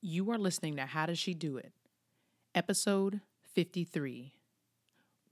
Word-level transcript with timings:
You 0.00 0.30
are 0.30 0.38
listening 0.38 0.76
to 0.76 0.86
How 0.86 1.06
Does 1.06 1.18
She 1.18 1.34
Do 1.34 1.56
It? 1.56 1.72
Episode 2.54 3.20
53. 3.52 4.32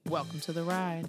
Welcome 0.09 0.41
to 0.41 0.53
the 0.53 0.65
ride. 0.65 1.07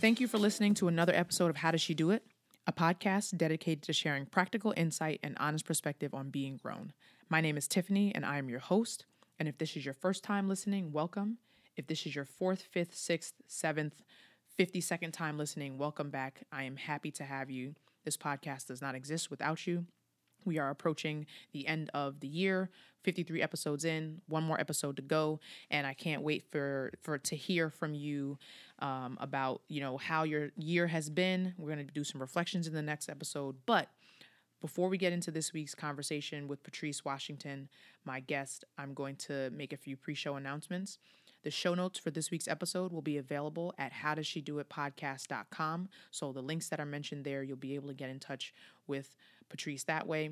Thank 0.00 0.18
you 0.18 0.26
for 0.26 0.38
listening 0.38 0.72
to 0.76 0.88
another 0.88 1.12
episode 1.14 1.50
of 1.50 1.56
How 1.56 1.70
Does 1.72 1.82
She 1.82 1.92
Do 1.92 2.10
It? 2.10 2.24
A 2.66 2.72
podcast 2.72 3.36
dedicated 3.36 3.82
to 3.82 3.92
sharing 3.92 4.24
practical 4.24 4.72
insight 4.78 5.20
and 5.22 5.36
honest 5.38 5.66
perspective 5.66 6.14
on 6.14 6.30
being 6.30 6.56
grown. 6.56 6.94
My 7.28 7.42
name 7.42 7.58
is 7.58 7.68
Tiffany, 7.68 8.14
and 8.14 8.24
I 8.24 8.38
am 8.38 8.48
your 8.48 8.60
host. 8.60 9.04
And 9.38 9.46
if 9.46 9.58
this 9.58 9.76
is 9.76 9.84
your 9.84 9.92
first 9.92 10.24
time 10.24 10.48
listening, 10.48 10.90
welcome. 10.90 11.36
If 11.80 11.86
this 11.86 12.04
is 12.04 12.14
your 12.14 12.26
fourth, 12.26 12.60
fifth, 12.60 12.94
sixth, 12.94 13.32
seventh, 13.46 14.02
52nd 14.58 15.14
time 15.14 15.38
listening, 15.38 15.78
welcome 15.78 16.10
back. 16.10 16.42
I 16.52 16.64
am 16.64 16.76
happy 16.76 17.10
to 17.12 17.24
have 17.24 17.50
you. 17.50 17.74
This 18.04 18.18
podcast 18.18 18.66
does 18.66 18.82
not 18.82 18.94
exist 18.94 19.30
without 19.30 19.66
you. 19.66 19.86
We 20.44 20.58
are 20.58 20.68
approaching 20.68 21.24
the 21.54 21.66
end 21.66 21.88
of 21.94 22.20
the 22.20 22.28
year, 22.28 22.68
53 23.04 23.40
episodes 23.40 23.86
in, 23.86 24.20
one 24.28 24.42
more 24.42 24.60
episode 24.60 24.96
to 24.96 25.02
go, 25.02 25.40
and 25.70 25.86
I 25.86 25.94
can't 25.94 26.20
wait 26.20 26.44
for 26.52 26.92
for 27.00 27.16
to 27.16 27.34
hear 27.34 27.70
from 27.70 27.94
you 27.94 28.36
um, 28.80 29.16
about 29.18 29.62
you 29.68 29.80
know 29.80 29.96
how 29.96 30.24
your 30.24 30.50
year 30.58 30.86
has 30.86 31.08
been. 31.08 31.54
We're 31.56 31.74
going 31.74 31.86
to 31.86 31.94
do 31.94 32.04
some 32.04 32.20
reflections 32.20 32.66
in 32.66 32.74
the 32.74 32.82
next 32.82 33.08
episode, 33.08 33.56
but 33.64 33.88
before 34.60 34.90
we 34.90 34.98
get 34.98 35.12
into 35.12 35.30
this 35.30 35.52
week's 35.52 35.74
conversation 35.74 36.46
with 36.46 36.62
Patrice 36.62 37.04
Washington, 37.04 37.68
my 38.04 38.20
guest, 38.20 38.64
I'm 38.76 38.92
going 38.92 39.16
to 39.16 39.48
make 39.50 39.72
a 39.72 39.76
few 39.76 39.96
pre-show 39.96 40.36
announcements. 40.36 40.98
The 41.42 41.50
show 41.50 41.74
notes 41.74 41.98
for 41.98 42.10
this 42.10 42.30
week's 42.30 42.48
episode 42.48 42.92
will 42.92 43.02
be 43.02 43.16
available 43.16 43.74
at 43.78 43.92
howdoesshedoitpodcast.com. 43.92 45.88
So 46.10 46.32
the 46.32 46.42
links 46.42 46.68
that 46.68 46.80
are 46.80 46.86
mentioned 46.86 47.24
there, 47.24 47.42
you'll 47.42 47.56
be 47.56 47.74
able 47.74 47.88
to 47.88 47.94
get 47.94 48.10
in 48.10 48.20
touch 48.20 48.52
with 48.86 49.16
Patrice 49.48 49.84
that 49.84 50.06
way 50.06 50.30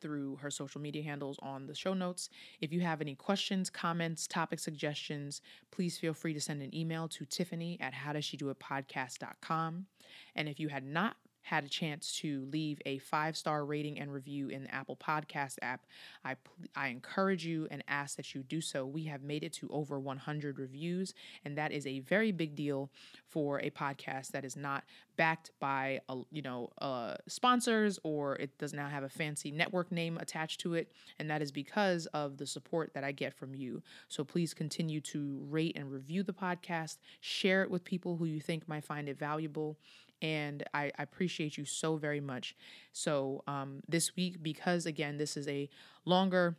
through 0.00 0.36
her 0.36 0.50
social 0.50 0.80
media 0.80 1.02
handles 1.02 1.38
on 1.40 1.66
the 1.66 1.74
show 1.74 1.94
notes. 1.94 2.28
If 2.60 2.72
you 2.72 2.80
have 2.80 3.00
any 3.00 3.14
questions, 3.14 3.70
comments, 3.70 4.26
topic 4.26 4.58
suggestions, 4.58 5.40
please 5.70 5.98
feel 5.98 6.12
free 6.12 6.34
to 6.34 6.40
send 6.40 6.62
an 6.62 6.74
email 6.74 7.08
to 7.08 7.24
Tiffany 7.24 7.78
at 7.80 7.94
howdoesshedoitpodcast.com. 7.94 9.86
And 10.34 10.48
if 10.48 10.60
you 10.60 10.68
had 10.68 10.84
not 10.84 11.16
had 11.44 11.62
a 11.64 11.68
chance 11.68 12.16
to 12.16 12.46
leave 12.50 12.80
a 12.86 12.98
five 12.98 13.36
star 13.36 13.66
rating 13.66 13.98
and 13.98 14.10
review 14.12 14.48
in 14.48 14.64
the 14.64 14.74
Apple 14.74 14.96
Podcast 14.96 15.56
app, 15.60 15.86
I, 16.24 16.36
I 16.74 16.88
encourage 16.88 17.44
you 17.44 17.68
and 17.70 17.84
ask 17.86 18.16
that 18.16 18.34
you 18.34 18.42
do 18.42 18.62
so. 18.62 18.86
We 18.86 19.04
have 19.04 19.22
made 19.22 19.44
it 19.44 19.52
to 19.54 19.68
over 19.68 20.00
100 20.00 20.58
reviews, 20.58 21.12
and 21.44 21.56
that 21.58 21.70
is 21.70 21.86
a 21.86 22.00
very 22.00 22.32
big 22.32 22.54
deal 22.54 22.90
for 23.28 23.60
a 23.60 23.68
podcast 23.68 24.28
that 24.28 24.44
is 24.44 24.56
not 24.56 24.84
backed 25.16 25.50
by 25.60 26.00
a, 26.08 26.16
you 26.30 26.40
know 26.40 26.70
uh, 26.78 27.14
sponsors 27.28 27.98
or 28.02 28.36
it 28.36 28.56
does 28.58 28.72
not 28.72 28.90
have 28.90 29.04
a 29.04 29.08
fancy 29.08 29.50
network 29.50 29.92
name 29.92 30.16
attached 30.16 30.60
to 30.60 30.72
it, 30.72 30.92
and 31.18 31.28
that 31.28 31.42
is 31.42 31.52
because 31.52 32.06
of 32.06 32.38
the 32.38 32.46
support 32.46 32.94
that 32.94 33.04
I 33.04 33.12
get 33.12 33.34
from 33.34 33.54
you. 33.54 33.82
So 34.08 34.24
please 34.24 34.54
continue 34.54 35.02
to 35.02 35.44
rate 35.50 35.76
and 35.76 35.92
review 35.92 36.22
the 36.22 36.32
podcast, 36.32 36.96
share 37.20 37.62
it 37.62 37.70
with 37.70 37.84
people 37.84 38.16
who 38.16 38.24
you 38.24 38.40
think 38.40 38.66
might 38.66 38.84
find 38.84 39.10
it 39.10 39.18
valuable 39.18 39.76
and 40.24 40.62
I, 40.72 40.90
I, 40.98 41.02
appreciate 41.02 41.58
you 41.58 41.66
so 41.66 41.98
very 41.98 42.20
much. 42.20 42.56
So 42.94 43.44
um, 43.46 43.80
this 43.86 44.16
week, 44.16 44.42
because 44.42 44.86
again, 44.86 45.18
this 45.18 45.36
is 45.36 45.46
a 45.46 45.68
longer 46.06 46.56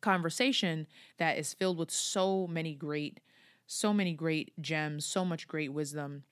conversation 0.00 0.88
that 1.18 1.38
is 1.38 1.54
filled 1.54 1.78
with 1.78 1.92
so 1.92 2.48
many 2.48 2.74
great, 2.74 3.20
so 3.68 3.92
many 3.92 4.12
great 4.12 4.60
gems, 4.60 5.06
so 5.06 5.24
much 5.24 5.46
great 5.46 5.72
wisdom. 5.72 6.24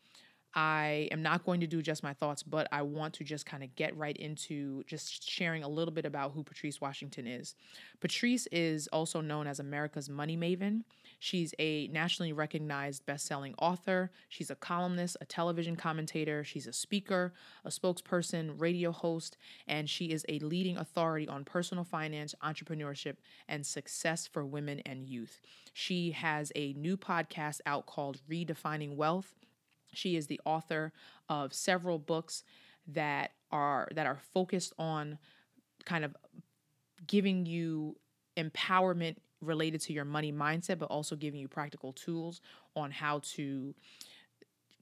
I 0.55 1.09
am 1.11 1.21
not 1.21 1.45
going 1.45 1.61
to 1.61 1.67
do 1.67 1.83
just 1.83 2.05
my 2.05 2.13
thoughts, 2.13 2.45
but 2.45 2.69
I 2.71 2.83
want 2.83 3.15
to 3.15 3.25
just 3.25 3.45
kind 3.45 3.65
of 3.65 3.75
get 3.75 3.97
right 3.97 4.17
into 4.17 4.85
just 4.85 5.29
sharing 5.29 5.65
a 5.65 5.69
little 5.69 5.93
bit 5.93 6.05
about 6.05 6.33
who 6.33 6.45
Patrice 6.45 6.81
Washington 6.81 7.27
is. 7.27 7.57
Patrice 8.01 8.47
is 8.53 8.87
also 8.89 9.20
known 9.20 9.48
as 9.48 9.59
America's 9.59 10.09
Money 10.09 10.37
Maven. 10.37 10.83
She's 11.19 11.55
a 11.59 11.89
nationally 11.89 12.33
recognized 12.33 13.05
best-selling 13.05 13.55
author. 13.59 14.13
She's 14.29 14.51
a 14.51 14.55
columnist, 14.55 15.17
a 15.20 15.25
television 15.25 15.75
commentator, 15.75 16.45
she's 16.45 16.69
a 16.69 16.73
speaker, 16.73 17.35
a 17.64 17.70
spokesperson, 17.70 18.61
radio 18.61 18.93
host, 18.93 19.37
and 19.67 19.91
she 19.91 20.07
is 20.07 20.25
a 20.29 20.39
leading 20.39 20.77
authority 20.77 21.27
on 21.27 21.45
personal 21.45 21.85
finance, 21.85 22.35
entrepreneurship, 22.45 23.17
and 23.48 23.67
success 23.67 24.29
for 24.29 24.47
women 24.47 24.81
and 24.87 25.09
youth. 25.09 25.41
She 25.73 26.13
has 26.13 26.53
a 26.55 26.75
new 26.75 26.97
podcast 26.97 27.61
out 27.67 27.87
called 27.87 28.20
Redefining 28.31 28.95
Wealth 28.95 29.35
she 29.97 30.17
is 30.17 30.27
the 30.27 30.41
author 30.45 30.93
of 31.29 31.53
several 31.53 31.99
books 31.99 32.45
that 32.87 33.33
are 33.51 33.89
that 33.95 34.07
are 34.07 34.19
focused 34.33 34.73
on 34.79 35.19
kind 35.85 36.05
of 36.05 36.17
giving 37.07 37.47
you 37.47 37.97
empowerment 38.37 39.17
related 39.41 39.81
to 39.81 39.93
your 39.93 40.05
money 40.05 40.33
mindset 40.33 40.79
but 40.79 40.87
also 40.87 41.15
giving 41.17 41.39
you 41.41 41.49
practical 41.49 41.93
tools 41.93 42.41
on 42.75 42.91
how 42.91 43.21
to 43.23 43.75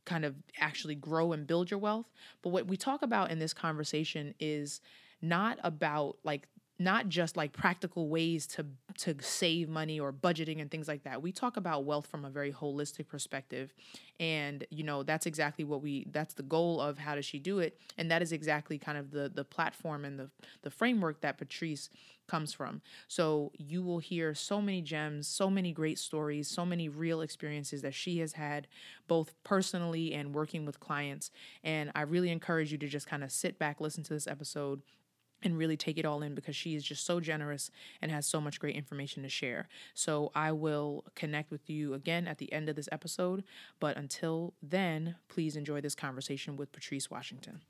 kind 0.05 0.25
of 0.25 0.35
actually 0.59 0.95
grow 0.95 1.33
and 1.33 1.47
build 1.47 1.71
your 1.71 1.79
wealth. 1.79 2.07
But 2.43 2.51
what 2.51 2.67
we 2.67 2.77
talk 2.77 3.03
about 3.03 3.31
in 3.31 3.39
this 3.39 3.55
conversation 3.55 4.35
is 4.41 4.81
not 5.21 5.59
about 5.63 6.17
like 6.25 6.49
not 6.79 7.09
just 7.09 7.37
like 7.37 7.53
practical 7.53 8.09
ways 8.09 8.47
to 8.47 8.67
to 8.99 9.15
save 9.21 9.69
money 9.69 10.01
or 10.01 10.13
budgeting 10.13 10.61
and 10.61 10.71
things 10.71 10.89
like 10.89 11.05
that. 11.05 11.23
We 11.23 11.33
talk 11.33 11.57
about 11.57 11.85
wealth 11.85 12.07
from 12.07 12.25
a 12.25 12.31
very 12.31 12.53
holistic 12.53 13.09
perspective. 13.09 13.73
And 14.19 14.67
you 14.71 14.83
know, 14.83 15.03
that's 15.03 15.27
exactly 15.27 15.65
what 15.65 15.83
we 15.83 16.07
that's 16.11 16.35
the 16.35 16.43
goal 16.43 16.81
of 16.81 16.99
how 16.99 17.15
does 17.15 17.25
she 17.25 17.39
do 17.39 17.59
it? 17.61 17.79
And 17.99 18.11
that 18.11 18.23
is 18.23 18.33
exactly 18.33 18.79
kind 18.79 18.99
of 18.99 19.11
the 19.11 19.31
the 19.33 19.45
platform 19.45 20.05
and 20.05 20.19
the 20.19 20.31
the 20.63 20.71
framework 20.71 21.21
that 21.21 21.39
Patrice 21.39 21.89
comes 22.29 22.53
from. 22.53 22.81
So 23.09 23.53
you 23.59 23.83
will 23.83 23.99
hear 23.99 24.35
so 24.35 24.61
many 24.63 24.81
gems, 24.81 25.29
so 25.29 25.51
many 25.51 25.73
great 25.73 25.99
stories, 25.99 26.49
so 26.49 26.65
many 26.65 26.89
real 26.89 27.21
experiences 27.21 27.83
that 27.83 27.95
she 27.95 28.19
has 28.19 28.33
had 28.35 28.69
both 29.09 29.35
personally 29.45 30.15
and 30.15 30.35
working 30.35 30.65
with 30.65 30.81
clients. 30.81 31.31
And 31.63 31.91
I 31.95 32.03
really 32.03 32.31
encourage 32.31 32.73
you 32.73 32.79
to 32.79 32.89
just 32.89 33.07
kind 33.07 33.23
of 33.23 33.31
sit 33.33 33.59
back, 33.59 33.81
listen 33.81 34.03
to 34.05 34.15
this 34.15 34.27
episode 34.27 34.83
and 35.43 35.59
really 35.59 35.77
take 35.77 35.99
it 35.99 36.05
all 36.05 36.23
in 36.23 36.35
because 36.35 36.57
she 36.57 36.75
is 36.75 36.85
just 36.85 37.05
so 37.05 37.21
generous 37.21 37.71
and 38.01 38.11
has 38.11 38.27
so 38.27 38.41
much 38.41 38.61
great 38.61 38.77
information 38.77 39.23
to 39.23 39.29
share. 39.29 39.69
So 39.95 40.31
I 40.35 40.53
will 40.53 41.05
connect 41.15 41.51
with 41.51 41.69
you 41.69 41.95
again 41.95 42.27
at 42.27 42.39
the 42.39 42.53
end 42.53 42.69
of 42.69 42.77
this 42.77 42.89
episode. 42.93 43.45
But 43.81 43.97
until 43.97 44.55
then, 44.63 45.17
please 45.29 45.57
enjoy 45.57 45.81
this 45.81 45.95
conversation 45.95 46.57
with 46.57 46.73
Patrice 46.73 47.11
Washington. 47.11 47.63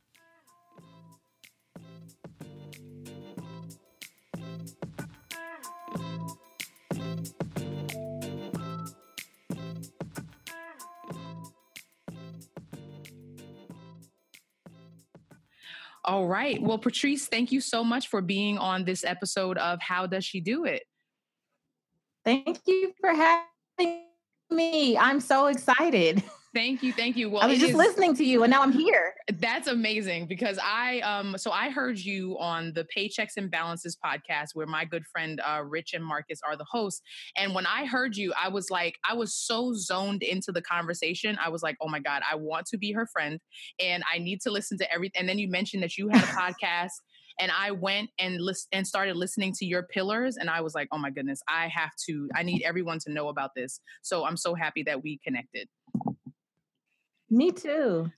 All 16.04 16.26
right. 16.26 16.60
Well, 16.60 16.78
Patrice, 16.78 17.26
thank 17.26 17.52
you 17.52 17.60
so 17.60 17.84
much 17.84 18.08
for 18.08 18.20
being 18.20 18.58
on 18.58 18.84
this 18.84 19.04
episode 19.04 19.56
of 19.58 19.80
How 19.80 20.06
Does 20.06 20.24
She 20.24 20.40
Do 20.40 20.64
It? 20.64 20.82
Thank 22.24 22.60
you 22.66 22.92
for 23.00 23.10
having 23.10 24.04
me. 24.50 24.96
I'm 24.96 25.20
so 25.20 25.46
excited. 25.46 26.22
Thank 26.54 26.82
you, 26.82 26.92
thank 26.92 27.16
you. 27.16 27.30
Well, 27.30 27.42
I 27.42 27.46
was 27.46 27.58
just 27.58 27.70
is, 27.70 27.76
listening 27.76 28.14
to 28.16 28.24
you, 28.24 28.42
and 28.42 28.50
now 28.50 28.62
I'm 28.62 28.72
here. 28.72 29.14
That's 29.32 29.68
amazing 29.68 30.26
because 30.26 30.58
I 30.62 31.00
um 31.00 31.38
so 31.38 31.50
I 31.50 31.70
heard 31.70 31.98
you 31.98 32.36
on 32.38 32.74
the 32.74 32.86
Paychecks 32.94 33.38
and 33.38 33.50
Balances 33.50 33.96
podcast 34.04 34.48
where 34.52 34.66
my 34.66 34.84
good 34.84 35.06
friend 35.06 35.40
uh, 35.46 35.62
Rich 35.64 35.94
and 35.94 36.04
Marcus 36.04 36.40
are 36.46 36.56
the 36.56 36.66
hosts. 36.70 37.00
And 37.36 37.54
when 37.54 37.64
I 37.64 37.86
heard 37.86 38.16
you, 38.16 38.34
I 38.40 38.48
was 38.48 38.70
like, 38.70 38.96
I 39.08 39.14
was 39.14 39.34
so 39.34 39.72
zoned 39.72 40.22
into 40.22 40.52
the 40.52 40.60
conversation. 40.60 41.38
I 41.42 41.48
was 41.48 41.62
like, 41.62 41.76
oh 41.80 41.88
my 41.88 42.00
god, 42.00 42.20
I 42.30 42.34
want 42.34 42.66
to 42.66 42.76
be 42.76 42.92
her 42.92 43.06
friend, 43.06 43.40
and 43.80 44.02
I 44.12 44.18
need 44.18 44.42
to 44.42 44.50
listen 44.50 44.76
to 44.78 44.92
everything. 44.92 45.20
And 45.20 45.28
then 45.28 45.38
you 45.38 45.48
mentioned 45.48 45.82
that 45.82 45.96
you 45.96 46.08
had 46.08 46.22
a 46.22 46.26
podcast. 46.52 46.92
and 47.40 47.50
I 47.50 47.70
went 47.70 48.10
and 48.18 48.38
list 48.42 48.68
and 48.72 48.86
started 48.86 49.16
listening 49.16 49.54
to 49.54 49.64
your 49.64 49.84
pillars 49.84 50.36
and 50.36 50.50
I 50.50 50.60
was 50.60 50.74
like, 50.74 50.88
"Oh 50.92 50.98
my 50.98 51.08
goodness, 51.08 51.40
I 51.48 51.68
have 51.68 51.92
to 52.08 52.28
I 52.34 52.42
need 52.42 52.62
everyone 52.62 52.98
to 53.06 53.10
know 53.10 53.28
about 53.28 53.52
this." 53.56 53.80
So 54.02 54.26
I'm 54.26 54.36
so 54.36 54.54
happy 54.54 54.82
that 54.82 55.02
we 55.02 55.18
connected. 55.24 55.66
Me 57.32 57.50
too. 57.50 58.12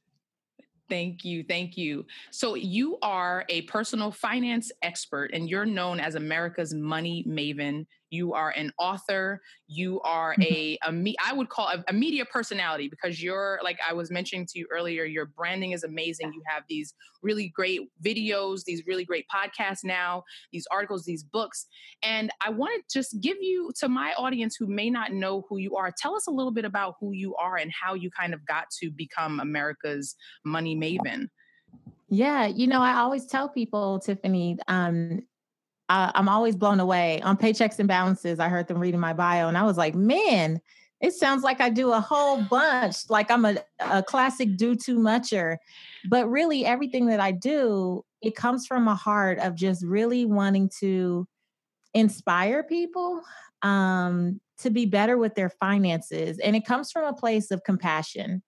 Thank 0.91 1.25
you. 1.25 1.45
Thank 1.45 1.79
you. 1.79 2.05
So, 2.33 2.57
you 2.57 2.99
are 3.01 3.45
a 3.49 3.63
personal 3.63 4.11
finance 4.11 4.73
expert 4.83 5.31
and 5.33 5.49
you're 5.49 5.65
known 5.65 6.01
as 6.01 6.17
America's 6.17 6.75
money 6.75 7.25
maven. 7.27 7.87
You 8.11 8.35
are 8.35 8.51
an 8.51 8.73
author, 8.79 9.41
you 9.67 10.01
are 10.03 10.35
mm-hmm. 10.35 10.55
a, 10.55 10.79
a 10.87 10.93
me, 10.93 11.15
I 11.25 11.33
would 11.33 11.49
call 11.49 11.69
a, 11.69 11.85
a, 11.89 11.93
media 11.93 12.25
personality 12.25 12.89
because 12.89 13.23
you're 13.23 13.61
like 13.63 13.79
I 13.89 13.93
was 13.93 14.11
mentioning 14.11 14.47
to 14.47 14.59
you 14.59 14.67
earlier, 14.71 15.05
your 15.05 15.27
branding 15.27 15.73
is 15.73 15.85
amazing. 15.85 16.33
You 16.33 16.43
have 16.47 16.65
these 16.69 16.95
really 17.23 17.49
great 17.49 17.81
videos, 18.05 18.65
these 18.65 18.83
really 18.87 19.05
great 19.05 19.27
podcasts 19.35 19.85
now, 19.85 20.25
these 20.53 20.67
articles, 20.71 21.05
these 21.05 21.25
books. 21.25 21.67
And 22.03 22.31
I 22.45 22.51
want 22.51 22.83
to 22.89 22.99
just 22.99 23.21
give 23.21 23.39
you 23.41 23.71
to 23.81 23.89
my 23.89 24.13
audience 24.17 24.57
who 24.59 24.67
may 24.67 24.91
not 24.91 25.13
know 25.13 25.45
who 25.49 25.59
you 25.59 25.77
are, 25.77 25.93
tell 25.97 26.15
us 26.15 26.27
a 26.27 26.31
little 26.31 26.53
bit 26.53 26.65
about 26.65 26.97
who 27.01 27.13
you 27.13 27.35
are 27.37 27.57
and 27.57 27.71
how 27.73 27.95
you 27.95 28.11
kind 28.11 28.35
of 28.35 28.45
got 28.47 28.67
to 28.81 28.91
become 28.91 29.41
America's 29.41 30.15
money 30.45 30.77
maven. 30.77 31.29
Yeah, 32.09 32.47
you 32.47 32.67
know, 32.67 32.81
I 32.81 32.99
always 32.99 33.27
tell 33.27 33.49
people, 33.49 33.99
Tiffany, 33.99 34.59
um, 34.69 35.23
I, 35.89 36.11
I'm 36.15 36.29
always 36.29 36.57
blown 36.57 36.81
away 36.81 37.21
on 37.23 37.37
paychecks 37.37 37.79
and 37.79 37.89
balances. 37.89 38.41
I 38.41 38.49
heard 38.49 38.69
them 38.69 38.79
reading 38.79 39.01
my 39.01 39.13
bio, 39.13 39.49
and 39.49 39.59
I 39.59 39.65
was 39.65 39.77
like, 39.77 39.95
man, 39.95 40.61
it 41.01 41.13
sounds 41.13 41.43
like 41.43 41.61
I 41.61 41.69
do 41.69 41.93
a 41.93 42.01
whole 42.01 42.43
bunch, 42.43 42.97
like 43.11 43.31
I'm 43.31 43.45
a, 43.45 43.57
a 43.81 44.03
classic 44.03 44.57
do 44.57 44.75
too 44.75 44.99
mucher. 44.99 45.59
But 46.09 46.31
really, 46.31 46.65
everything 46.65 47.07
that 47.07 47.21
I 47.21 47.33
do, 47.33 48.05
it 48.23 48.35
comes 48.35 48.67
from 48.67 48.89
a 48.89 48.95
heart 48.95 49.39
of 49.39 49.55
just 49.55 49.85
really 49.85 50.25
wanting 50.25 50.71
to 50.81 51.27
inspire 51.93 52.63
people 52.63 53.21
um, 53.63 54.41
to 54.59 54.71
be 54.71 54.87
better 54.87 55.19
with 55.19 55.35
their 55.35 55.51
finances. 55.51 56.39
And 56.39 56.57
it 56.57 56.65
comes 56.65 56.91
from 56.91 57.05
a 57.05 57.13
place 57.13 57.51
of 57.51 57.65
compassion. 57.65 58.43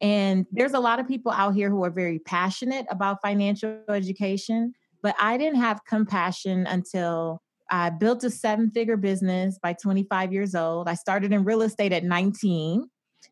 And 0.00 0.46
there's 0.52 0.74
a 0.74 0.80
lot 0.80 1.00
of 1.00 1.08
people 1.08 1.32
out 1.32 1.54
here 1.54 1.70
who 1.70 1.82
are 1.84 1.90
very 1.90 2.18
passionate 2.18 2.86
about 2.90 3.18
financial 3.22 3.80
education, 3.88 4.74
but 5.06 5.14
I 5.20 5.36
didn't 5.36 5.60
have 5.60 5.84
compassion 5.84 6.66
until 6.66 7.40
I 7.70 7.90
built 7.90 8.24
a 8.24 8.30
seven 8.30 8.72
figure 8.72 8.96
business 8.96 9.56
by 9.62 9.72
25 9.80 10.32
years 10.32 10.56
old. 10.56 10.88
I 10.88 10.94
started 10.94 11.32
in 11.32 11.44
real 11.44 11.62
estate 11.62 11.92
at 11.92 12.02
19 12.02 12.90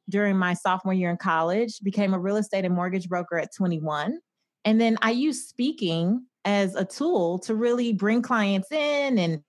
during 0.08 0.36
my 0.36 0.54
sophomore 0.54 0.94
year 0.94 1.10
in 1.10 1.16
college, 1.16 1.80
became 1.82 2.14
a 2.14 2.18
real 2.20 2.36
estate 2.36 2.64
and 2.64 2.76
mortgage 2.76 3.08
broker 3.08 3.40
at 3.40 3.48
21. 3.56 4.20
And 4.64 4.80
then 4.80 4.98
I 5.02 5.10
used 5.10 5.48
speaking 5.48 6.24
as 6.44 6.76
a 6.76 6.84
tool 6.84 7.40
to 7.40 7.56
really 7.56 7.92
bring 7.92 8.22
clients 8.22 8.70
in 8.70 9.18
and 9.18 9.40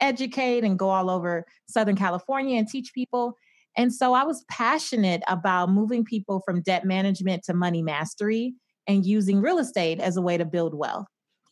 educate 0.00 0.62
and 0.62 0.78
go 0.78 0.88
all 0.88 1.10
over 1.10 1.44
Southern 1.66 1.96
California 1.96 2.60
and 2.60 2.68
teach 2.68 2.94
people. 2.94 3.34
And 3.76 3.92
so 3.92 4.12
I 4.12 4.22
was 4.22 4.44
passionate 4.48 5.24
about 5.26 5.72
moving 5.72 6.04
people 6.04 6.42
from 6.46 6.62
debt 6.62 6.84
management 6.84 7.42
to 7.46 7.54
money 7.54 7.82
mastery 7.82 8.54
and 8.86 9.04
using 9.04 9.40
real 9.40 9.58
estate 9.58 9.98
as 9.98 10.16
a 10.16 10.22
way 10.22 10.36
to 10.36 10.44
build 10.44 10.74
wealth. 10.74 11.08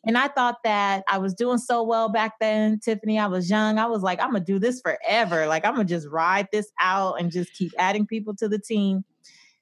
And 0.07 0.17
I 0.17 0.29
thought 0.29 0.57
that 0.65 1.05
I 1.09 1.19
was 1.19 1.35
doing 1.35 1.59
so 1.59 1.83
well 1.83 2.09
back 2.09 2.35
then, 2.41 2.79
Tiffany. 2.83 3.19
I 3.19 3.27
was 3.27 3.51
young. 3.51 3.79
I 3.79 3.87
was 3.87 4.03
like, 4.03 4.21
I'm 4.21 4.31
going 4.31 4.45
to 4.45 4.53
do 4.53 4.59
this 4.59 4.81
forever. 4.81 5.47
Like, 5.47 5.65
I'm 5.65 5.75
going 5.75 5.87
to 5.87 5.95
just 5.95 6.09
ride 6.09 6.49
this 6.53 6.71
out 6.81 7.21
and 7.21 7.33
just 7.33 7.53
keep 7.55 7.73
adding 7.79 8.07
people 8.07 8.35
to 8.37 8.49
the 8.49 8.59
team. 8.59 9.05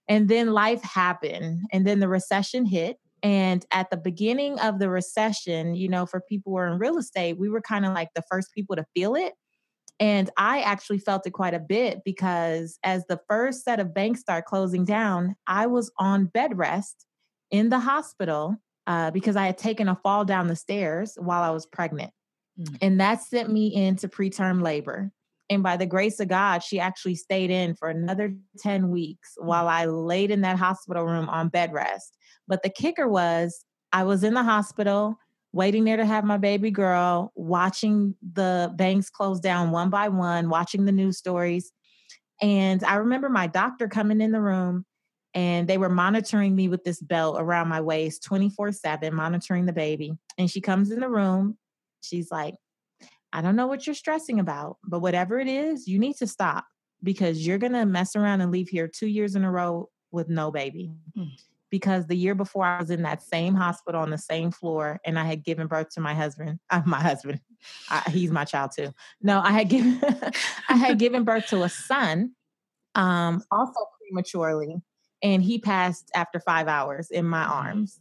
And 0.09 0.29
then 0.29 0.53
life 0.53 0.83
happened. 0.83 1.63
And 1.73 1.87
then 1.87 2.01
the 2.01 2.09
recession 2.09 2.67
hit. 2.67 2.99
And 3.23 3.65
at 3.73 3.91
the 3.91 3.97
beginning 3.97 4.61
of 4.61 4.79
the 4.79 4.91
recession, 4.91 5.75
you 5.75 5.89
know, 5.89 6.07
for 6.07 6.21
people 6.21 6.53
who 6.53 6.59
are 6.59 6.69
in 6.69 6.79
real 6.79 6.99
estate, 6.99 7.39
we 7.39 7.49
were 7.49 7.63
kind 7.63 7.87
of 7.87 7.95
like 7.95 8.11
the 8.15 8.23
first 8.31 8.53
people 8.53 8.77
to 8.77 8.85
feel 8.95 9.17
it 9.17 9.33
and 9.99 10.29
I 10.37 10.61
actually 10.61 10.99
felt 10.99 11.27
it 11.27 11.31
quite 11.31 11.55
a 11.55 11.59
bit 11.59 12.03
because 12.05 12.79
as 12.85 13.05
the 13.07 13.21
first 13.29 13.65
set 13.65 13.81
of 13.81 13.95
banks 13.95 14.21
start 14.21 14.45
closing 14.45 14.85
down, 14.85 15.37
I 15.47 15.67
was 15.67 15.91
on 15.99 16.27
bed 16.27 16.59
rest 16.59 17.07
in 17.51 17.71
the 17.71 17.79
hospital 17.79 18.57
uh, 18.87 19.11
because 19.11 19.37
I 19.37 19.47
had 19.47 19.59
taken 19.59 19.89
a 19.89 19.97
fall 19.97 20.25
down 20.25 20.47
the 20.47 20.57
stairs 20.57 21.17
while 21.19 21.43
I 21.43 21.51
was 21.51 21.67
pregnant. 21.67 22.13
Mm. 22.59 22.79
And 22.81 23.01
that 23.01 23.23
sent 23.23 23.53
me 23.53 23.75
into 23.75 24.09
preterm 24.09 24.63
labor. 24.63 25.11
And 25.49 25.63
by 25.63 25.77
the 25.77 25.87
grace 25.87 26.19
of 26.21 26.29
God, 26.29 26.63
she 26.63 26.81
actually 26.81 27.15
stayed 27.15 27.51
in 27.51 27.75
for 27.75 27.89
another 27.89 28.35
10 28.59 28.91
weeks 28.91 29.35
mm. 29.39 29.45
while 29.45 29.69
I 29.69 29.87
laid 29.87 30.31
in 30.31 30.43
that 30.43 30.59
hospital 30.59 31.05
room 31.05 31.29
on 31.29 31.49
bed 31.49 31.73
rest. 31.73 32.17
But 32.49 32.63
the 32.63 32.71
kicker 32.71 33.09
was 33.09 33.65
I 33.93 34.05
was 34.05 34.25
in 34.25 34.35
the 34.35 34.43
hospital 34.43 35.17
waiting 35.53 35.85
there 35.85 35.97
to 35.97 36.05
have 36.05 36.25
my 36.25 36.37
baby 36.37 36.71
girl, 36.71 37.33
watching 37.35 38.15
the 38.35 38.71
banks 38.77 39.09
close 39.09 39.41
down 39.41 39.71
one 39.71 39.89
by 39.89 40.09
one, 40.09 40.51
watching 40.51 40.85
the 40.85 40.93
news 40.93 41.17
stories. 41.17 41.73
And 42.43 42.85
I 42.85 42.97
remember 42.97 43.31
my 43.31 43.47
doctor 43.47 43.89
coming 43.89 44.21
in 44.21 44.33
the 44.33 44.41
room 44.41 44.85
and 45.37 45.69
they 45.69 45.77
were 45.77 45.91
monitoring 45.91 46.57
me 46.57 46.67
with 46.67 46.83
this 46.83 46.99
belt 46.99 47.37
around 47.39 47.69
my 47.69 47.83
waist 47.83 48.25
24 48.25 48.73
7, 48.73 49.15
monitoring 49.15 49.67
the 49.67 49.73
baby. 49.73 50.15
And 50.39 50.51
she 50.51 50.63
comes 50.63 50.91
in 50.91 51.01
the 51.01 51.11
room. 51.11 51.59
She's 52.01 52.31
like, 52.31 52.55
I 53.33 53.43
don't 53.43 53.55
know 53.55 53.67
what 53.67 53.87
you're 53.87 53.95
stressing 53.95 54.41
about, 54.41 54.79
but 54.83 55.01
whatever 55.01 55.39
it 55.39 55.47
is, 55.47 55.87
you 55.87 55.99
need 55.99 56.17
to 56.17 56.27
stop 56.27 56.65
because 57.03 57.47
you're 57.47 57.59
going 57.59 57.75
to 57.75 57.85
mess 57.85 58.17
around 58.17 58.41
and 58.41 58.51
leave 58.51 58.71
here 58.71 58.89
two 58.89 59.09
years 59.09 59.37
in 59.37 59.45
a 59.45 59.51
row 59.51 59.91
with 60.11 60.31
no 60.31 60.51
baby. 60.51 60.91
Mm 61.17 61.31
because 61.71 62.07
the 62.07 62.17
year 62.17 62.35
before 62.35 62.65
I 62.65 62.79
was 62.79 62.91
in 62.91 63.03
that 63.03 63.23
same 63.23 63.55
hospital 63.55 64.01
on 64.01 64.11
the 64.11 64.19
same 64.19 64.51
floor 64.51 65.01
and 65.05 65.19
I 65.19 65.25
had 65.25 65.45
given 65.45 65.67
birth 65.67 65.91
to 65.91 66.01
my 66.01 66.15
husband. 66.15 66.59
Uh, 66.71 66.83
my 66.85 67.01
husband, 67.01 67.41
I, 67.91 68.09
he's 68.11 68.31
my 68.31 68.45
child 68.45 68.71
too. 68.75 68.93
No, 69.21 69.41
I 69.41 69.53
had 69.53 69.69
given 69.69 70.01
I 70.69 70.77
had 70.77 70.99
given 70.99 71.25
birth 71.25 71.49
to 71.49 71.63
a 71.63 71.69
son, 71.69 72.33
um, 72.95 73.43
also 73.51 73.81
prematurely, 74.01 74.77
and 75.23 75.43
he 75.43 75.59
passed 75.59 76.11
after 76.15 76.41
five 76.41 76.69
hours 76.69 77.11
in 77.11 77.25
my 77.25 77.45
arms. 77.45 78.01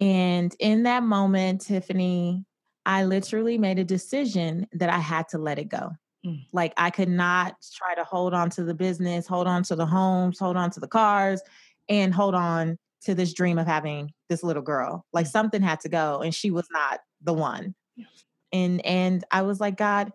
And 0.00 0.54
in 0.58 0.82
that 0.82 1.02
moment, 1.02 1.62
Tiffany, 1.62 2.44
I 2.84 3.04
literally 3.04 3.58
made 3.58 3.78
a 3.78 3.84
decision 3.84 4.66
that 4.72 4.90
I 4.90 4.98
had 4.98 5.28
to 5.28 5.38
let 5.38 5.58
it 5.58 5.68
go. 5.68 5.90
Mm. 6.24 6.44
Like 6.52 6.72
I 6.76 6.90
could 6.90 7.08
not 7.08 7.56
try 7.74 7.94
to 7.94 8.04
hold 8.04 8.34
on 8.34 8.50
to 8.50 8.64
the 8.64 8.74
business, 8.74 9.26
hold 9.26 9.46
on 9.46 9.62
to 9.64 9.76
the 9.76 9.86
homes, 9.86 10.38
hold 10.38 10.56
on 10.56 10.70
to 10.72 10.80
the 10.80 10.88
cars, 10.88 11.40
and 11.88 12.14
hold 12.14 12.34
on 12.34 12.78
to 13.02 13.14
this 13.14 13.32
dream 13.32 13.58
of 13.58 13.66
having 13.66 14.12
this 14.28 14.42
little 14.42 14.62
girl. 14.62 15.06
Like 15.12 15.26
something 15.26 15.62
had 15.62 15.80
to 15.80 15.88
go 15.88 16.20
and 16.20 16.34
she 16.34 16.50
was 16.50 16.66
not 16.70 17.00
the 17.22 17.34
one. 17.34 17.74
And 18.52 18.84
and 18.84 19.24
I 19.30 19.42
was 19.42 19.60
like, 19.60 19.76
God, 19.76 20.12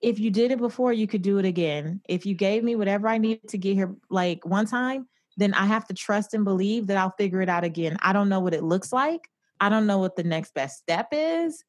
if 0.00 0.18
you 0.18 0.30
did 0.30 0.50
it 0.50 0.58
before, 0.58 0.92
you 0.92 1.06
could 1.06 1.22
do 1.22 1.38
it 1.38 1.44
again. 1.44 2.00
If 2.08 2.24
you 2.24 2.34
gave 2.34 2.64
me 2.64 2.74
whatever 2.74 3.08
I 3.08 3.18
needed 3.18 3.48
to 3.48 3.58
get 3.58 3.74
here 3.74 3.94
like 4.08 4.44
one 4.44 4.66
time, 4.66 5.08
then 5.36 5.54
I 5.54 5.66
have 5.66 5.86
to 5.88 5.94
trust 5.94 6.34
and 6.34 6.44
believe 6.44 6.86
that 6.86 6.96
I'll 6.96 7.14
figure 7.18 7.40
it 7.42 7.48
out 7.48 7.64
again. 7.64 7.96
I 8.00 8.12
don't 8.12 8.28
know 8.28 8.40
what 8.40 8.54
it 8.54 8.62
looks 8.62 8.92
like. 8.92 9.28
I 9.60 9.68
don't 9.68 9.86
know 9.86 9.98
what 9.98 10.16
the 10.16 10.24
next 10.24 10.54
best 10.54 10.78
step 10.78 11.08
is. 11.12 11.62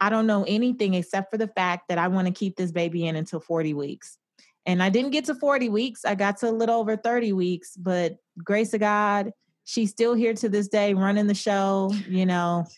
I 0.00 0.10
don't 0.10 0.26
know 0.26 0.44
anything 0.46 0.94
except 0.94 1.30
for 1.30 1.38
the 1.38 1.48
fact 1.48 1.88
that 1.88 1.98
I 1.98 2.08
want 2.08 2.26
to 2.26 2.32
keep 2.32 2.56
this 2.56 2.72
baby 2.72 3.06
in 3.06 3.16
until 3.16 3.40
40 3.40 3.72
weeks. 3.72 4.18
And 4.66 4.82
I 4.82 4.90
didn't 4.90 5.12
get 5.12 5.24
to 5.26 5.34
40 5.34 5.70
weeks. 5.70 6.04
I 6.04 6.14
got 6.14 6.38
to 6.38 6.50
a 6.50 6.50
little 6.50 6.78
over 6.78 6.96
30 6.96 7.32
weeks, 7.32 7.76
but 7.76 8.16
grace 8.42 8.74
of 8.74 8.80
God, 8.80 9.32
she's 9.64 9.90
still 9.90 10.12
here 10.14 10.34
to 10.34 10.48
this 10.48 10.68
day 10.68 10.92
running 10.92 11.28
the 11.28 11.34
show, 11.34 11.92
you 12.08 12.26
know. 12.26 12.66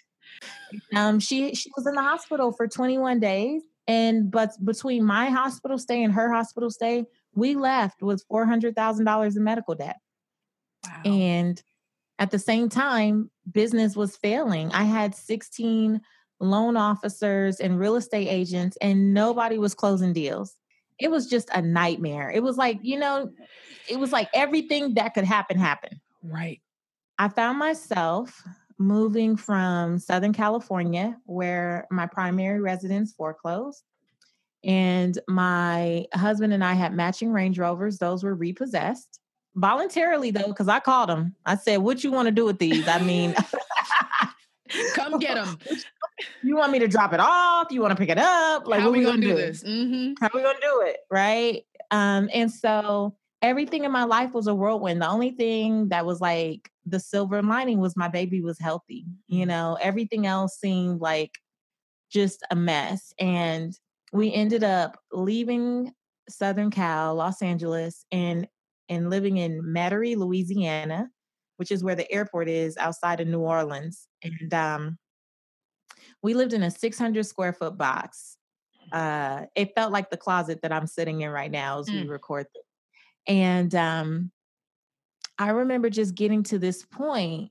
Um 0.95 1.19
she 1.19 1.55
she 1.55 1.71
was 1.77 1.87
in 1.87 1.95
the 1.95 2.03
hospital 2.03 2.53
for 2.53 2.69
21 2.69 3.19
days 3.19 3.63
and 3.89 4.31
but 4.31 4.53
between 4.65 5.05
my 5.05 5.31
hospital 5.31 5.79
stay 5.79 6.05
and 6.05 6.13
her 6.13 6.33
hospital 6.33 6.71
stay, 6.71 7.05
we 7.35 7.57
left 7.57 8.03
with 8.03 8.23
$400,000 8.31 9.37
in 9.37 9.45
medical 9.45 9.75
debt. 9.75 9.97
Wow. 10.87 11.03
And 11.05 11.63
at 12.21 12.31
the 12.31 12.39
same 12.39 12.69
time, 12.69 13.31
business 13.51 13.97
was 13.97 14.17
failing. 14.17 14.71
I 14.73 14.85
had 14.85 15.15
16 15.15 16.01
loan 16.39 16.77
officers 16.77 17.59
and 17.59 17.81
real 17.81 17.97
estate 17.97 18.29
agents 18.29 18.77
and 18.81 19.13
nobody 19.13 19.59
was 19.59 19.75
closing 19.75 20.13
deals 20.13 20.55
it 20.99 21.11
was 21.11 21.27
just 21.29 21.49
a 21.55 21.63
nightmare. 21.63 22.31
It 22.31 22.43
was 22.43 22.57
like, 22.57 22.79
you 22.83 22.99
know, 22.99 23.31
it 23.89 23.99
was 23.99 24.13
like 24.13 24.29
everything 24.35 24.95
that 24.95 25.15
could 25.15 25.25
happen 25.25 25.59
happened. 25.59 26.01
Right. 26.23 26.61
I 27.19 27.29
found 27.29 27.59
myself 27.59 28.43
moving 28.79 29.37
from 29.37 29.99
Southern 29.99 30.33
California, 30.33 31.17
where 31.25 31.87
my 31.91 32.07
primary 32.07 32.61
residence 32.61 33.13
foreclosed. 33.13 33.83
And 34.65 35.19
my 35.29 36.07
husband 36.15 36.53
and 36.53 36.65
I 36.65 36.75
had 36.75 36.93
matching 36.95 37.33
Range 37.33 37.59
Rovers. 37.59 37.99
Those 37.99 38.25
were 38.25 38.35
repossessed 38.35 39.21
voluntarily, 39.55 40.31
though, 40.31 40.49
because 40.49 40.69
I 40.69 40.81
called 40.81 41.09
them. 41.09 41.35
I 41.45 41.57
said, 41.57 41.79
What 41.79 42.03
you 42.03 42.11
want 42.11 42.27
to 42.27 42.33
do 42.33 42.45
with 42.45 42.59
these? 42.59 42.87
I 42.89 43.01
mean, 43.01 43.35
come 44.95 45.19
get 45.19 45.35
them. 45.35 45.59
you 46.43 46.57
want 46.57 46.73
me 46.73 46.79
to 46.81 46.89
drop 46.89 47.13
it 47.13 47.21
off? 47.21 47.69
You 47.71 47.81
want 47.81 47.93
to 47.93 47.97
pick 47.97 48.09
it 48.09 48.19
up? 48.19 48.67
Like, 48.67 48.81
how 48.81 48.89
are 48.89 48.93
we 48.93 49.03
gonna, 49.03 49.17
gonna 49.17 49.23
do, 49.23 49.29
do 49.29 49.37
this? 49.37 49.63
Mm-hmm. 49.63 50.15
How 50.21 50.31
we 50.33 50.43
gonna 50.43 50.59
do 50.61 50.83
it? 50.87 50.99
Right? 51.11 51.65
Um, 51.91 52.29
and 52.33 52.51
so 52.51 53.17
everything 53.43 53.85
in 53.85 53.93
my 53.93 54.05
life 54.05 54.33
was 54.33 54.47
a 54.47 54.55
whirlwind. 54.55 55.03
The 55.03 55.09
only 55.09 55.31
thing 55.31 55.89
that 55.89 56.07
was 56.07 56.21
like 56.21 56.71
the 56.91 57.01
silver 57.01 57.43
lining 57.43 57.79
was 57.79 57.97
my 57.97 58.09
baby 58.09 58.41
was 58.41 58.59
healthy. 58.59 59.07
You 59.27 59.41
mm-hmm. 59.41 59.49
know, 59.49 59.79
everything 59.81 60.27
else 60.27 60.59
seemed 60.59 61.01
like 61.01 61.33
just 62.11 62.45
a 62.51 62.57
mess. 62.57 63.13
And 63.19 63.79
we 64.13 64.33
ended 64.33 64.65
up 64.65 64.99
leaving 65.13 65.93
Southern 66.29 66.71
Cal, 66.71 67.15
Los 67.15 67.43
Angeles, 67.43 68.05
and 68.13 68.47
and 68.91 69.11
living 69.11 69.37
in 69.37 69.63
Metairie, 69.63 70.17
Louisiana, 70.17 71.11
which 71.59 71.71
is 71.71 71.85
where 71.85 71.95
the 71.95 72.11
airport 72.11 72.49
is 72.49 72.77
outside 72.79 73.21
of 73.21 73.29
New 73.29 73.41
Orleans. 73.41 74.09
And 74.23 74.55
um, 74.55 74.99
we 76.23 76.33
lived 76.33 76.55
in 76.55 76.63
a 76.63 76.71
600 76.71 77.27
square 77.27 77.53
foot 77.53 77.77
box 77.77 78.39
uh, 78.93 79.43
it 79.55 79.75
felt 79.75 79.93
like 79.93 80.11
the 80.11 80.17
closet 80.17 80.61
that 80.63 80.73
I'm 80.73 80.87
sitting 80.87 81.21
in 81.21 81.31
right 81.31 81.51
now 81.51 81.81
as 81.81 81.89
mm. 81.89 82.03
we 82.03 82.09
record 82.09 82.47
this. 82.55 82.65
And 83.27 83.75
um, 83.75 84.31
I 85.39 85.51
remember 85.51 85.89
just 85.89 86.15
getting 86.15 86.43
to 86.45 86.59
this 86.59 86.85
point 86.85 87.51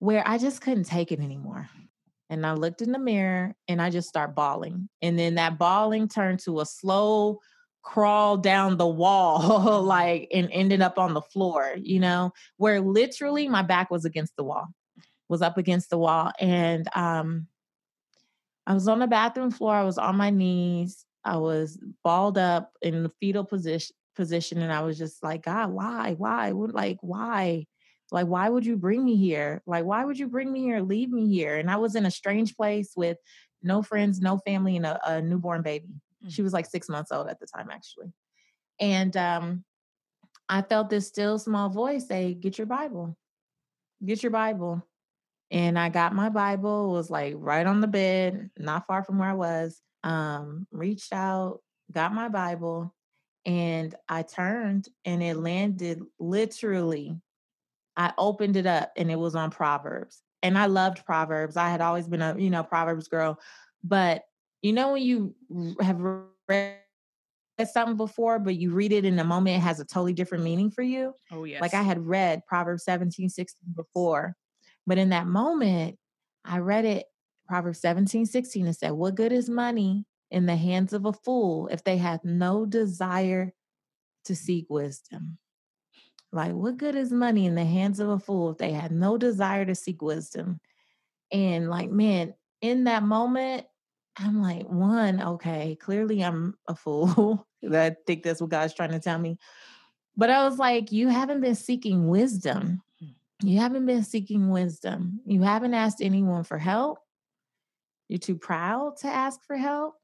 where 0.00 0.26
I 0.26 0.38
just 0.38 0.60
couldn't 0.60 0.84
take 0.84 1.12
it 1.12 1.20
anymore. 1.20 1.68
And 2.28 2.44
I 2.44 2.54
looked 2.54 2.82
in 2.82 2.92
the 2.92 2.98
mirror 2.98 3.54
and 3.68 3.80
I 3.80 3.90
just 3.90 4.08
start 4.08 4.34
bawling. 4.34 4.88
And 5.00 5.18
then 5.18 5.36
that 5.36 5.58
bawling 5.58 6.08
turned 6.08 6.40
to 6.40 6.60
a 6.60 6.66
slow 6.66 7.40
crawl 7.82 8.36
down 8.36 8.78
the 8.78 8.86
wall, 8.86 9.82
like, 9.84 10.28
and 10.32 10.48
ended 10.50 10.80
up 10.82 10.98
on 10.98 11.14
the 11.14 11.20
floor, 11.20 11.74
you 11.76 12.00
know, 12.00 12.32
where 12.56 12.80
literally 12.80 13.48
my 13.48 13.62
back 13.62 13.90
was 13.90 14.04
against 14.04 14.34
the 14.36 14.44
wall, 14.44 14.68
was 15.28 15.42
up 15.42 15.58
against 15.58 15.90
the 15.90 15.98
wall. 15.98 16.32
And 16.40 16.88
um, 16.96 17.46
I 18.66 18.74
was 18.74 18.88
on 18.88 18.98
the 18.98 19.06
bathroom 19.06 19.50
floor, 19.50 19.74
I 19.74 19.84
was 19.84 19.98
on 19.98 20.16
my 20.16 20.30
knees, 20.30 21.04
I 21.24 21.36
was 21.36 21.78
balled 22.02 22.38
up 22.38 22.72
in 22.82 23.02
the 23.02 23.12
fetal 23.20 23.44
position 23.44 23.94
position 24.14 24.60
and 24.60 24.72
I 24.72 24.80
was 24.82 24.98
just 24.98 25.22
like, 25.22 25.44
God, 25.44 25.70
why? 25.70 26.14
Why? 26.16 26.52
would 26.52 26.72
Like, 26.72 26.98
why? 27.00 27.66
Like, 28.10 28.26
why 28.26 28.48
would 28.48 28.66
you 28.66 28.76
bring 28.76 29.04
me 29.04 29.16
here? 29.16 29.62
Like, 29.66 29.84
why 29.84 30.04
would 30.04 30.18
you 30.18 30.28
bring 30.28 30.52
me 30.52 30.60
here? 30.60 30.80
Leave 30.80 31.10
me 31.10 31.28
here. 31.28 31.56
And 31.56 31.70
I 31.70 31.76
was 31.76 31.94
in 31.94 32.04
a 32.04 32.10
strange 32.10 32.54
place 32.56 32.92
with 32.94 33.16
no 33.62 33.82
friends, 33.82 34.20
no 34.20 34.38
family, 34.38 34.76
and 34.76 34.84
a, 34.84 35.00
a 35.08 35.22
newborn 35.22 35.62
baby. 35.62 35.86
Mm-hmm. 35.86 36.28
She 36.28 36.42
was 36.42 36.52
like 36.52 36.66
six 36.66 36.88
months 36.88 37.10
old 37.10 37.28
at 37.28 37.40
the 37.40 37.46
time, 37.46 37.68
actually. 37.70 38.12
And 38.78 39.16
um, 39.16 39.64
I 40.48 40.62
felt 40.62 40.90
this 40.90 41.08
still 41.08 41.38
small 41.38 41.70
voice 41.70 42.06
say, 42.06 42.34
Get 42.34 42.58
your 42.58 42.66
Bible. 42.66 43.16
Get 44.04 44.22
your 44.22 44.32
Bible. 44.32 44.86
And 45.50 45.78
I 45.78 45.88
got 45.88 46.14
my 46.14 46.28
Bible, 46.28 46.92
was 46.92 47.10
like 47.10 47.34
right 47.36 47.66
on 47.66 47.80
the 47.80 47.86
bed, 47.86 48.50
not 48.58 48.86
far 48.86 49.04
from 49.04 49.18
where 49.18 49.30
I 49.30 49.34
was. 49.34 49.80
Um, 50.02 50.66
reached 50.72 51.12
out, 51.12 51.60
got 51.92 52.12
my 52.12 52.28
Bible, 52.28 52.94
and 53.44 53.94
I 54.08 54.22
turned 54.22 54.88
and 55.04 55.22
it 55.22 55.36
landed 55.36 56.02
literally 56.18 57.20
I 57.96 58.12
opened 58.16 58.56
it 58.56 58.66
up 58.66 58.92
and 58.96 59.10
it 59.10 59.18
was 59.18 59.34
on 59.34 59.50
Proverbs. 59.50 60.22
And 60.42 60.58
I 60.58 60.66
loved 60.66 61.04
Proverbs. 61.04 61.56
I 61.56 61.70
had 61.70 61.80
always 61.80 62.08
been 62.08 62.22
a, 62.22 62.36
you 62.38 62.50
know, 62.50 62.62
Proverbs 62.62 63.08
girl. 63.08 63.38
But 63.84 64.22
you 64.62 64.72
know 64.72 64.92
when 64.92 65.02
you 65.02 65.34
have 65.80 66.00
read 66.48 66.78
something 67.72 67.96
before, 67.96 68.38
but 68.38 68.56
you 68.56 68.72
read 68.72 68.92
it 68.92 69.04
in 69.04 69.18
a 69.18 69.24
moment, 69.24 69.56
it 69.56 69.60
has 69.60 69.80
a 69.80 69.84
totally 69.84 70.12
different 70.12 70.44
meaning 70.44 70.70
for 70.70 70.82
you. 70.82 71.14
Oh, 71.30 71.44
yes. 71.44 71.60
Like 71.60 71.74
I 71.74 71.82
had 71.82 72.06
read 72.06 72.46
Proverbs 72.46 72.84
17, 72.84 73.28
16 73.28 73.60
before. 73.74 74.36
But 74.86 74.98
in 74.98 75.10
that 75.10 75.26
moment, 75.26 75.98
I 76.44 76.58
read 76.58 76.84
it, 76.84 77.06
Proverbs 77.46 77.80
17, 77.80 78.26
16, 78.26 78.66
and 78.66 78.76
said, 78.76 78.92
What 78.92 79.14
good 79.14 79.32
is 79.32 79.48
money 79.48 80.06
in 80.32 80.46
the 80.46 80.56
hands 80.56 80.92
of 80.92 81.04
a 81.04 81.12
fool 81.12 81.68
if 81.68 81.84
they 81.84 81.98
have 81.98 82.24
no 82.24 82.66
desire 82.66 83.52
to 84.24 84.34
seek 84.34 84.66
wisdom? 84.68 85.38
Like, 86.32 86.52
what 86.52 86.78
good 86.78 86.96
is 86.96 87.12
money 87.12 87.46
in 87.46 87.54
the 87.54 87.64
hands 87.64 88.00
of 88.00 88.08
a 88.08 88.18
fool 88.18 88.50
if 88.50 88.58
they 88.58 88.72
have 88.72 88.90
no 88.90 89.18
desire 89.18 89.66
to 89.66 89.74
seek 89.74 90.00
wisdom? 90.00 90.58
And 91.30 91.68
like, 91.68 91.90
man, 91.90 92.34
in 92.62 92.84
that 92.84 93.02
moment, 93.02 93.66
I'm 94.16 94.42
like, 94.42 94.66
one, 94.66 95.22
okay, 95.22 95.76
clearly 95.80 96.22
I'm 96.22 96.54
a 96.66 96.74
fool. 96.74 97.46
I 97.72 97.94
think 98.06 98.22
that's 98.22 98.40
what 98.40 98.50
God's 98.50 98.74
trying 98.74 98.90
to 98.90 99.00
tell 99.00 99.18
me. 99.18 99.38
But 100.16 100.30
I 100.30 100.44
was 100.44 100.58
like, 100.58 100.92
you 100.92 101.08
haven't 101.08 101.40
been 101.40 101.54
seeking 101.54 102.08
wisdom. 102.08 102.82
Hmm. 102.98 103.48
You 103.48 103.58
haven't 103.60 103.86
been 103.86 104.04
seeking 104.04 104.50
wisdom. 104.50 105.20
You 105.26 105.42
haven't 105.42 105.74
asked 105.74 106.00
anyone 106.00 106.44
for 106.44 106.58
help. 106.58 106.98
You're 108.08 108.18
too 108.18 108.36
proud 108.36 108.98
to 108.98 109.08
ask 109.08 109.42
for 109.44 109.56
help. 109.56 109.94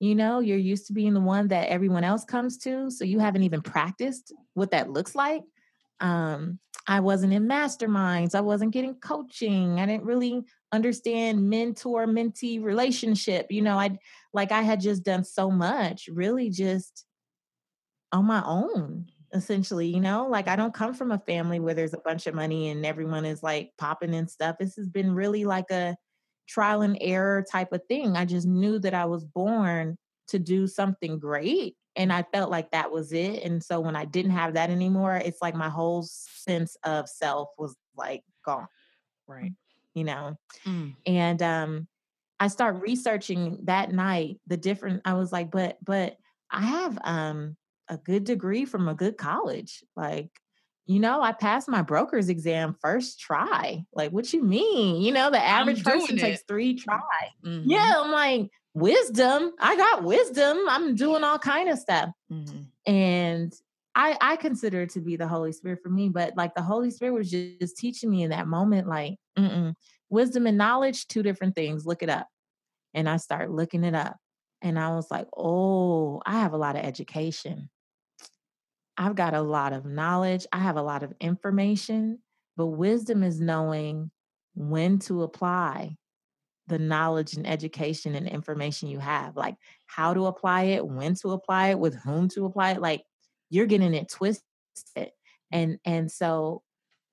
You 0.00 0.14
know, 0.14 0.40
you're 0.40 0.58
used 0.58 0.86
to 0.86 0.94
being 0.94 1.12
the 1.12 1.20
one 1.20 1.48
that 1.48 1.68
everyone 1.68 2.04
else 2.04 2.24
comes 2.24 2.56
to. 2.58 2.90
So 2.90 3.04
you 3.04 3.18
haven't 3.18 3.42
even 3.42 3.60
practiced 3.60 4.32
what 4.54 4.70
that 4.70 4.90
looks 4.90 5.14
like. 5.14 5.42
Um, 6.00 6.58
I 6.86 7.00
wasn't 7.00 7.34
in 7.34 7.46
masterminds. 7.46 8.34
I 8.34 8.40
wasn't 8.40 8.72
getting 8.72 8.94
coaching. 8.94 9.78
I 9.78 9.86
didn't 9.86 10.04
really 10.04 10.42
understand 10.72 11.48
mentor 11.48 12.06
mentee 12.06 12.62
relationship. 12.62 13.46
You 13.50 13.62
know, 13.62 13.78
I 13.78 13.98
like 14.32 14.52
I 14.52 14.62
had 14.62 14.80
just 14.80 15.04
done 15.04 15.22
so 15.22 15.50
much, 15.50 16.08
really 16.10 16.48
just 16.48 17.04
on 18.12 18.24
my 18.24 18.42
own, 18.44 19.06
essentially. 19.34 19.88
You 19.88 20.00
know, 20.00 20.28
like 20.28 20.48
I 20.48 20.56
don't 20.56 20.74
come 20.74 20.94
from 20.94 21.12
a 21.12 21.18
family 21.18 21.60
where 21.60 21.74
there's 21.74 21.94
a 21.94 21.98
bunch 21.98 22.26
of 22.26 22.34
money 22.34 22.70
and 22.70 22.86
everyone 22.86 23.26
is 23.26 23.42
like 23.42 23.72
popping 23.76 24.14
and 24.14 24.30
stuff. 24.30 24.56
This 24.58 24.76
has 24.76 24.88
been 24.88 25.14
really 25.14 25.44
like 25.44 25.70
a 25.70 25.94
trial 26.50 26.82
and 26.82 26.98
error 27.00 27.44
type 27.48 27.72
of 27.72 27.82
thing. 27.86 28.16
I 28.16 28.24
just 28.24 28.46
knew 28.46 28.78
that 28.80 28.92
I 28.92 29.04
was 29.04 29.24
born 29.24 29.96
to 30.28 30.38
do 30.38 30.66
something 30.66 31.18
great. 31.18 31.76
And 31.96 32.12
I 32.12 32.24
felt 32.32 32.50
like 32.50 32.70
that 32.72 32.90
was 32.90 33.12
it. 33.12 33.42
And 33.44 33.62
so 33.62 33.80
when 33.80 33.96
I 33.96 34.04
didn't 34.04 34.32
have 34.32 34.54
that 34.54 34.70
anymore, 34.70 35.16
it's 35.16 35.40
like 35.40 35.54
my 35.54 35.68
whole 35.68 36.02
sense 36.02 36.76
of 36.84 37.08
self 37.08 37.48
was 37.56 37.76
like 37.96 38.22
gone. 38.44 38.68
Right. 39.26 39.52
You 39.94 40.04
know? 40.04 40.36
Mm. 40.66 40.94
And 41.06 41.42
um 41.42 41.88
I 42.38 42.48
start 42.48 42.80
researching 42.80 43.58
that 43.64 43.92
night 43.92 44.40
the 44.46 44.56
different 44.56 45.02
I 45.04 45.14
was 45.14 45.32
like, 45.32 45.50
but 45.50 45.78
but 45.84 46.16
I 46.50 46.62
have 46.62 46.98
um 47.04 47.56
a 47.88 47.96
good 47.96 48.24
degree 48.24 48.64
from 48.64 48.88
a 48.88 48.94
good 48.94 49.16
college. 49.16 49.84
Like 49.96 50.30
you 50.90 50.98
know, 50.98 51.22
I 51.22 51.30
passed 51.30 51.68
my 51.68 51.82
broker's 51.82 52.28
exam 52.28 52.74
first 52.82 53.20
try. 53.20 53.84
Like, 53.94 54.10
what 54.10 54.32
you 54.32 54.42
mean? 54.42 55.00
You 55.00 55.12
know, 55.12 55.30
the 55.30 55.38
average 55.38 55.84
person 55.84 56.18
it. 56.18 56.20
takes 56.20 56.42
three 56.48 56.74
try. 56.74 56.98
Mm-hmm. 57.46 57.70
Yeah, 57.70 57.94
I'm 57.98 58.10
like, 58.10 58.50
wisdom. 58.74 59.52
I 59.60 59.76
got 59.76 60.02
wisdom. 60.02 60.58
I'm 60.68 60.96
doing 60.96 61.22
all 61.22 61.38
kind 61.38 61.68
of 61.68 61.78
stuff. 61.78 62.10
Mm-hmm. 62.32 62.92
And 62.92 63.52
I 63.94 64.16
I 64.20 64.34
consider 64.34 64.82
it 64.82 64.90
to 64.90 65.00
be 65.00 65.14
the 65.14 65.28
Holy 65.28 65.52
Spirit 65.52 65.78
for 65.80 65.90
me, 65.90 66.08
but 66.08 66.36
like 66.36 66.56
the 66.56 66.62
Holy 66.62 66.90
Spirit 66.90 67.14
was 67.14 67.30
just, 67.30 67.60
just 67.60 67.76
teaching 67.76 68.10
me 68.10 68.24
in 68.24 68.30
that 68.30 68.48
moment, 68.48 68.88
like, 68.88 69.14
wisdom 70.08 70.48
and 70.48 70.58
knowledge, 70.58 71.06
two 71.06 71.22
different 71.22 71.54
things. 71.54 71.86
Look 71.86 72.02
it 72.02 72.10
up. 72.10 72.26
And 72.94 73.08
I 73.08 73.18
start 73.18 73.52
looking 73.52 73.84
it 73.84 73.94
up. 73.94 74.16
And 74.60 74.76
I 74.76 74.96
was 74.96 75.08
like, 75.08 75.28
oh, 75.36 76.20
I 76.26 76.40
have 76.40 76.52
a 76.52 76.58
lot 76.58 76.74
of 76.74 76.84
education. 76.84 77.70
I've 79.00 79.14
got 79.14 79.32
a 79.32 79.40
lot 79.40 79.72
of 79.72 79.86
knowledge, 79.86 80.46
I 80.52 80.58
have 80.58 80.76
a 80.76 80.82
lot 80.82 81.02
of 81.02 81.14
information, 81.20 82.18
but 82.58 82.66
wisdom 82.66 83.22
is 83.22 83.40
knowing 83.40 84.10
when 84.54 84.98
to 85.00 85.22
apply 85.22 85.96
the 86.66 86.78
knowledge 86.78 87.32
and 87.32 87.46
education 87.46 88.14
and 88.14 88.28
information 88.28 88.88
you 88.90 88.98
have, 88.98 89.36
like 89.36 89.56
how 89.86 90.12
to 90.12 90.26
apply 90.26 90.64
it, 90.64 90.86
when 90.86 91.14
to 91.14 91.30
apply 91.30 91.68
it, 91.68 91.78
with 91.78 91.94
whom 91.94 92.28
to 92.28 92.44
apply 92.44 92.72
it. 92.72 92.82
Like 92.82 93.02
you're 93.48 93.64
getting 93.64 93.94
it 93.94 94.10
twisted. 94.10 94.44
And 95.50 95.78
and 95.86 96.12
so 96.12 96.62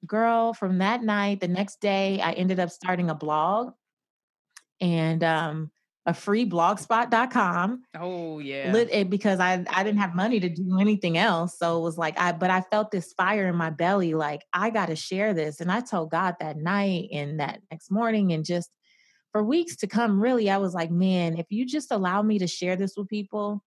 girl, 0.06 0.53
from 0.53 0.79
that 0.79 1.03
night, 1.03 1.39
the 1.39 1.48
next 1.48 1.79
day 1.79 2.20
I 2.20 2.34
ended 2.34 2.60
up 2.60 2.70
starting 2.70 3.10
a 3.10 3.15
blog. 3.15 3.72
And 4.82 5.24
um 5.24 5.72
a 6.08 6.14
free 6.14 6.50
blogspot.com. 6.50 7.84
Oh 8.00 8.40
yeah. 8.40 8.72
Lit 8.72 8.88
it 8.92 9.10
because 9.10 9.42
I 9.42 9.66
I 9.70 9.84
didn't 9.84 10.00
have 10.00 10.16
money 10.16 10.40
to 10.40 10.48
do 10.48 10.80
anything 10.80 11.18
else. 11.18 11.60
So 11.60 11.78
it 11.78 11.82
was 11.82 11.98
like 11.98 12.18
I 12.18 12.32
but 12.32 12.50
I 12.50 12.62
felt 12.62 12.92
this 12.92 13.12
fire 13.14 13.50
in 13.50 13.56
my 13.58 13.70
belly 13.70 14.14
like 14.14 14.44
I 14.54 14.70
got 14.70 14.86
to 14.86 14.96
share 14.96 15.34
this 15.34 15.60
and 15.60 15.70
I 15.70 15.82
told 15.82 16.10
God 16.10 16.36
that 16.40 16.56
night 16.56 17.10
and 17.12 17.42
that 17.42 17.60
next 17.70 17.92
morning 17.92 18.32
and 18.32 18.46
just 18.46 18.70
for 19.34 19.44
weeks 19.44 19.76
to 19.78 19.88
come 19.88 20.22
really 20.22 20.50
I 20.50 20.58
was 20.58 20.74
like, 20.74 20.90
man, 20.90 21.38
if 21.38 21.48
you 21.50 21.66
just 21.66 21.92
allow 21.92 22.22
me 22.22 22.40
to 22.40 22.48
share 22.48 22.78
this 22.78 22.96
with 22.96 23.10
people, 23.10 23.62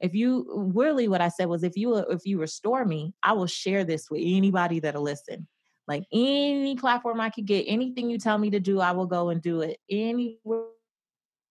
if 0.00 0.12
you 0.12 0.72
really 0.74 1.06
what 1.06 1.20
I 1.20 1.28
said 1.28 1.46
was 1.46 1.62
if 1.62 1.76
you 1.76 1.94
if 1.94 2.26
you 2.26 2.40
restore 2.40 2.84
me, 2.84 3.14
I 3.22 3.32
will 3.34 3.46
share 3.46 3.84
this 3.84 4.10
with 4.10 4.22
anybody 4.24 4.80
that'll 4.80 5.02
listen. 5.02 5.46
Like 5.86 6.02
any 6.12 6.74
platform 6.74 7.20
I 7.20 7.30
could 7.30 7.46
get, 7.46 7.62
anything 7.68 8.10
you 8.10 8.18
tell 8.18 8.38
me 8.38 8.50
to 8.50 8.58
do, 8.58 8.80
I 8.80 8.90
will 8.90 9.06
go 9.06 9.28
and 9.28 9.40
do 9.40 9.60
it. 9.60 9.78
Anywhere 9.88 10.64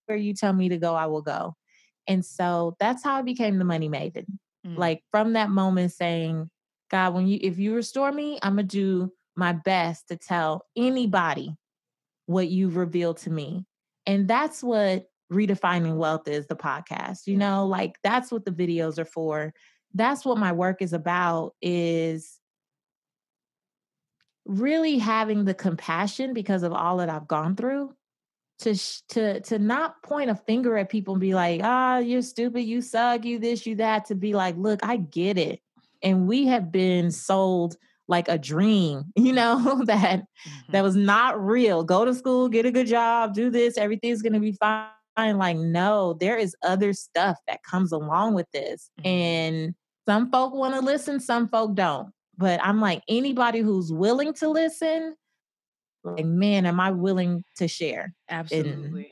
where 0.05 0.17
you 0.17 0.33
tell 0.33 0.53
me 0.53 0.69
to 0.69 0.77
go, 0.77 0.95
I 0.95 1.07
will 1.07 1.21
go. 1.21 1.55
And 2.07 2.24
so 2.24 2.75
that's 2.79 3.03
how 3.03 3.15
I 3.15 3.21
became 3.21 3.57
the 3.57 3.65
money 3.65 3.89
maven. 3.89 4.25
Mm. 4.65 4.77
Like 4.77 5.03
from 5.12 5.33
that 5.33 5.50
moment 5.50 5.91
saying, 5.91 6.50
God, 6.91 7.13
when 7.13 7.27
you 7.27 7.39
if 7.41 7.57
you 7.57 7.74
restore 7.74 8.12
me, 8.12 8.39
I'm 8.41 8.53
gonna 8.53 8.63
do 8.63 9.12
my 9.35 9.53
best 9.53 10.07
to 10.09 10.17
tell 10.17 10.65
anybody 10.75 11.55
what 12.25 12.50
you've 12.50 12.77
revealed 12.77 13.17
to 13.17 13.29
me. 13.29 13.65
And 14.05 14.27
that's 14.27 14.63
what 14.63 15.07
redefining 15.31 15.97
wealth 15.97 16.27
is 16.27 16.47
the 16.47 16.55
podcast. 16.55 17.27
You 17.27 17.38
know, 17.38 17.65
like 17.65 17.95
that's 18.03 18.31
what 18.31 18.45
the 18.45 18.51
videos 18.51 19.00
are 19.00 19.05
for. 19.05 19.53
That's 19.93 20.25
what 20.25 20.38
my 20.38 20.51
work 20.51 20.81
is 20.81 20.93
about 20.93 21.53
is 21.62 22.39
really 24.45 25.00
having 25.00 25.45
the 25.45 25.53
compassion 25.53 26.33
because 26.33 26.63
of 26.63 26.71
all 26.71 26.97
that 26.97 27.09
I've 27.09 27.27
gone 27.27 27.55
through 27.55 27.93
to 28.59 28.75
to 29.09 29.39
to 29.41 29.59
not 29.59 30.01
point 30.03 30.29
a 30.29 30.35
finger 30.35 30.77
at 30.77 30.89
people 30.89 31.15
and 31.15 31.21
be 31.21 31.33
like, 31.33 31.62
"Ah, 31.63 31.95
oh, 31.95 32.00
you're 32.00 32.21
stupid, 32.21 32.62
you 32.62 32.81
suck, 32.81 33.25
you 33.25 33.39
this, 33.39 33.65
you 33.65 33.75
that." 33.75 34.05
To 34.05 34.15
be 34.15 34.33
like, 34.33 34.55
"Look, 34.57 34.79
I 34.83 34.97
get 34.97 35.38
it," 35.38 35.59
and 36.01 36.27
we 36.27 36.45
have 36.47 36.71
been 36.71 37.12
sold 37.12 37.77
like 38.07 38.27
a 38.27 38.38
dream, 38.38 39.05
you 39.15 39.33
know, 39.33 39.83
that 39.85 40.19
mm-hmm. 40.19 40.71
that 40.71 40.83
was 40.83 40.95
not 40.95 41.43
real. 41.43 41.83
Go 41.83 42.05
to 42.05 42.13
school, 42.13 42.50
get 42.50 42.65
a 42.65 42.71
good 42.71 42.88
job, 42.88 43.33
do 43.33 43.50
this, 43.50 43.77
everything's 43.77 44.21
gonna 44.21 44.39
be 44.39 44.53
fine. 44.53 44.89
like, 45.17 45.57
no, 45.57 46.13
there 46.13 46.38
is 46.38 46.55
other 46.63 46.93
stuff 46.93 47.38
that 47.47 47.63
comes 47.63 47.91
along 47.91 48.33
with 48.33 48.50
this. 48.51 48.89
Mm-hmm. 49.00 49.07
And 49.07 49.75
some 50.07 50.31
folk 50.31 50.53
want 50.53 50.75
to 50.75 50.81
listen, 50.81 51.19
some 51.19 51.47
folk 51.47 51.75
don't. 51.75 52.09
But 52.38 52.59
I'm 52.63 52.81
like, 52.81 53.01
anybody 53.07 53.59
who's 53.59 53.91
willing 53.91 54.33
to 54.35 54.50
listen, 54.50 55.15
like, 56.05 56.25
man, 56.25 56.65
am 56.65 56.79
I 56.79 56.91
willing 56.91 57.43
to 57.57 57.67
share? 57.67 58.13
Absolutely. 58.29 59.01
And 59.01 59.05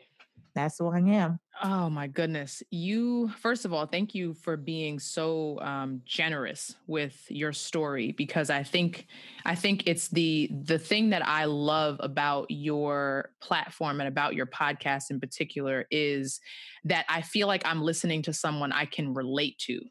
that's 0.56 0.78
who 0.78 0.90
I 0.90 1.00
am. 1.00 1.40
Oh 1.64 1.90
my 1.90 2.08
goodness. 2.08 2.62
You, 2.72 3.30
first 3.40 3.66
of 3.66 3.74
all, 3.74 3.86
thank 3.86 4.14
you 4.14 4.34
for 4.34 4.58
being 4.58 5.00
so 5.00 5.60
um, 5.62 6.02
generous 6.06 6.76
with 6.88 7.16
your 7.30 7.54
story 7.54 8.12
because 8.12 8.50
I 8.50 8.64
think, 8.64 9.08
I 9.46 9.56
think 9.56 9.88
it's 9.88 10.10
the, 10.10 10.50
the 10.64 10.80
thing 10.80 11.12
that 11.12 11.26
I 11.28 11.46
love 11.46 11.98
about 12.00 12.48
your 12.50 13.32
platform 13.42 14.00
and 14.00 14.08
about 14.08 14.36
your 14.36 14.46
podcast 14.48 15.10
in 15.10 15.20
particular 15.20 15.86
is 15.90 16.40
that 16.86 17.06
I 17.08 17.22
feel 17.22 17.48
like 17.48 17.66
I'm 17.66 17.82
listening 17.82 18.24
to 18.24 18.34
someone 18.34 18.72
I 18.72 18.86
can 18.86 19.14
relate 19.14 19.58
to 19.60 19.82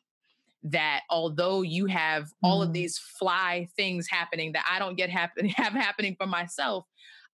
that 0.65 1.01
although 1.11 1.63
you 1.63 1.87
have 1.87 2.29
all 2.43 2.61
mm. 2.61 2.67
of 2.67 2.73
these 2.73 2.99
fly 2.99 3.69
things 3.77 4.07
happening 4.09 4.53
that 4.53 4.65
I 4.71 4.79
don't 4.79 4.97
get 4.97 5.11
happen 5.11 5.49
have 5.57 5.73
happening 5.73 6.17
for 6.19 6.27
myself, 6.27 6.85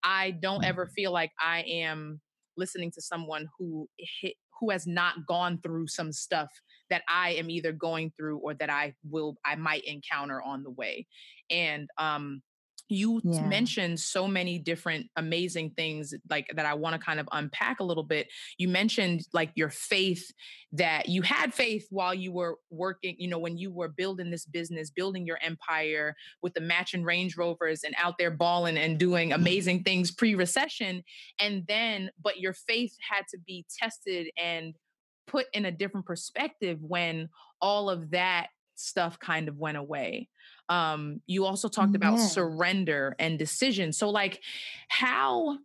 I 0.03 0.33
don't 0.33 0.65
ever 0.65 0.87
mm. 0.87 0.93
feel 0.93 1.13
like 1.13 1.33
I 1.41 1.61
am 1.63 2.21
listening 2.57 2.91
to 2.93 3.01
someone 3.01 3.49
who 3.59 3.89
hit 4.21 4.35
who 4.61 4.71
has 4.71 4.87
not 4.87 5.27
gone 5.27 5.61
through 5.63 5.87
some 5.87 6.11
stuff 6.11 6.49
that 6.91 7.03
I 7.09 7.31
am 7.35 7.49
either 7.49 7.71
going 7.71 8.13
through 8.17 8.39
or 8.39 8.55
that 8.55 8.71
I 8.71 8.95
will 9.09 9.37
I 9.45 9.55
might 9.55 9.85
encounter 9.85 10.43
on 10.43 10.63
the 10.63 10.71
way. 10.71 11.07
And 11.51 11.89
um 11.99 12.43
you 12.89 13.21
yeah. 13.23 13.43
mentioned 13.43 14.01
so 14.01 14.27
many 14.27 14.59
different 14.59 15.07
amazing 15.17 15.71
things 15.71 16.15
like 16.31 16.51
that 16.55 16.67
I 16.67 16.75
want 16.75 16.95
to 16.95 16.99
kind 16.99 17.21
of 17.21 17.29
unpack 17.33 17.81
a 17.81 17.85
little 17.85 18.03
bit. 18.03 18.29
You 18.57 18.69
mentioned 18.69 19.23
like 19.33 19.51
your 19.55 19.71
faith 19.71 20.33
that 20.73 21.09
you 21.09 21.23
had 21.23 21.53
faith 21.53 21.87
while 21.91 22.15
you 22.15 22.33
were 22.33 22.57
working, 22.71 23.17
you 23.19 23.29
know, 23.29 23.39
when 23.39 23.57
you 23.59 23.71
were 23.71 23.89
building 23.89 24.31
this 24.31 24.45
business, 24.45 24.91
building 24.91 25.27
your 25.27 25.39
empire 25.43 26.15
with 26.43 26.55
the 26.55 26.61
matching 26.61 27.05
Range 27.05 27.37
Rovers 27.37 27.85
and 27.85 27.95
out 27.99 28.17
there 28.19 28.31
balling 28.31 28.79
and 28.79 28.99
doing 28.99 29.31
mm-hmm. 29.31 29.41
amazing 29.41 29.83
things 29.83 30.11
pre-recession. 30.11 31.03
And 31.39 31.65
then, 31.67 32.11
but 32.23 32.41
your 32.41 32.53
faith 32.53 32.95
had 33.01 33.25
to 33.31 33.39
be 33.47 33.67
tested 33.79 34.29
and 34.43 34.75
put 35.27 35.47
in 35.53 35.67
a 35.67 35.71
different 35.71 36.07
perspective 36.07 36.79
when 36.81 37.29
all 37.61 37.91
of 37.91 38.11
that 38.11 38.49
stuff 38.75 39.19
kind 39.19 39.49
of 39.49 39.59
went 39.59 39.77
away 39.77 40.29
um 40.69 41.21
you 41.27 41.45
also 41.45 41.69
talked 41.69 41.97
about 41.97 42.19
surrender 42.19 43.17
and 43.19 43.39
decision. 43.39 43.93
So 43.93 44.11
like 44.11 44.43
how 44.89 45.59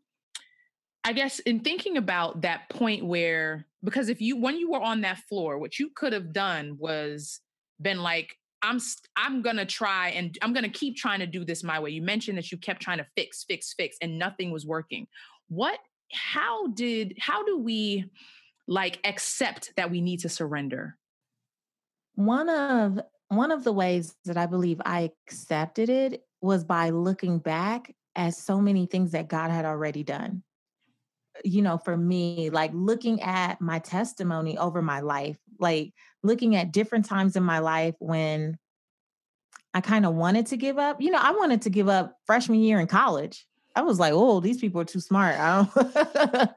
i 1.03 1.13
guess 1.13 1.39
in 1.39 1.59
thinking 1.59 1.97
about 1.97 2.41
that 2.41 2.69
point 2.69 3.05
where 3.05 3.65
because 3.83 4.09
if 4.09 4.21
you 4.21 4.37
when 4.37 4.57
you 4.57 4.71
were 4.71 4.81
on 4.81 5.01
that 5.01 5.17
floor 5.29 5.57
what 5.57 5.79
you 5.79 5.89
could 5.95 6.13
have 6.13 6.31
done 6.31 6.77
was 6.79 7.41
been 7.81 8.01
like 8.01 8.37
i'm 8.61 8.79
i'm 9.15 9.41
gonna 9.41 9.65
try 9.65 10.09
and 10.09 10.37
i'm 10.41 10.53
gonna 10.53 10.69
keep 10.69 10.95
trying 10.95 11.19
to 11.19 11.27
do 11.27 11.43
this 11.43 11.63
my 11.63 11.79
way. 11.79 11.89
You 11.91 12.01
mentioned 12.01 12.37
that 12.37 12.51
you 12.51 12.57
kept 12.57 12.81
trying 12.81 12.99
to 12.99 13.07
fix 13.15 13.43
fix 13.43 13.73
fix 13.73 13.97
and 14.01 14.17
nothing 14.17 14.51
was 14.51 14.65
working. 14.65 15.07
What 15.49 15.79
how 16.11 16.67
did 16.67 17.15
how 17.19 17.43
do 17.43 17.57
we 17.57 18.05
like 18.67 18.99
accept 19.03 19.73
that 19.75 19.91
we 19.91 20.01
need 20.01 20.21
to 20.21 20.29
surrender? 20.29 20.97
One 22.15 22.49
of 22.49 22.99
one 23.35 23.51
of 23.51 23.63
the 23.63 23.73
ways 23.73 24.15
that 24.25 24.37
I 24.37 24.45
believe 24.45 24.81
I 24.85 25.11
accepted 25.27 25.89
it 25.89 26.23
was 26.41 26.63
by 26.63 26.89
looking 26.89 27.39
back 27.39 27.93
at 28.15 28.35
so 28.35 28.59
many 28.59 28.85
things 28.85 29.11
that 29.11 29.27
God 29.27 29.51
had 29.51 29.65
already 29.65 30.03
done. 30.03 30.43
You 31.43 31.61
know, 31.61 31.77
for 31.77 31.97
me, 31.97 32.49
like 32.49 32.71
looking 32.73 33.21
at 33.21 33.59
my 33.59 33.79
testimony 33.79 34.57
over 34.57 34.81
my 34.81 34.99
life, 34.99 35.37
like 35.59 35.93
looking 36.21 36.55
at 36.55 36.71
different 36.71 37.05
times 37.05 37.35
in 37.35 37.43
my 37.43 37.59
life 37.59 37.95
when 37.99 38.57
I 39.73 39.81
kind 39.81 40.05
of 40.05 40.13
wanted 40.13 40.47
to 40.47 40.57
give 40.57 40.77
up. 40.77 41.01
You 41.01 41.11
know, 41.11 41.19
I 41.19 41.31
wanted 41.31 41.63
to 41.63 41.69
give 41.69 41.89
up 41.89 42.15
freshman 42.25 42.59
year 42.59 42.79
in 42.79 42.87
college. 42.87 43.47
I 43.75 43.81
was 43.81 43.99
like, 43.99 44.13
oh, 44.13 44.39
these 44.39 44.59
people 44.59 44.81
are 44.81 44.85
too 44.85 44.99
smart. 44.99 45.39
I 45.39 45.63
don't 45.63 45.75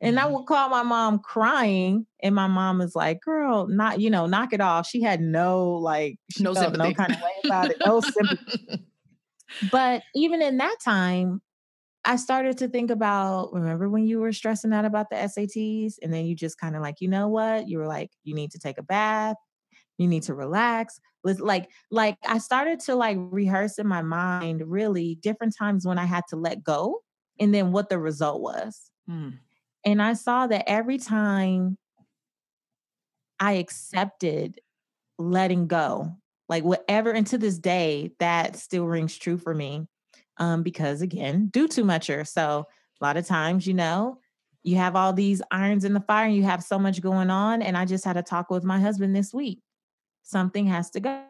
and 0.00 0.18
I 0.18 0.24
mm-hmm. 0.24 0.34
would 0.34 0.46
call 0.46 0.68
my 0.68 0.82
mom 0.82 1.20
crying, 1.20 2.06
and 2.22 2.34
my 2.34 2.46
mom 2.46 2.80
is 2.80 2.96
like, 2.96 3.20
girl, 3.20 3.68
not, 3.68 4.00
you 4.00 4.10
know, 4.10 4.26
knock 4.26 4.52
it 4.52 4.60
off. 4.60 4.86
She 4.86 5.02
had 5.02 5.20
no 5.20 5.74
like 5.74 6.18
no 6.40 6.54
sympathy. 6.54 6.78
no 6.78 6.94
kind 6.94 7.12
of 7.12 7.20
way 7.20 7.30
about 7.44 7.70
it. 7.70 7.76
No 7.84 8.00
sympathy. 8.00 8.86
but 9.70 10.02
even 10.14 10.42
in 10.42 10.56
that 10.58 10.76
time, 10.84 11.40
I 12.04 12.16
started 12.16 12.58
to 12.58 12.68
think 12.68 12.90
about 12.90 13.52
remember 13.52 13.88
when 13.88 14.06
you 14.06 14.18
were 14.18 14.32
stressing 14.32 14.72
out 14.72 14.84
about 14.84 15.10
the 15.10 15.16
SATs 15.16 15.94
and 16.02 16.12
then 16.12 16.26
you 16.26 16.34
just 16.34 16.58
kind 16.58 16.74
of 16.74 16.82
like, 16.82 16.96
you 17.00 17.08
know 17.08 17.28
what? 17.28 17.68
You 17.68 17.78
were 17.78 17.86
like, 17.86 18.10
you 18.24 18.34
need 18.34 18.52
to 18.52 18.58
take 18.58 18.78
a 18.78 18.82
bath, 18.82 19.36
you 19.98 20.08
need 20.08 20.24
to 20.24 20.34
relax 20.34 21.00
like 21.34 21.70
like 21.90 22.16
i 22.26 22.38
started 22.38 22.80
to 22.80 22.94
like 22.94 23.16
rehearse 23.18 23.78
in 23.78 23.86
my 23.86 24.02
mind 24.02 24.62
really 24.66 25.16
different 25.16 25.54
times 25.56 25.86
when 25.86 25.98
i 25.98 26.04
had 26.04 26.24
to 26.28 26.36
let 26.36 26.62
go 26.62 27.00
and 27.40 27.54
then 27.54 27.70
what 27.70 27.88
the 27.88 27.98
result 27.98 28.40
was. 28.40 28.90
Mm. 29.08 29.38
and 29.84 30.02
i 30.02 30.12
saw 30.12 30.46
that 30.46 30.68
every 30.68 30.98
time 30.98 31.78
i 33.40 33.52
accepted 33.52 34.60
letting 35.18 35.66
go 35.66 36.16
like 36.48 36.64
whatever 36.64 37.10
and 37.10 37.26
to 37.28 37.38
this 37.38 37.58
day 37.58 38.12
that 38.18 38.56
still 38.56 38.86
rings 38.86 39.16
true 39.16 39.38
for 39.38 39.54
me 39.54 39.86
um 40.38 40.62
because 40.62 41.02
again 41.02 41.48
do 41.48 41.68
too 41.68 41.84
much 41.84 42.10
or 42.10 42.24
so 42.24 42.66
a 43.00 43.04
lot 43.04 43.16
of 43.16 43.26
times 43.26 43.66
you 43.66 43.74
know 43.74 44.18
you 44.62 44.76
have 44.76 44.96
all 44.96 45.12
these 45.12 45.40
irons 45.50 45.84
in 45.84 45.94
the 45.94 46.00
fire 46.00 46.26
and 46.26 46.36
you 46.36 46.42
have 46.42 46.62
so 46.62 46.78
much 46.78 47.00
going 47.00 47.30
on 47.30 47.62
and 47.62 47.76
i 47.76 47.84
just 47.84 48.04
had 48.04 48.16
a 48.16 48.22
talk 48.22 48.50
with 48.50 48.64
my 48.64 48.78
husband 48.78 49.14
this 49.16 49.32
week 49.32 49.60
something 50.22 50.66
has 50.66 50.90
to 50.90 51.00
go. 51.00 51.22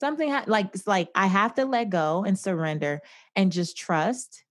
Something 0.00 0.30
ha- 0.30 0.44
like 0.46 0.70
it's 0.74 0.86
like 0.86 1.08
I 1.14 1.26
have 1.26 1.54
to 1.54 1.64
let 1.64 1.90
go 1.90 2.24
and 2.24 2.38
surrender 2.38 3.02
and 3.36 3.52
just 3.52 3.76
trust 3.76 4.44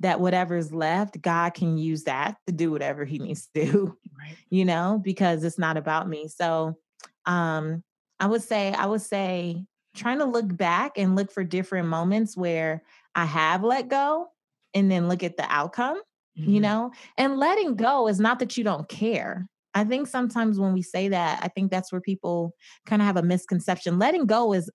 that 0.00 0.20
whatever's 0.20 0.72
left, 0.72 1.20
God 1.22 1.54
can 1.54 1.78
use 1.78 2.04
that 2.04 2.36
to 2.46 2.52
do 2.52 2.70
whatever 2.70 3.04
He 3.04 3.18
needs 3.18 3.48
to 3.54 3.66
do. 3.66 3.98
Right. 4.18 4.36
You 4.50 4.64
know, 4.64 5.00
because 5.02 5.44
it's 5.44 5.58
not 5.58 5.76
about 5.76 6.08
me. 6.08 6.28
So, 6.28 6.76
um, 7.24 7.82
I 8.18 8.26
would 8.26 8.42
say, 8.42 8.72
I 8.72 8.86
would 8.86 9.02
say, 9.02 9.64
trying 9.94 10.18
to 10.18 10.24
look 10.24 10.54
back 10.54 10.98
and 10.98 11.16
look 11.16 11.30
for 11.30 11.44
different 11.44 11.88
moments 11.88 12.36
where 12.36 12.82
I 13.14 13.26
have 13.26 13.62
let 13.62 13.88
go, 13.88 14.28
and 14.74 14.90
then 14.90 15.08
look 15.08 15.22
at 15.22 15.36
the 15.36 15.46
outcome. 15.48 16.00
Mm-hmm. 16.38 16.50
You 16.50 16.60
know, 16.60 16.90
and 17.16 17.38
letting 17.38 17.76
go 17.76 18.08
is 18.08 18.20
not 18.20 18.40
that 18.40 18.58
you 18.58 18.64
don't 18.64 18.88
care. 18.88 19.48
I 19.76 19.84
think 19.84 20.08
sometimes 20.08 20.58
when 20.58 20.72
we 20.72 20.80
say 20.80 21.08
that, 21.08 21.40
I 21.42 21.48
think 21.48 21.70
that's 21.70 21.92
where 21.92 22.00
people 22.00 22.54
kind 22.86 23.02
of 23.02 23.06
have 23.06 23.18
a 23.18 23.22
misconception. 23.22 23.98
Letting 23.98 24.24
go 24.24 24.54
is 24.54 24.70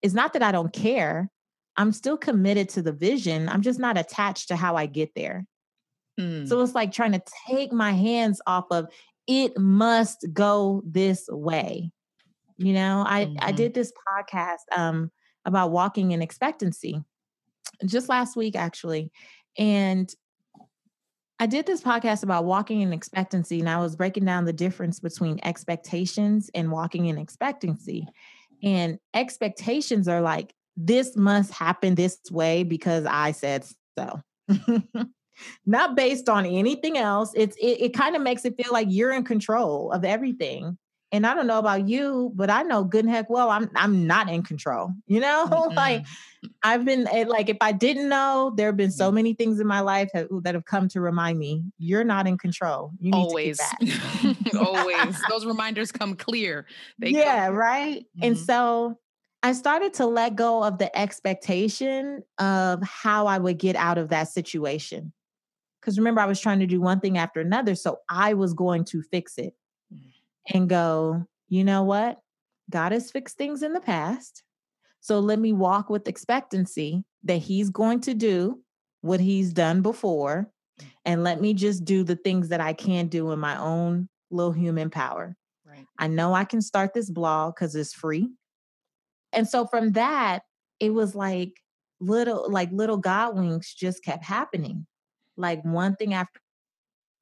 is 0.00 0.14
not 0.14 0.32
that 0.32 0.42
I 0.42 0.50
don't 0.50 0.72
care. 0.72 1.30
I'm 1.76 1.92
still 1.92 2.16
committed 2.16 2.70
to 2.70 2.82
the 2.82 2.92
vision. 2.92 3.50
I'm 3.50 3.60
just 3.60 3.78
not 3.78 3.98
attached 3.98 4.48
to 4.48 4.56
how 4.56 4.76
I 4.76 4.86
get 4.86 5.10
there. 5.14 5.44
Mm. 6.18 6.48
So 6.48 6.62
it's 6.62 6.74
like 6.74 6.90
trying 6.90 7.12
to 7.12 7.22
take 7.46 7.70
my 7.70 7.92
hands 7.92 8.40
off 8.46 8.64
of 8.70 8.86
it 9.26 9.58
must 9.58 10.26
go 10.32 10.82
this 10.86 11.26
way. 11.30 11.90
You 12.56 12.72
know, 12.72 13.04
I 13.06 13.26
mm-hmm. 13.26 13.36
I 13.40 13.52
did 13.52 13.74
this 13.74 13.92
podcast 14.08 14.74
um 14.74 15.10
about 15.44 15.70
walking 15.70 16.12
in 16.12 16.22
expectancy 16.22 17.04
just 17.84 18.08
last 18.08 18.36
week 18.36 18.56
actually. 18.56 19.12
And 19.58 20.10
I 21.38 21.46
did 21.46 21.66
this 21.66 21.82
podcast 21.82 22.22
about 22.22 22.44
walking 22.44 22.80
in 22.80 22.92
expectancy, 22.92 23.60
and 23.60 23.68
I 23.68 23.78
was 23.78 23.94
breaking 23.94 24.24
down 24.24 24.46
the 24.46 24.52
difference 24.52 25.00
between 25.00 25.38
expectations 25.42 26.50
and 26.54 26.70
walking 26.70 27.06
in 27.06 27.18
expectancy. 27.18 28.06
And 28.62 28.98
expectations 29.12 30.08
are 30.08 30.22
like, 30.22 30.54
this 30.76 31.16
must 31.16 31.52
happen 31.52 31.94
this 31.94 32.18
way 32.30 32.62
because 32.62 33.04
I 33.04 33.32
said 33.32 33.66
so. 33.98 34.20
Not 35.66 35.94
based 35.94 36.30
on 36.30 36.46
anything 36.46 36.96
else. 36.96 37.32
It's 37.34 37.56
it, 37.56 37.80
it 37.80 37.94
kind 37.94 38.16
of 38.16 38.22
makes 38.22 38.46
it 38.46 38.56
feel 38.56 38.72
like 38.72 38.88
you're 38.90 39.12
in 39.12 39.24
control 39.24 39.92
of 39.92 40.04
everything 40.04 40.78
and 41.16 41.26
I 41.26 41.34
don't 41.34 41.46
know 41.46 41.58
about 41.58 41.88
you, 41.88 42.30
but 42.34 42.50
I 42.50 42.62
know 42.62 42.84
good 42.84 43.06
and 43.06 43.14
heck 43.14 43.30
well 43.30 43.48
I'm 43.48 43.70
I'm 43.74 44.06
not 44.06 44.28
in 44.28 44.42
control. 44.42 44.92
You 45.06 45.20
know, 45.20 45.46
mm-hmm. 45.50 45.74
like 45.74 46.04
I've 46.62 46.84
been 46.84 47.08
eh, 47.08 47.24
like 47.26 47.48
if 47.48 47.56
I 47.62 47.72
didn't 47.72 48.10
know, 48.10 48.52
there 48.54 48.66
have 48.66 48.76
been 48.76 48.90
so 48.90 49.10
many 49.10 49.32
things 49.32 49.58
in 49.58 49.66
my 49.66 49.80
life 49.80 50.10
that, 50.12 50.28
that 50.42 50.54
have 50.54 50.66
come 50.66 50.88
to 50.88 51.00
remind 51.00 51.38
me 51.38 51.64
you're 51.78 52.04
not 52.04 52.26
in 52.26 52.36
control. 52.36 52.92
You 53.00 53.12
need 53.12 53.18
always, 53.18 53.58
always 54.58 55.16
those 55.30 55.46
reminders 55.46 55.90
come 55.90 56.16
clear. 56.16 56.66
They 56.98 57.10
yeah, 57.10 57.46
come 57.46 57.54
right. 57.56 58.00
Mm-hmm. 58.00 58.24
And 58.24 58.38
so 58.38 58.98
I 59.42 59.54
started 59.54 59.94
to 59.94 60.06
let 60.06 60.36
go 60.36 60.62
of 60.62 60.76
the 60.76 60.96
expectation 60.96 62.24
of 62.38 62.82
how 62.82 63.26
I 63.26 63.38
would 63.38 63.58
get 63.58 63.74
out 63.74 63.96
of 63.96 64.10
that 64.10 64.28
situation. 64.28 65.14
Because 65.80 65.96
remember, 65.98 66.20
I 66.20 66.26
was 66.26 66.40
trying 66.40 66.60
to 66.60 66.66
do 66.66 66.80
one 66.80 67.00
thing 67.00 67.16
after 67.16 67.40
another, 67.40 67.74
so 67.74 68.00
I 68.10 68.34
was 68.34 68.52
going 68.52 68.84
to 68.86 69.02
fix 69.02 69.38
it 69.38 69.54
and 70.52 70.68
go, 70.68 71.24
you 71.48 71.64
know 71.64 71.82
what? 71.82 72.18
God 72.70 72.92
has 72.92 73.10
fixed 73.10 73.36
things 73.38 73.62
in 73.62 73.72
the 73.72 73.80
past. 73.80 74.42
So 75.00 75.20
let 75.20 75.38
me 75.38 75.52
walk 75.52 75.88
with 75.88 76.08
expectancy 76.08 77.04
that 77.24 77.36
He's 77.36 77.70
going 77.70 78.00
to 78.02 78.14
do 78.14 78.60
what 79.02 79.20
He's 79.20 79.52
done 79.52 79.82
before. 79.82 80.50
and 81.04 81.22
let 81.22 81.40
me 81.40 81.54
just 81.54 81.84
do 81.84 82.04
the 82.04 82.16
things 82.16 82.48
that 82.50 82.60
I 82.60 82.72
can 82.72 83.06
do 83.08 83.30
in 83.32 83.38
my 83.38 83.58
own 83.58 84.08
little 84.30 84.52
human 84.52 84.90
power. 84.90 85.36
Right. 85.64 85.86
I 85.98 86.06
know 86.08 86.34
I 86.34 86.44
can 86.44 86.60
start 86.60 86.92
this 86.92 87.10
blog 87.10 87.54
because 87.54 87.74
it's 87.74 87.94
free. 87.94 88.30
And 89.32 89.48
so 89.48 89.66
from 89.66 89.92
that, 89.92 90.42
it 90.80 90.90
was 90.90 91.14
like 91.14 91.52
little, 92.00 92.50
like 92.50 92.70
little 92.72 92.98
God 92.98 93.36
winks 93.36 93.74
just 93.74 94.04
kept 94.04 94.24
happening, 94.24 94.86
like 95.36 95.64
one 95.64 95.96
thing 95.96 96.12
after 96.12 96.40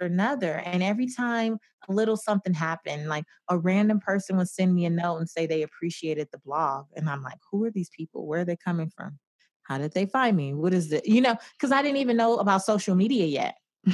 another. 0.01 0.63
And 0.65 0.83
every 0.83 1.07
time 1.07 1.59
a 1.89 1.93
little 1.93 2.17
something 2.17 2.55
happened, 2.55 3.09
like 3.09 3.25
a 3.49 3.59
random 3.59 4.01
person 4.01 4.37
would 4.37 4.49
send 4.49 4.75
me 4.75 4.85
a 4.85 4.91
note 4.91 5.17
and 5.19 5.29
say 5.29 5.47
they 5.47 5.63
appreciated 5.63 6.29
the 6.33 6.39
blog. 6.39 6.87
And 6.97 7.09
I'm 7.09 7.23
like, 7.23 7.39
who 7.51 7.65
are 7.65 7.71
these 7.71 7.91
people? 7.97 8.27
Where 8.27 8.41
are 8.41 8.45
they 8.45 8.57
coming 8.57 8.91
from? 8.95 9.19
How 9.63 9.79
did 9.79 9.93
they 9.93 10.07
find 10.07 10.37
me? 10.37 10.55
What 10.55 10.75
is 10.75 10.93
it? 10.93 11.07
You 11.07 11.21
know, 11.21 11.37
because 11.57 11.73
I 11.73 11.83
didn't 11.83 11.99
even 11.99 12.17
know 12.17 12.37
about 12.37 12.63
social 12.63 12.95
media 12.95 13.27
yet. 13.27 13.57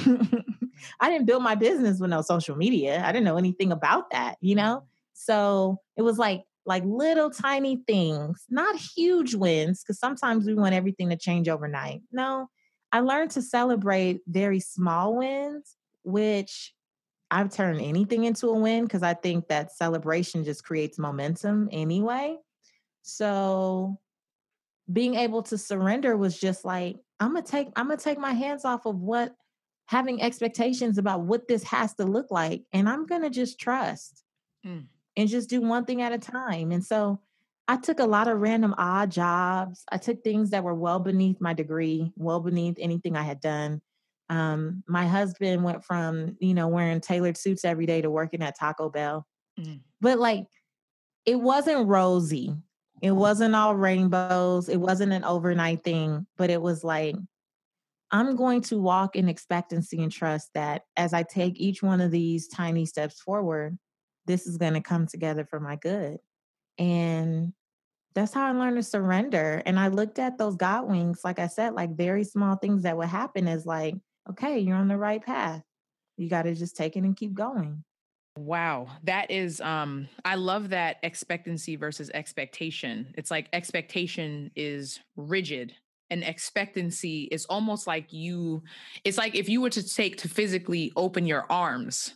I 0.99 1.09
didn't 1.09 1.25
build 1.25 1.43
my 1.43 1.55
business 1.55 1.99
with 1.99 2.09
no 2.09 2.21
social 2.21 2.55
media. 2.55 3.01
I 3.05 3.11
didn't 3.11 3.25
know 3.25 3.37
anything 3.37 3.71
about 3.71 4.11
that, 4.11 4.37
you 4.41 4.55
know? 4.55 4.77
Mm-hmm. 4.77 4.85
So 5.13 5.77
it 5.97 6.01
was 6.01 6.17
like 6.17 6.43
like 6.65 6.83
little 6.85 7.31
tiny 7.31 7.81
things, 7.87 8.45
not 8.49 8.75
huge 8.75 9.33
wins, 9.33 9.81
because 9.81 9.99
sometimes 9.99 10.45
we 10.45 10.53
want 10.53 10.75
everything 10.75 11.09
to 11.09 11.17
change 11.17 11.49
overnight. 11.49 12.01
No, 12.11 12.49
I 12.91 12.99
learned 12.99 13.31
to 13.31 13.41
celebrate 13.41 14.19
very 14.27 14.59
small 14.59 15.15
wins, 15.17 15.75
which 16.03 16.73
I've 17.29 17.53
turned 17.53 17.81
anything 17.81 18.25
into 18.25 18.47
a 18.47 18.59
win 18.59 18.83
because 18.83 19.03
I 19.03 19.13
think 19.13 19.47
that 19.47 19.75
celebration 19.75 20.43
just 20.43 20.63
creates 20.63 20.99
momentum 20.99 21.69
anyway. 21.71 22.37
So 23.03 23.99
being 24.91 25.15
able 25.15 25.43
to 25.43 25.57
surrender 25.57 26.17
was 26.17 26.39
just 26.39 26.65
like, 26.65 26.97
I'm 27.19 27.33
gonna 27.33 27.45
take, 27.45 27.69
I'm 27.75 27.87
gonna 27.87 27.97
take 27.97 28.19
my 28.19 28.33
hands 28.33 28.65
off 28.65 28.85
of 28.85 28.97
what 28.97 29.35
having 29.85 30.21
expectations 30.21 30.97
about 30.97 31.21
what 31.21 31.47
this 31.47 31.63
has 31.63 31.93
to 31.95 32.05
look 32.05 32.31
like. 32.31 32.63
And 32.73 32.89
I'm 32.89 33.05
gonna 33.05 33.29
just 33.29 33.59
trust. 33.59 34.23
Mm 34.65 34.87
and 35.17 35.29
just 35.29 35.49
do 35.49 35.61
one 35.61 35.85
thing 35.85 36.01
at 36.01 36.13
a 36.13 36.17
time. 36.17 36.71
And 36.71 36.83
so 36.83 37.19
I 37.67 37.77
took 37.77 37.99
a 37.99 38.05
lot 38.05 38.27
of 38.27 38.39
random 38.39 38.73
odd 38.77 39.11
jobs. 39.11 39.83
I 39.91 39.97
took 39.97 40.23
things 40.23 40.49
that 40.49 40.63
were 40.63 40.73
well 40.73 40.99
beneath 40.99 41.39
my 41.39 41.53
degree, 41.53 42.11
well 42.15 42.39
beneath 42.39 42.77
anything 42.79 43.15
I 43.15 43.23
had 43.23 43.41
done. 43.41 43.81
Um, 44.31 44.81
my 44.87 45.05
husband 45.05 45.61
went 45.61 45.83
from, 45.83 46.37
you 46.39 46.53
know, 46.53 46.69
wearing 46.69 47.01
tailored 47.01 47.35
suits 47.35 47.65
every 47.65 47.85
day 47.85 48.01
to 48.01 48.09
working 48.09 48.41
at 48.41 48.57
Taco 48.57 48.89
Bell. 48.89 49.27
Mm. 49.59 49.81
But 49.99 50.19
like, 50.19 50.45
it 51.25 51.35
wasn't 51.35 51.89
rosy. 51.89 52.55
It 53.01 53.11
wasn't 53.11 53.55
all 53.55 53.75
rainbows. 53.75 54.69
It 54.69 54.77
wasn't 54.77 55.11
an 55.11 55.25
overnight 55.25 55.83
thing, 55.83 56.27
but 56.37 56.49
it 56.49 56.61
was 56.61 56.81
like, 56.81 57.15
I'm 58.09 58.37
going 58.37 58.61
to 58.61 58.79
walk 58.79 59.17
in 59.17 59.27
expectancy 59.27 60.01
and 60.01 60.11
trust 60.11 60.49
that 60.53 60.83
as 60.95 61.13
I 61.13 61.23
take 61.23 61.59
each 61.59 61.83
one 61.83 61.99
of 61.99 62.11
these 62.11 62.47
tiny 62.47 62.85
steps 62.85 63.19
forward, 63.19 63.77
this 64.27 64.47
is 64.47 64.57
going 64.57 64.75
to 64.75 64.81
come 64.81 65.07
together 65.07 65.43
for 65.43 65.59
my 65.59 65.75
good. 65.75 66.19
And 66.77 67.51
that's 68.15 68.33
how 68.33 68.47
I 68.47 68.51
learned 68.51 68.77
to 68.77 68.83
surrender. 68.83 69.61
And 69.65 69.77
I 69.77 69.89
looked 69.89 70.19
at 70.19 70.37
those 70.37 70.55
God 70.55 70.89
winks, 70.89 71.25
like 71.25 71.39
I 71.39 71.47
said, 71.47 71.73
like 71.73 71.97
very 71.97 72.23
small 72.23 72.55
things 72.55 72.83
that 72.83 72.95
would 72.95 73.09
happen 73.09 73.49
is 73.49 73.65
like, 73.65 73.95
okay, 74.29 74.59
you're 74.59 74.77
on 74.77 74.87
the 74.87 74.97
right 74.97 75.23
path. 75.23 75.63
You 76.17 76.29
got 76.29 76.43
to 76.43 76.55
just 76.55 76.75
take 76.75 76.95
it 76.95 77.03
and 77.03 77.15
keep 77.15 77.33
going. 77.33 77.83
Wow, 78.37 78.87
that 79.03 79.29
is 79.29 79.59
um 79.59 80.07
I 80.23 80.35
love 80.35 80.69
that 80.69 80.97
expectancy 81.03 81.75
versus 81.75 82.09
expectation. 82.13 83.13
It's 83.17 83.29
like 83.29 83.49
expectation 83.51 84.51
is 84.55 84.99
rigid 85.17 85.73
and 86.09 86.23
expectancy 86.23 87.23
is 87.31 87.45
almost 87.45 87.87
like 87.87 88.13
you 88.13 88.63
it's 89.03 89.17
like 89.17 89.35
if 89.35 89.49
you 89.49 89.61
were 89.61 89.69
to 89.71 89.83
take 89.83 90.17
to 90.17 90.29
physically 90.29 90.91
open 90.95 91.25
your 91.25 91.45
arms 91.49 92.13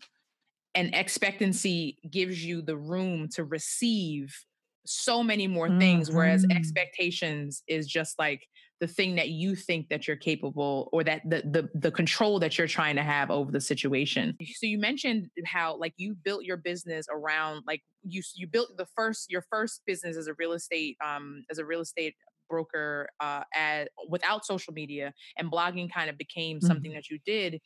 and 0.75 0.93
expectancy 0.93 1.97
gives 2.11 2.43
you 2.45 2.61
the 2.61 2.77
room 2.77 3.27
to 3.29 3.43
receive 3.43 4.45
so 4.85 5.23
many 5.23 5.47
more 5.47 5.69
things 5.79 6.07
mm-hmm. 6.07 6.17
whereas 6.17 6.45
expectations 6.51 7.63
is 7.67 7.87
just 7.87 8.17
like 8.19 8.47
the 8.81 8.87
thing 8.87 9.15
that 9.15 9.29
you 9.29 9.55
think 9.55 9.87
that 9.89 10.07
you're 10.07 10.17
capable 10.17 10.89
or 10.91 11.03
that 11.03 11.21
the, 11.29 11.41
the 11.45 11.69
the 11.75 11.91
control 11.91 12.39
that 12.39 12.57
you're 12.57 12.67
trying 12.67 12.95
to 12.95 13.03
have 13.03 13.31
over 13.31 13.51
the 13.51 13.61
situation 13.61 14.35
so 14.41 14.65
you 14.65 14.77
mentioned 14.77 15.29
how 15.45 15.77
like 15.77 15.93
you 15.97 16.13
built 16.13 16.43
your 16.43 16.57
business 16.57 17.07
around 17.09 17.63
like 17.65 17.81
you 18.03 18.21
you 18.35 18.47
built 18.47 18.69
the 18.77 18.85
first 18.95 19.31
your 19.31 19.43
first 19.49 19.81
business 19.85 20.17
as 20.17 20.27
a 20.27 20.33
real 20.37 20.53
estate 20.53 20.97
um 21.05 21.43
as 21.49 21.57
a 21.57 21.65
real 21.65 21.81
estate 21.81 22.15
broker 22.49 23.07
uh 23.21 23.43
at 23.55 23.89
without 24.09 24.45
social 24.45 24.73
media 24.73 25.13
and 25.37 25.51
blogging 25.51 25.91
kind 25.91 26.09
of 26.09 26.17
became 26.17 26.59
something 26.59 26.91
mm-hmm. 26.91 26.97
that 26.97 27.09
you 27.09 27.17
did 27.25 27.61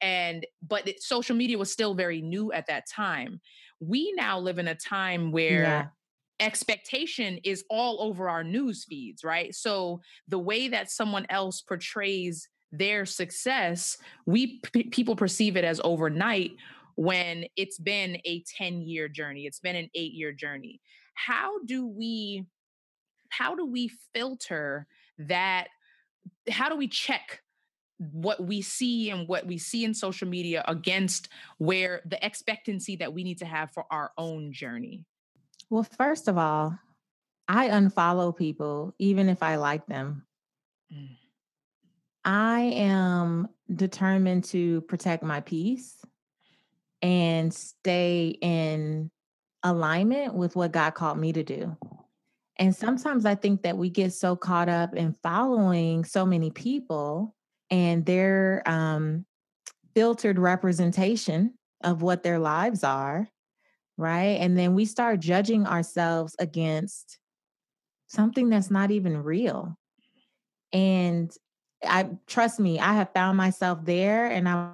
and 0.00 0.46
but 0.66 0.86
it, 0.86 1.02
social 1.02 1.36
media 1.36 1.58
was 1.58 1.72
still 1.72 1.94
very 1.94 2.22
new 2.22 2.52
at 2.52 2.66
that 2.66 2.84
time 2.88 3.40
we 3.80 4.12
now 4.16 4.38
live 4.38 4.58
in 4.58 4.68
a 4.68 4.74
time 4.74 5.32
where 5.32 5.62
yeah. 5.62 5.86
Expectation 6.42 7.38
is 7.44 7.64
all 7.70 8.02
over 8.02 8.28
our 8.28 8.42
news 8.42 8.84
feeds 8.84 9.22
right 9.24 9.54
so 9.54 10.00
the 10.28 10.38
way 10.38 10.68
that 10.68 10.90
someone 10.90 11.26
else 11.30 11.60
portrays 11.60 12.48
their 12.72 13.06
success 13.06 13.96
we 14.26 14.60
p- 14.72 14.84
people 14.84 15.14
perceive 15.14 15.56
it 15.56 15.64
as 15.64 15.80
overnight 15.84 16.52
when 16.96 17.44
it's 17.56 17.78
been 17.78 18.18
a 18.24 18.42
10 18.56 18.82
year 18.82 19.08
journey 19.08 19.46
it's 19.46 19.60
been 19.60 19.76
an 19.76 19.88
8 19.94 20.12
year 20.12 20.32
journey 20.32 20.80
how 21.14 21.62
do 21.64 21.86
we 21.86 22.44
how 23.28 23.54
do 23.54 23.64
we 23.64 23.90
filter 24.12 24.86
that 25.18 25.68
how 26.50 26.68
do 26.68 26.76
we 26.76 26.88
check 26.88 27.40
what 28.10 28.44
we 28.44 28.62
see 28.62 29.10
and 29.10 29.28
what 29.28 29.46
we 29.46 29.58
see 29.58 29.84
in 29.84 29.94
social 29.94 30.26
media 30.26 30.64
against 30.66 31.28
where 31.58 32.02
the 32.06 32.24
expectancy 32.24 32.96
that 32.96 33.12
we 33.12 33.22
need 33.22 33.38
to 33.38 33.46
have 33.46 33.70
for 33.72 33.84
our 33.90 34.10
own 34.18 34.52
journey? 34.52 35.04
Well, 35.72 35.86
first 35.96 36.28
of 36.28 36.36
all, 36.36 36.78
I 37.48 37.70
unfollow 37.70 38.36
people 38.36 38.94
even 38.98 39.30
if 39.30 39.42
I 39.42 39.56
like 39.56 39.86
them. 39.86 40.26
Mm. 40.92 41.16
I 42.26 42.60
am 42.60 43.48
determined 43.74 44.44
to 44.44 44.82
protect 44.82 45.22
my 45.22 45.40
peace 45.40 45.96
and 47.00 47.54
stay 47.54 48.36
in 48.42 49.10
alignment 49.62 50.34
with 50.34 50.56
what 50.56 50.72
God 50.72 50.90
called 50.90 51.16
me 51.16 51.32
to 51.32 51.42
do. 51.42 51.74
And 52.58 52.76
sometimes 52.76 53.24
I 53.24 53.34
think 53.34 53.62
that 53.62 53.78
we 53.78 53.88
get 53.88 54.12
so 54.12 54.36
caught 54.36 54.68
up 54.68 54.94
in 54.94 55.16
following 55.22 56.04
so 56.04 56.26
many 56.26 56.50
people 56.50 57.34
and 57.70 58.04
their 58.04 58.62
um, 58.66 59.24
filtered 59.94 60.38
representation 60.38 61.54
of 61.82 62.02
what 62.02 62.22
their 62.22 62.38
lives 62.38 62.84
are, 62.84 63.31
right? 64.02 64.38
And 64.40 64.58
then 64.58 64.74
we 64.74 64.84
start 64.84 65.20
judging 65.20 65.66
ourselves 65.66 66.34
against 66.38 67.18
something 68.08 68.50
that's 68.50 68.70
not 68.70 68.90
even 68.90 69.22
real. 69.22 69.78
And 70.72 71.32
I 71.84 72.08
trust 72.26 72.58
me, 72.58 72.80
I 72.80 72.94
have 72.94 73.12
found 73.14 73.38
myself 73.38 73.78
there 73.84 74.26
and 74.26 74.48
I'm 74.48 74.72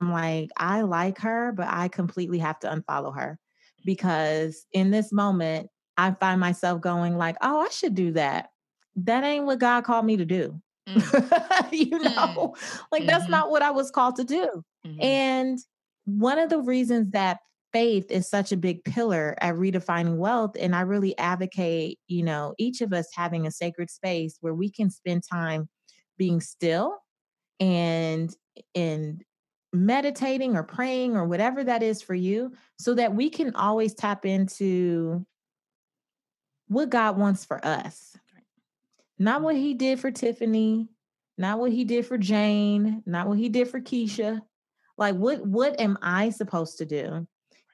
like, 0.00 0.50
I 0.56 0.82
like 0.82 1.18
her, 1.20 1.52
but 1.52 1.68
I 1.68 1.88
completely 1.88 2.38
have 2.38 2.58
to 2.60 2.68
unfollow 2.68 3.16
her 3.16 3.38
because 3.84 4.66
in 4.72 4.90
this 4.90 5.12
moment, 5.12 5.68
I 5.96 6.12
find 6.12 6.40
myself 6.40 6.80
going 6.80 7.16
like, 7.16 7.36
oh, 7.42 7.60
I 7.60 7.68
should 7.68 7.94
do 7.94 8.12
that. 8.12 8.48
That 8.96 9.22
ain't 9.22 9.44
what 9.44 9.58
God 9.60 9.84
called 9.84 10.06
me 10.06 10.16
to 10.16 10.24
do. 10.24 10.60
Mm. 10.88 11.72
you 11.72 11.98
mm. 11.98 12.04
know, 12.04 12.54
mm. 12.54 12.82
like 12.90 13.02
mm-hmm. 13.02 13.06
that's 13.06 13.28
not 13.28 13.50
what 13.50 13.62
I 13.62 13.70
was 13.70 13.90
called 13.90 14.16
to 14.16 14.24
do. 14.24 14.64
Mm-hmm. 14.84 15.02
And 15.02 15.58
one 16.04 16.38
of 16.38 16.50
the 16.50 16.60
reasons 16.60 17.10
that 17.10 17.38
faith 17.72 18.10
is 18.10 18.28
such 18.28 18.52
a 18.52 18.56
big 18.56 18.82
pillar 18.84 19.36
at 19.40 19.54
redefining 19.54 20.16
wealth 20.16 20.56
and 20.58 20.74
i 20.74 20.80
really 20.80 21.16
advocate 21.18 21.98
you 22.08 22.22
know 22.22 22.54
each 22.58 22.80
of 22.80 22.92
us 22.92 23.06
having 23.14 23.46
a 23.46 23.50
sacred 23.50 23.90
space 23.90 24.36
where 24.40 24.54
we 24.54 24.70
can 24.70 24.90
spend 24.90 25.22
time 25.30 25.68
being 26.18 26.40
still 26.40 26.98
and 27.58 28.34
and 28.74 29.22
meditating 29.72 30.56
or 30.56 30.64
praying 30.64 31.16
or 31.16 31.26
whatever 31.26 31.62
that 31.62 31.82
is 31.82 32.02
for 32.02 32.14
you 32.14 32.52
so 32.78 32.94
that 32.94 33.14
we 33.14 33.30
can 33.30 33.54
always 33.54 33.94
tap 33.94 34.26
into 34.26 35.24
what 36.66 36.90
god 36.90 37.16
wants 37.16 37.44
for 37.44 37.64
us 37.64 38.16
not 39.20 39.42
what 39.42 39.54
mm-hmm. 39.54 39.64
he 39.64 39.74
did 39.74 40.00
for 40.00 40.10
Tiffany, 40.10 40.88
not 41.36 41.58
what 41.58 41.70
he 41.70 41.84
did 41.84 42.06
for 42.06 42.16
Jane, 42.16 43.02
not 43.04 43.28
what 43.28 43.38
he 43.38 43.50
did 43.50 43.68
for 43.68 43.78
Keisha. 43.78 44.40
Like 44.96 45.14
what 45.14 45.46
what 45.46 45.78
am 45.78 45.98
I 46.02 46.30
supposed 46.30 46.78
to 46.78 46.86
do? 46.86 47.26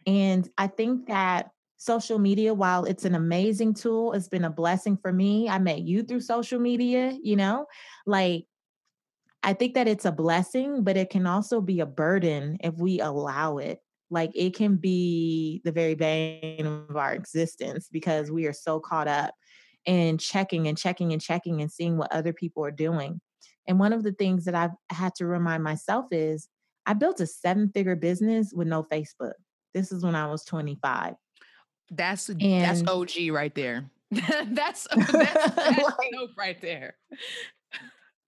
And 0.06 0.48
I 0.56 0.68
think 0.68 1.06
that 1.08 1.50
social 1.76 2.18
media, 2.18 2.54
while 2.54 2.84
it's 2.84 3.04
an 3.04 3.14
amazing 3.14 3.74
tool, 3.74 4.12
it's 4.12 4.28
been 4.28 4.44
a 4.44 4.50
blessing 4.50 4.96
for 4.96 5.12
me. 5.12 5.48
I 5.48 5.58
met 5.58 5.80
you 5.80 6.02
through 6.02 6.20
social 6.20 6.58
media, 6.58 7.16
you 7.22 7.36
know, 7.36 7.66
like 8.06 8.46
I 9.42 9.52
think 9.52 9.74
that 9.74 9.88
it's 9.88 10.04
a 10.04 10.12
blessing, 10.12 10.82
but 10.82 10.96
it 10.96 11.10
can 11.10 11.26
also 11.26 11.60
be 11.60 11.80
a 11.80 11.86
burden 11.86 12.58
if 12.60 12.74
we 12.74 13.00
allow 13.00 13.58
it. 13.58 13.80
Like 14.10 14.30
it 14.34 14.54
can 14.54 14.76
be 14.76 15.60
the 15.64 15.72
very 15.72 15.94
bane 15.94 16.66
of 16.66 16.96
our 16.96 17.12
existence 17.12 17.88
because 17.90 18.30
we 18.30 18.46
are 18.46 18.52
so 18.52 18.80
caught 18.80 19.08
up 19.08 19.34
in 19.84 20.18
checking 20.18 20.68
and 20.68 20.78
checking 20.78 21.12
and 21.12 21.22
checking 21.22 21.60
and 21.60 21.70
seeing 21.70 21.96
what 21.96 22.12
other 22.12 22.32
people 22.32 22.64
are 22.64 22.70
doing. 22.72 23.20
And 23.68 23.78
one 23.78 23.92
of 23.92 24.02
the 24.02 24.12
things 24.12 24.44
that 24.44 24.54
I've 24.54 24.70
had 24.90 25.14
to 25.16 25.26
remind 25.26 25.62
myself 25.64 26.06
is 26.10 26.48
I 26.86 26.94
built 26.94 27.20
a 27.20 27.26
seven 27.26 27.70
figure 27.72 27.96
business 27.96 28.52
with 28.54 28.68
no 28.68 28.84
Facebook. 28.84 29.32
This 29.76 29.92
is 29.92 30.02
when 30.02 30.14
I 30.14 30.26
was 30.26 30.42
25. 30.42 31.16
That's 31.90 32.30
and, 32.30 32.40
that's 32.40 32.82
OG 32.88 33.28
right 33.30 33.54
there. 33.54 33.90
that's 34.10 34.88
that's, 34.96 35.12
that's 35.12 35.82
like, 35.82 36.12
dope 36.12 36.30
right 36.38 36.58
there. 36.62 36.96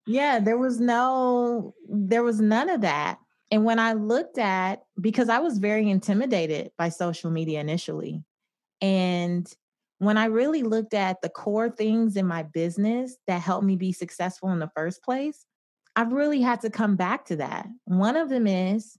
yeah, 0.06 0.40
there 0.40 0.58
was 0.58 0.78
no 0.78 1.74
there 1.88 2.22
was 2.22 2.38
none 2.38 2.68
of 2.68 2.82
that. 2.82 3.18
And 3.50 3.64
when 3.64 3.78
I 3.78 3.94
looked 3.94 4.36
at 4.36 4.82
because 5.00 5.30
I 5.30 5.38
was 5.38 5.56
very 5.56 5.88
intimidated 5.88 6.70
by 6.76 6.90
social 6.90 7.30
media 7.30 7.60
initially. 7.60 8.22
And 8.82 9.50
when 10.00 10.18
I 10.18 10.26
really 10.26 10.62
looked 10.62 10.92
at 10.92 11.22
the 11.22 11.30
core 11.30 11.70
things 11.70 12.16
in 12.16 12.26
my 12.26 12.42
business 12.42 13.16
that 13.26 13.40
helped 13.40 13.64
me 13.64 13.76
be 13.76 13.92
successful 13.92 14.50
in 14.50 14.58
the 14.58 14.70
first 14.76 15.02
place, 15.02 15.46
I've 15.96 16.12
really 16.12 16.42
had 16.42 16.60
to 16.60 16.68
come 16.68 16.96
back 16.96 17.24
to 17.26 17.36
that. 17.36 17.66
One 17.86 18.16
of 18.16 18.28
them 18.28 18.46
is 18.46 18.98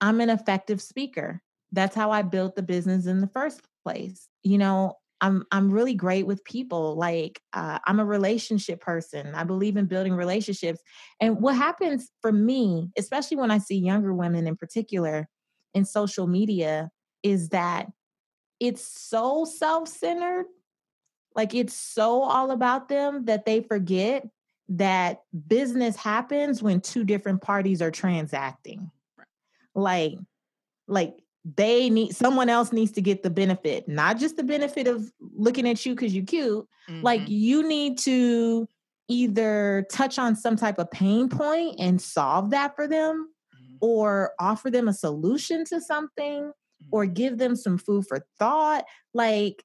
I'm 0.00 0.20
an 0.20 0.30
effective 0.30 0.80
speaker. 0.80 1.42
That's 1.76 1.94
how 1.94 2.10
I 2.10 2.22
built 2.22 2.56
the 2.56 2.62
business 2.62 3.06
in 3.06 3.20
the 3.20 3.28
first 3.28 3.60
place. 3.84 4.28
You 4.42 4.58
know, 4.58 4.94
I'm 5.20 5.44
I'm 5.52 5.70
really 5.70 5.94
great 5.94 6.26
with 6.26 6.42
people. 6.44 6.96
Like 6.96 7.40
uh, 7.52 7.78
I'm 7.86 8.00
a 8.00 8.04
relationship 8.04 8.80
person. 8.80 9.34
I 9.34 9.44
believe 9.44 9.76
in 9.76 9.86
building 9.86 10.14
relationships. 10.14 10.80
And 11.20 11.40
what 11.40 11.54
happens 11.54 12.10
for 12.22 12.32
me, 12.32 12.90
especially 12.98 13.36
when 13.36 13.50
I 13.50 13.58
see 13.58 13.76
younger 13.76 14.12
women 14.12 14.46
in 14.46 14.56
particular 14.56 15.28
in 15.74 15.84
social 15.84 16.26
media, 16.26 16.90
is 17.22 17.50
that 17.50 17.86
it's 18.58 18.82
so 18.82 19.44
self-centered 19.44 20.46
like 21.34 21.54
it's 21.54 21.74
so 21.74 22.22
all 22.22 22.50
about 22.50 22.88
them 22.88 23.26
that 23.26 23.44
they 23.44 23.60
forget 23.60 24.26
that 24.70 25.20
business 25.46 25.94
happens 25.94 26.62
when 26.62 26.80
two 26.80 27.04
different 27.04 27.42
parties 27.42 27.82
are 27.82 27.90
transacting 27.90 28.90
like 29.74 30.14
like 30.88 31.14
they 31.54 31.88
need 31.88 32.14
someone 32.14 32.48
else 32.48 32.72
needs 32.72 32.90
to 32.90 33.00
get 33.00 33.22
the 33.22 33.30
benefit 33.30 33.86
not 33.86 34.18
just 34.18 34.36
the 34.36 34.42
benefit 34.42 34.88
of 34.88 35.10
looking 35.36 35.68
at 35.68 35.84
you 35.86 35.94
because 35.94 36.14
you're 36.14 36.24
cute 36.24 36.66
mm-hmm. 36.88 37.02
like 37.02 37.22
you 37.26 37.66
need 37.66 37.98
to 37.98 38.68
either 39.08 39.86
touch 39.90 40.18
on 40.18 40.34
some 40.34 40.56
type 40.56 40.78
of 40.78 40.90
pain 40.90 41.28
point 41.28 41.76
and 41.78 42.00
solve 42.00 42.50
that 42.50 42.74
for 42.74 42.88
them 42.88 43.28
mm-hmm. 43.54 43.76
or 43.80 44.32
offer 44.40 44.70
them 44.70 44.88
a 44.88 44.92
solution 44.92 45.64
to 45.64 45.80
something 45.80 46.50
or 46.90 47.04
mm-hmm. 47.04 47.14
give 47.14 47.38
them 47.38 47.54
some 47.54 47.78
food 47.78 48.04
for 48.08 48.26
thought 48.38 48.84
like 49.14 49.62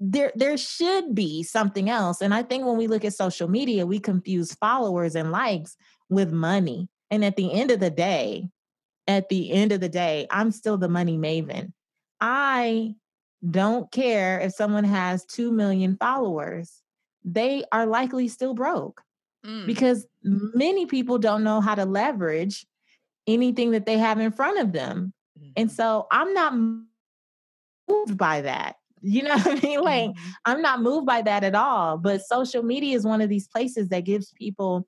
there 0.00 0.32
there 0.34 0.56
should 0.56 1.14
be 1.14 1.42
something 1.42 1.88
else 1.88 2.20
and 2.20 2.34
i 2.34 2.42
think 2.42 2.64
when 2.64 2.76
we 2.76 2.86
look 2.86 3.04
at 3.04 3.12
social 3.12 3.48
media 3.48 3.86
we 3.86 4.00
confuse 4.00 4.54
followers 4.54 5.14
and 5.14 5.30
likes 5.30 5.76
with 6.08 6.32
money 6.32 6.88
and 7.10 7.24
at 7.24 7.36
the 7.36 7.52
end 7.52 7.70
of 7.70 7.80
the 7.80 7.90
day 7.90 8.48
at 9.06 9.28
the 9.28 9.50
end 9.50 9.72
of 9.72 9.80
the 9.80 9.88
day 9.88 10.26
i'm 10.30 10.50
still 10.50 10.76
the 10.76 10.88
money 10.88 11.18
maven 11.18 11.72
i 12.20 12.94
don't 13.48 13.90
care 13.90 14.40
if 14.40 14.52
someone 14.52 14.84
has 14.84 15.24
2 15.26 15.50
million 15.52 15.96
followers 15.96 16.82
they 17.24 17.64
are 17.72 17.86
likely 17.86 18.28
still 18.28 18.54
broke 18.54 19.02
mm. 19.44 19.66
because 19.66 20.06
many 20.22 20.86
people 20.86 21.18
don't 21.18 21.44
know 21.44 21.60
how 21.60 21.74
to 21.74 21.84
leverage 21.84 22.66
anything 23.26 23.70
that 23.72 23.86
they 23.86 23.98
have 23.98 24.18
in 24.20 24.30
front 24.30 24.58
of 24.58 24.72
them 24.72 25.12
and 25.56 25.68
mm-hmm. 25.68 25.74
so 25.74 26.06
I'm 26.10 26.34
not 26.34 26.54
moved 27.88 28.16
by 28.16 28.42
that. 28.42 28.76
You 29.02 29.22
know 29.22 29.36
what 29.36 29.46
I 29.46 29.66
mean? 29.66 29.80
Like, 29.80 30.10
mm-hmm. 30.10 30.30
I'm 30.44 30.62
not 30.62 30.82
moved 30.82 31.06
by 31.06 31.22
that 31.22 31.44
at 31.44 31.54
all. 31.54 31.98
But 31.98 32.22
social 32.22 32.62
media 32.62 32.96
is 32.96 33.04
one 33.04 33.20
of 33.20 33.28
these 33.28 33.48
places 33.48 33.88
that 33.88 34.04
gives 34.04 34.32
people 34.32 34.86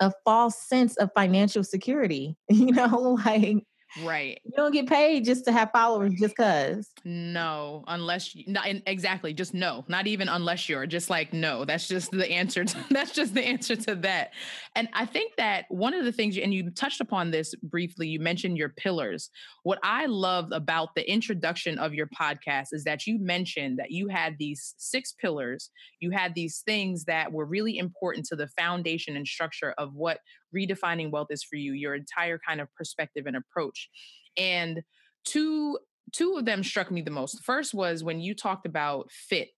a 0.00 0.12
false 0.24 0.56
sense 0.56 0.96
of 0.96 1.10
financial 1.14 1.64
security. 1.64 2.36
You 2.48 2.72
know, 2.72 3.18
like 3.24 3.64
Right. 4.00 4.40
You 4.44 4.52
don't 4.56 4.72
get 4.72 4.86
paid 4.86 5.24
just 5.24 5.44
to 5.44 5.52
have 5.52 5.70
followers 5.70 6.14
just 6.18 6.34
cuz. 6.36 6.90
No, 7.04 7.84
unless 7.86 8.34
you 8.34 8.44
not 8.46 8.66
exactly, 8.86 9.34
just 9.34 9.52
no. 9.52 9.84
Not 9.88 10.06
even 10.06 10.28
unless 10.28 10.68
you're 10.68 10.86
just 10.86 11.10
like 11.10 11.32
no. 11.32 11.64
That's 11.64 11.88
just 11.88 12.10
the 12.10 12.30
answer 12.30 12.64
to, 12.64 12.84
that's 12.90 13.12
just 13.12 13.34
the 13.34 13.42
answer 13.42 13.76
to 13.76 13.94
that. 13.96 14.30
And 14.74 14.88
I 14.94 15.04
think 15.04 15.32
that 15.36 15.66
one 15.68 15.92
of 15.92 16.04
the 16.04 16.12
things 16.12 16.38
and 16.38 16.54
you 16.54 16.70
touched 16.70 17.00
upon 17.00 17.30
this 17.30 17.54
briefly, 17.56 18.08
you 18.08 18.18
mentioned 18.18 18.56
your 18.56 18.70
pillars. 18.70 19.30
What 19.62 19.78
I 19.82 20.06
loved 20.06 20.52
about 20.52 20.94
the 20.94 21.10
introduction 21.10 21.78
of 21.78 21.92
your 21.92 22.08
podcast 22.08 22.68
is 22.72 22.84
that 22.84 23.06
you 23.06 23.18
mentioned 23.20 23.78
that 23.78 23.90
you 23.90 24.08
had 24.08 24.36
these 24.38 24.74
six 24.78 25.12
pillars. 25.12 25.70
You 26.00 26.12
had 26.12 26.34
these 26.34 26.62
things 26.64 27.04
that 27.04 27.32
were 27.32 27.44
really 27.44 27.76
important 27.76 28.26
to 28.26 28.36
the 28.36 28.48
foundation 28.48 29.16
and 29.16 29.26
structure 29.26 29.74
of 29.76 29.94
what 29.94 30.18
redefining 30.54 31.10
wealth 31.10 31.28
is 31.30 31.42
for 31.42 31.56
you, 31.56 31.72
your 31.72 31.94
entire 31.94 32.38
kind 32.38 32.60
of 32.60 32.68
perspective 32.74 33.26
and 33.26 33.36
approach. 33.36 33.88
And 34.36 34.82
two 35.24 35.78
two 36.12 36.36
of 36.36 36.44
them 36.44 36.62
struck 36.62 36.90
me 36.90 37.00
the 37.00 37.10
most. 37.10 37.36
The 37.36 37.42
first 37.42 37.74
was 37.74 38.04
when 38.04 38.20
you 38.20 38.34
talked 38.34 38.66
about 38.66 39.10
fit 39.10 39.50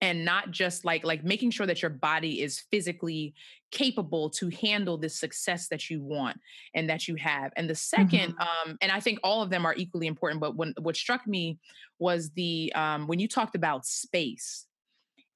and 0.00 0.24
not 0.24 0.50
just 0.50 0.84
like 0.84 1.04
like 1.04 1.24
making 1.24 1.50
sure 1.50 1.66
that 1.66 1.80
your 1.80 1.90
body 1.90 2.42
is 2.42 2.62
physically 2.70 3.34
capable 3.70 4.28
to 4.28 4.50
handle 4.50 4.98
the 4.98 5.08
success 5.08 5.68
that 5.68 5.88
you 5.88 6.02
want 6.02 6.38
and 6.74 6.88
that 6.90 7.08
you 7.08 7.14
have 7.16 7.52
and 7.56 7.68
the 7.68 7.74
2nd 7.74 8.10
mm-hmm. 8.10 8.40
um 8.70 8.76
and 8.82 8.92
i 8.92 9.00
think 9.00 9.18
all 9.22 9.42
of 9.42 9.50
them 9.50 9.64
are 9.64 9.74
equally 9.76 10.06
important 10.06 10.40
but 10.40 10.56
when 10.56 10.74
what 10.80 10.96
struck 10.96 11.26
me 11.26 11.58
was 11.98 12.30
the 12.30 12.72
um 12.74 13.06
when 13.06 13.18
you 13.18 13.26
talked 13.26 13.54
about 13.54 13.86
space 13.86 14.66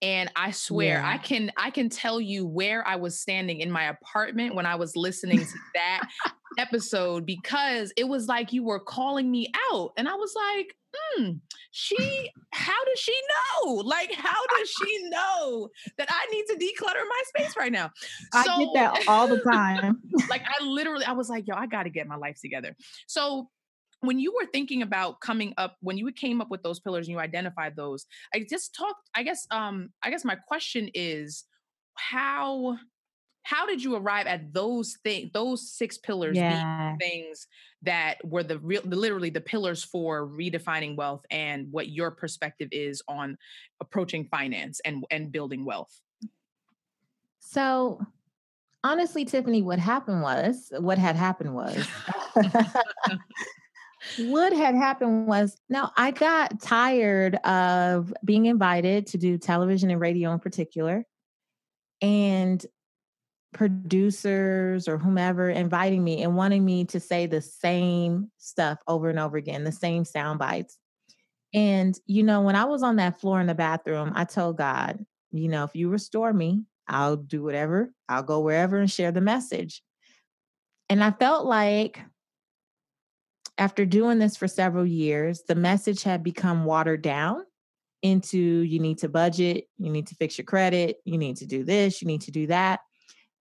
and 0.03 0.31
i 0.37 0.51
swear 0.51 1.01
yeah. 1.01 1.09
i 1.09 1.19
can 1.19 1.51
i 1.57 1.71
can 1.71 1.89
tell 1.89 2.21
you 2.21 2.47
where 2.47 2.87
i 2.87 2.97
was 2.97 3.19
standing 3.19 3.61
in 3.61 3.71
my 3.71 3.85
apartment 3.85 4.55
when 4.55 4.67
i 4.67 4.75
was 4.75 4.95
listening 4.97 5.39
to 5.39 5.59
that 5.75 6.09
episode 6.59 7.25
because 7.25 7.93
it 7.97 8.05
was 8.05 8.27
like 8.27 8.53
you 8.53 8.65
were 8.65 8.81
calling 8.81 9.31
me 9.31 9.51
out. 9.73 9.93
And 9.97 10.09
i 10.09 10.15
was 10.15 10.35
like 10.35 10.75
hmm 10.95 11.33
she 11.71 11.97
how 12.53 12.85
does 12.87 12.99
she 12.99 13.15
know? 13.65 13.73
Like 13.75 14.13
how 14.15 14.47
does 14.57 14.71
she 14.71 15.09
know 15.11 15.69
that 15.99 16.09
i 16.11 16.27
need 16.33 16.45
to 16.47 16.55
declutter 16.55 17.05
my 17.09 17.23
space 17.27 17.57
right 17.57 17.73
now? 17.73 17.91
I 18.35 18.43
get 18.43 18.69
that 18.75 19.05
all 19.07 19.29
the 19.29 19.41
time. 19.41 20.01
like 20.31 20.43
i 20.47 20.65
literally 20.65 21.05
i 21.05 21.13
was 21.13 21.29
like 21.29 21.47
yo 21.47 21.55
i 21.55 21.67
gotta 21.67 21.91
get 21.91 22.07
my 22.07 22.17
life 22.17 22.39
together. 22.41 22.77
So 23.07 23.51
when 24.01 24.19
you 24.19 24.33
were 24.33 24.47
thinking 24.53 24.83
about 24.83 25.21
coming 25.21 25.53
up 25.59 25.77
when 25.81 25.99
you 25.99 26.11
came 26.13 26.41
up 26.41 26.51
with 26.51 26.63
those 26.63 26.81
pillars 26.81 27.07
and 27.07 27.13
you 27.13 27.19
identified 27.19 27.75
those 27.77 28.07
i 28.35 28.45
just 28.49 28.75
talked 28.75 29.11
i 29.15 29.23
guess 29.23 29.47
um 29.51 29.91
i 30.03 30.11
guess 30.11 30.25
my 30.25 30.35
question 30.35 30.89
is 30.95 31.45
how 31.95 32.77
how 33.43 33.67
did 33.67 33.83
you 33.83 33.97
arrive 33.97 34.27
at 34.27 34.53
those 34.53 34.97
things 35.03 35.31
those 35.33 35.71
six 35.73 35.99
pillars 35.99 36.37
yeah. 36.37 36.97
things 36.97 37.47
that 37.83 38.17
were 38.25 38.43
the 38.43 38.59
real 38.59 38.83
literally 38.85 39.31
the 39.31 39.41
pillars 39.41 39.85
for 39.85 40.29
redefining 40.29 40.97
wealth 40.97 41.23
and 41.31 41.67
what 41.71 41.89
your 41.89 42.11
perspective 42.11 42.69
is 42.73 43.03
on 43.09 43.37
approaching 43.81 44.25
finance 44.31 44.81
and 44.85 45.05
and 45.11 45.33
building 45.33 45.65
wealth 45.65 46.01
so 47.41 48.01
honestly 48.85 49.25
tiffany 49.25 49.63
what 49.63 49.79
happened 49.79 50.23
was 50.23 50.71
what 50.79 50.99
had 50.99 51.17
happened 51.17 51.55
was 51.55 51.89
what 54.17 54.53
had 54.53 54.75
happened 54.75 55.27
was 55.27 55.57
now 55.69 55.93
I 55.97 56.11
got 56.11 56.61
tired 56.61 57.37
of 57.37 58.13
being 58.25 58.47
invited 58.47 59.07
to 59.09 59.19
do 59.19 59.39
television 59.39 59.91
and 59.91 60.01
radio 60.01 60.33
in 60.33 60.39
particular, 60.39 61.05
and 62.01 62.65
producers 63.53 64.89
or 64.89 64.99
whomever 64.99 65.49
inviting 65.49 66.05
me 66.05 66.23
and 66.23 66.37
wanting 66.37 66.65
me 66.65 66.85
to 66.85 67.01
say 67.01 67.27
the 67.27 67.41
same 67.41 68.31
stuff 68.37 68.79
over 68.87 69.09
and 69.09 69.19
over 69.19 69.37
again, 69.37 69.65
the 69.65 69.73
same 69.73 70.05
sound 70.05 70.39
bites. 70.39 70.79
And, 71.55 71.99
you 72.07 72.23
know, 72.23 72.43
when 72.43 72.57
I 72.57 72.65
was 72.65 72.83
on 72.83 72.97
that 72.97 73.21
floor 73.21 73.41
in 73.41 73.47
the 73.47 73.55
bathroom, 73.55 74.13
I 74.15 74.25
told 74.25 74.59
God, 74.59 75.05
you 75.31 75.49
know, 75.49 75.65
if 75.65 75.75
you 75.75 75.89
restore 75.89 76.33
me, 76.33 76.65
I'll 76.87 77.17
do 77.17 77.43
whatever, 77.43 77.93
I'll 78.09 78.23
go 78.23 78.41
wherever 78.41 78.77
and 78.77 78.91
share 78.91 79.13
the 79.13 79.21
message. 79.23 79.83
And 80.91 81.03
I 81.03 81.11
felt 81.11 81.47
like 81.47 82.01
after 83.59 83.85
doing 83.85 84.19
this 84.19 84.37
for 84.37 84.47
several 84.47 84.87
years, 84.87 85.43
the 85.49 85.57
message 85.57 86.05
had 86.05 86.23
become 86.23 86.65
watered 86.65 87.03
down 87.03 87.43
into 88.03 88.39
you 88.39 88.79
need 88.79 88.99
to 88.99 89.09
budget, 89.09 89.65
you 89.77 89.91
need 89.91 90.07
to 90.07 90.15
fix 90.15 90.39
your 90.39 90.45
credit, 90.45 90.99
you 91.05 91.19
need 91.19 91.37
to 91.39 91.47
do 91.47 91.65
this, 91.65 92.01
you 92.01 92.07
need 92.07 92.21
to 92.23 92.31
do 92.31 92.47
that. 92.47 92.81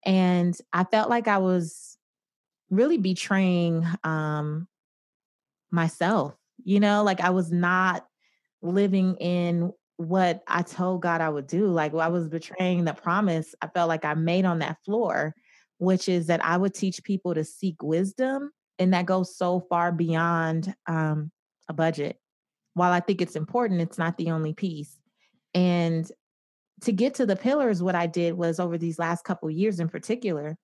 And 0.03 0.58
I 0.73 0.84
felt 0.84 1.10
like 1.10 1.27
I 1.27 1.38
was 1.38 1.97
really 2.71 2.97
betraying 2.97 3.86
um, 4.03 4.67
myself, 5.69 6.36
you 6.63 6.80
know, 6.80 7.03
like 7.03 7.21
I 7.21 7.30
was 7.30 7.51
not 7.51 8.06
living 8.63 9.15
in 9.17 9.71
what 9.97 10.41
I 10.47 10.63
told 10.63 11.03
God 11.03 11.21
I 11.21 11.30
would 11.30 11.47
do. 11.47 11.67
Like 11.67 11.93
I 11.93 12.08
was 12.08 12.27
betraying 12.27 12.86
the 12.86 12.93
promise 12.93 13.53
I 13.62 13.67
felt 13.67 13.88
like 13.88 14.06
I 14.06 14.15
made 14.15 14.45
on 14.45 14.60
that 14.60 14.77
floor, 14.84 15.36
which 15.77 16.10
is 16.10 16.27
that 16.27 16.43
I 16.43 16.58
would 16.58 16.73
teach 16.73 17.03
people 17.03 17.36
to 17.36 17.43
seek 17.43 17.84
wisdom 17.84 18.51
and 18.79 18.93
that 18.93 19.05
goes 19.05 19.35
so 19.35 19.59
far 19.59 19.91
beyond 19.91 20.73
um, 20.87 21.31
a 21.69 21.73
budget. 21.73 22.17
While 22.73 22.91
I 22.91 22.99
think 22.99 23.21
it's 23.21 23.35
important, 23.35 23.81
it's 23.81 23.97
not 23.97 24.17
the 24.17 24.31
only 24.31 24.53
piece. 24.53 24.97
And 25.53 26.09
to 26.81 26.91
get 26.91 27.15
to 27.15 27.25
the 27.25 27.35
pillars, 27.35 27.81
what 27.81 27.95
I 27.95 28.05
did 28.05 28.35
was 28.35 28.59
over 28.59 28.77
these 28.77 28.99
last 28.99 29.23
couple 29.23 29.49
years 29.49 29.79
in 29.79 29.89
particular, 29.89 30.57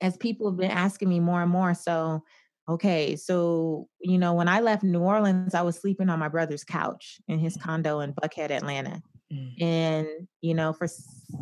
as 0.00 0.16
people 0.16 0.48
have 0.48 0.58
been 0.58 0.70
asking 0.70 1.08
me 1.08 1.18
more 1.18 1.42
and 1.42 1.50
more. 1.50 1.74
So, 1.74 2.22
okay, 2.68 3.16
so, 3.16 3.88
you 4.00 4.18
know, 4.18 4.34
when 4.34 4.46
I 4.46 4.60
left 4.60 4.84
New 4.84 5.00
Orleans, 5.00 5.54
I 5.54 5.62
was 5.62 5.76
sleeping 5.76 6.08
on 6.08 6.20
my 6.20 6.28
brother's 6.28 6.62
couch 6.62 7.20
in 7.26 7.40
his 7.40 7.56
condo 7.56 8.00
in 8.00 8.12
Buckhead, 8.12 8.50
Atlanta. 8.50 9.02
Mm. 9.32 9.62
And, 9.62 10.08
you 10.40 10.54
know, 10.54 10.72
for 10.72 10.88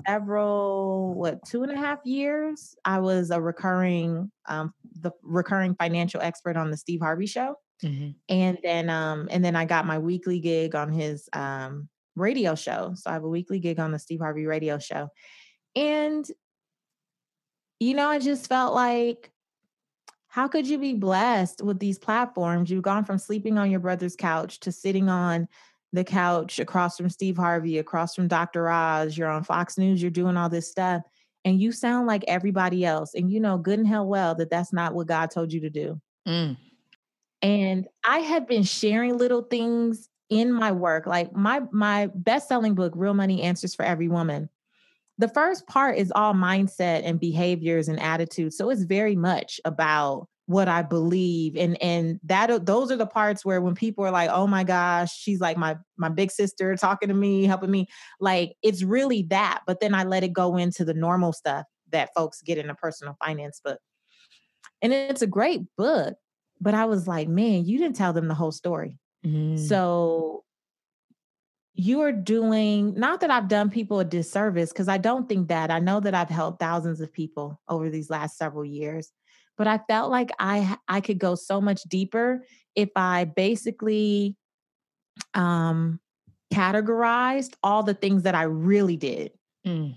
several, 0.07 1.15
what, 1.15 1.45
two 1.47 1.63
and 1.63 1.71
a 1.71 1.77
half 1.77 2.01
years, 2.05 2.77
I 2.85 2.99
was 2.99 3.31
a 3.31 3.41
recurring, 3.41 4.31
um, 4.47 4.75
the 5.01 5.13
recurring 5.23 5.75
financial 5.77 6.21
expert 6.21 6.57
on 6.57 6.71
the 6.71 6.77
Steve 6.77 7.01
Harvey 7.01 7.27
show. 7.27 7.55
Mm-hmm. 7.85 8.11
And 8.29 8.59
then, 8.63 8.91
um, 8.91 9.29
and 9.31 9.45
then 9.45 9.55
I 9.55 9.67
got 9.67 9.87
my 9.87 9.99
weekly 9.99 10.41
gig 10.41 10.75
on 10.75 10.93
his, 10.93 11.29
um, 11.33 11.89
radio 12.17 12.55
show. 12.55 12.95
So 12.97 13.11
I 13.11 13.13
have 13.13 13.25
a 13.25 13.29
weekly 13.29 13.61
gig 13.61 13.79
on 13.79 13.93
the 13.93 13.99
Steve 13.99 14.21
Harvey 14.21 14.47
radio 14.47 14.79
show. 14.79 15.09
And, 15.77 16.27
you 17.79 17.95
know, 17.95 18.09
I 18.09 18.19
just 18.19 18.49
felt 18.49 18.75
like, 18.75 19.31
how 20.29 20.49
could 20.49 20.67
you 20.67 20.79
be 20.79 20.95
blessed 20.95 21.63
with 21.63 21.79
these 21.79 21.99
platforms? 21.99 22.71
You've 22.71 22.83
gone 22.83 23.05
from 23.05 23.19
sleeping 23.19 23.59
on 23.59 23.71
your 23.71 23.81
brother's 23.81 24.17
couch 24.17 24.61
to 24.61 24.73
sitting 24.73 25.09
on 25.09 25.49
the 25.97 26.05
couch 26.05 26.59
across 26.59 26.97
from 26.97 27.11
Steve 27.11 27.37
Harvey, 27.37 27.79
across 27.79 28.15
from 28.15 28.29
Dr. 28.29 28.69
Oz. 28.69 29.19
You're 29.19 29.29
on 29.29 29.43
Fox 29.43 29.77
News, 29.77 30.01
you're 30.01 30.11
doing 30.11 30.37
all 30.37 30.49
this 30.49 30.71
stuff, 30.71 31.03
and 31.45 31.61
you 31.61 31.73
sound 31.73 32.07
like 32.07 32.25
everybody 32.29 32.85
else. 32.85 33.15
And 33.15 33.31
you 33.31 33.41
know 33.41 33.59
good 33.59 33.81
and 33.81 33.89
hell 33.89 34.07
well 34.07 34.35
that 34.37 34.51
that's 34.51 34.73
not 34.73 34.95
what 34.95 35.09
God 35.09 35.31
told 35.31 35.53
you 35.53 35.61
to 35.63 35.71
do. 35.71 36.01
Mm. 36.29 36.57
And 37.43 37.89
I 38.05 38.19
had 38.21 38.47
been 38.47 38.63
sharing 38.63 39.19
little 39.19 39.43
things 39.43 40.09
in 40.29 40.53
my 40.53 40.73
work 40.73 41.07
like 41.07 41.33
my 41.35 41.63
my 41.71 42.09
best-selling 42.15 42.75
book 42.75 42.93
real 42.97 43.15
money 43.15 43.43
answers 43.43 43.75
for 43.75 43.85
every 43.85 44.09
woman 44.09 44.49
the 45.19 45.29
first 45.29 45.67
part 45.67 45.97
is 45.97 46.13
all 46.15 46.35
mindset 46.35 47.03
and 47.05 47.21
behaviors 47.21 47.89
and 47.89 48.01
attitudes 48.01 48.57
so 48.57 48.69
it's 48.71 48.83
very 48.83 49.15
much 49.15 49.61
about 49.65 50.27
what 50.47 50.69
i 50.69 50.81
believe 50.81 51.57
and 51.57 51.81
and 51.83 52.21
that 52.23 52.65
those 52.65 52.91
are 52.91 52.97
the 52.97 53.07
parts 53.07 53.45
where 53.45 53.61
when 53.61 53.75
people 53.75 54.05
are 54.05 54.11
like 54.11 54.31
oh 54.33 54.47
my 54.47 54.63
gosh 54.63 55.13
she's 55.13 55.41
like 55.41 55.57
my 55.57 55.77
my 55.97 56.09
big 56.09 56.31
sister 56.31 56.75
talking 56.77 57.09
to 57.09 57.15
me 57.15 57.45
helping 57.45 57.71
me 57.71 57.87
like 58.21 58.55
it's 58.63 58.83
really 58.83 59.23
that 59.23 59.61
but 59.67 59.81
then 59.81 59.95
i 59.95 60.05
let 60.05 60.23
it 60.23 60.33
go 60.33 60.57
into 60.57 60.85
the 60.85 60.95
normal 60.95 61.33
stuff 61.33 61.67
that 61.91 62.11
folks 62.15 62.43
get 62.43 62.59
in 62.59 62.71
a 62.71 62.75
personal 62.75 63.17
finance 63.25 63.61
book 63.65 63.79
and 64.83 64.93
it's 64.93 65.23
a 65.23 65.27
great 65.27 65.63
book 65.77 66.15
but 66.61 66.75
i 66.75 66.85
was 66.85 67.09
like 67.09 67.29
man 67.29 67.65
you 67.65 67.79
didn't 67.79 67.97
tell 67.97 68.13
them 68.13 68.29
the 68.29 68.35
whole 68.35 68.53
story 68.53 68.99
Mm-hmm. 69.27 69.57
So 69.57 70.45
you 71.75 72.01
are 72.01 72.13
doing 72.13 72.95
not 72.95 73.21
that 73.21 73.31
I've 73.31 73.49
done 73.49 73.71
people 73.71 74.01
a 74.01 74.05
disservice 74.05 74.73
because 74.73 74.89
I 74.89 74.99
don't 74.99 75.29
think 75.29 75.49
that. 75.49 75.71
I 75.71 75.79
know 75.79 76.01
that 76.01 76.15
I've 76.15 76.31
helped 76.31 76.61
thousands 76.61 77.01
of 77.01 77.13
people 77.13 77.61
over 77.69 77.91
these 77.91 78.09
last 78.09 78.39
several 78.39 78.65
years, 78.65 79.13
but 79.57 79.67
I 79.67 79.79
felt 79.89 80.11
like 80.11 80.31
I 80.39 80.77
I 80.89 81.01
could 81.01 81.19
go 81.19 81.35
so 81.35 81.61
much 81.61 81.83
deeper 81.85 82.45
if 82.75 82.91
I 82.97 83.25
basically 83.25 84.37
um 85.35 86.01
categorized 86.53 87.55
all 87.63 87.83
the 87.83 87.95
things 87.95 88.23
that 88.23 88.35
I 88.35 88.43
really 88.43 88.97
did. 88.97 89.33
Mm. 89.67 89.95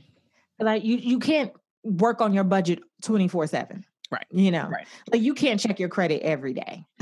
Like 0.60 0.84
you 0.84 0.98
you 0.98 1.19
can't 1.19 1.52
work 1.84 2.22
on 2.22 2.34
your 2.34 2.43
budget 2.43 2.80
24/7. 3.04 3.84
Right. 4.12 4.26
You 4.32 4.52
know. 4.52 4.67
Right. 4.67 4.88
Like 5.12 5.22
you 5.22 5.34
can't 5.34 5.60
check 5.60 5.80
your 5.80 5.89
credit 5.89 6.24
every 6.24 6.54
day. 6.54 6.84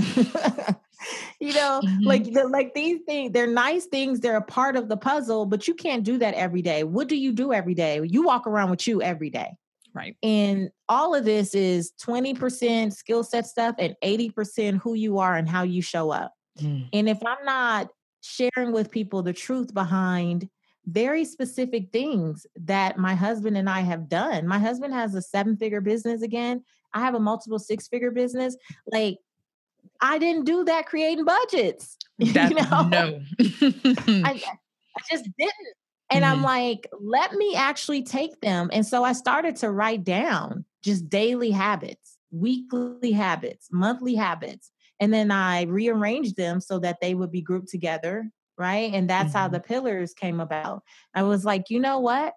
you 1.39 1.53
know, 1.53 1.81
mm-hmm. 1.83 2.03
like 2.03 2.25
the, 2.25 2.47
like 2.47 2.73
these 2.73 2.99
things, 3.05 3.31
they're 3.31 3.47
nice 3.47 3.85
things. 3.85 4.19
They're 4.19 4.37
a 4.37 4.41
part 4.41 4.75
of 4.75 4.89
the 4.89 4.97
puzzle, 4.97 5.45
but 5.45 5.67
you 5.67 5.73
can't 5.73 6.03
do 6.03 6.17
that 6.17 6.33
every 6.33 6.61
day. 6.61 6.83
What 6.83 7.07
do 7.07 7.15
you 7.15 7.31
do 7.31 7.53
every 7.53 7.73
day? 7.73 8.01
You 8.03 8.23
walk 8.23 8.45
around 8.45 8.71
with 8.71 8.87
you 8.87 9.01
every 9.01 9.29
day. 9.29 9.55
Right. 9.93 10.15
And 10.21 10.69
all 10.87 11.15
of 11.15 11.25
this 11.25 11.55
is 11.55 11.91
20% 12.01 12.93
skill 12.93 13.23
set 13.23 13.47
stuff 13.47 13.75
and 13.79 13.95
80% 14.03 14.79
who 14.81 14.93
you 14.93 15.17
are 15.17 15.35
and 15.35 15.49
how 15.49 15.63
you 15.63 15.81
show 15.81 16.11
up. 16.11 16.33
Mm. 16.61 16.89
And 16.93 17.09
if 17.09 17.17
I'm 17.25 17.43
not 17.45 17.89
sharing 18.21 18.71
with 18.71 18.91
people 18.91 19.23
the 19.23 19.33
truth 19.33 19.73
behind 19.73 20.49
very 20.87 21.25
specific 21.25 21.91
things 21.91 22.45
that 22.55 22.97
my 22.97 23.13
husband 23.13 23.57
and 23.57 23.69
I 23.69 23.81
have 23.81 24.07
done. 24.07 24.47
My 24.47 24.57
husband 24.57 24.93
has 24.93 25.15
a 25.15 25.21
seven 25.21 25.57
figure 25.57 25.81
business 25.81 26.21
again. 26.21 26.63
I 26.93 27.01
have 27.01 27.13
a 27.13 27.19
multiple 27.19 27.59
six 27.59 27.87
figure 27.87 28.11
business. 28.11 28.55
Like 28.91 29.17
I 29.99 30.17
didn't 30.17 30.45
do 30.45 30.63
that 30.63 30.85
creating 30.85 31.25
budgets. 31.25 31.97
That, 32.19 32.49
you 32.49 32.55
know? 32.55 32.87
No. 32.87 33.21
I, 34.25 34.41
I 34.41 35.01
just 35.11 35.25
didn't. 35.37 35.75
And 36.09 36.23
mm-hmm. 36.23 36.33
I'm 36.33 36.43
like, 36.43 36.87
let 36.99 37.33
me 37.33 37.55
actually 37.55 38.03
take 38.03 38.39
them. 38.41 38.69
And 38.71 38.85
so 38.85 39.03
I 39.03 39.13
started 39.13 39.55
to 39.57 39.71
write 39.71 40.03
down 40.03 40.65
just 40.83 41.09
daily 41.09 41.51
habits, 41.51 42.17
weekly 42.31 43.11
habits, 43.11 43.67
monthly 43.71 44.15
habits. 44.15 44.71
And 44.99 45.13
then 45.13 45.31
I 45.31 45.63
rearranged 45.63 46.37
them 46.37 46.61
so 46.61 46.79
that 46.79 47.01
they 47.01 47.13
would 47.13 47.31
be 47.31 47.41
grouped 47.41 47.69
together. 47.69 48.29
Right. 48.57 48.91
And 48.93 49.09
that's 49.09 49.29
mm-hmm. 49.29 49.37
how 49.37 49.47
the 49.49 49.59
pillars 49.59 50.13
came 50.13 50.39
about. 50.39 50.81
I 51.13 51.23
was 51.23 51.45
like, 51.45 51.69
you 51.69 51.79
know 51.79 51.99
what? 51.99 52.33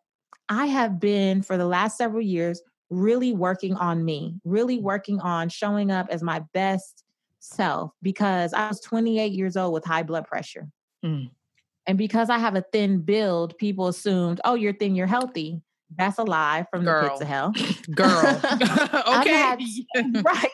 I 0.48 0.66
have 0.66 0.98
been 0.98 1.42
for 1.42 1.56
the 1.56 1.66
last 1.66 1.96
several 1.96 2.22
years 2.22 2.60
really 2.90 3.32
working 3.32 3.76
on 3.76 4.04
me, 4.04 4.40
really 4.44 4.78
working 4.78 5.20
on 5.20 5.48
showing 5.48 5.90
up 5.90 6.08
as 6.10 6.22
my 6.22 6.40
best 6.52 7.04
self 7.38 7.92
because 8.02 8.52
I 8.52 8.68
was 8.68 8.80
28 8.80 9.32
years 9.32 9.56
old 9.56 9.72
with 9.72 9.84
high 9.84 10.02
blood 10.02 10.26
pressure. 10.26 10.68
Mm. 11.04 11.30
And 11.90 11.98
because 11.98 12.30
I 12.30 12.38
have 12.38 12.54
a 12.54 12.62
thin 12.72 13.00
build, 13.00 13.58
people 13.58 13.88
assumed, 13.88 14.40
oh, 14.44 14.54
you're 14.54 14.72
thin, 14.72 14.94
you're 14.94 15.08
healthy. 15.08 15.60
That's 15.98 16.18
a 16.18 16.22
lie 16.22 16.64
from 16.70 16.84
Girl. 16.84 17.02
the 17.02 17.08
pits 17.08 17.20
of 17.22 17.26
hell. 17.26 17.52
Girl. 17.96 18.40
okay. 19.18 19.56
Right. 20.22 20.50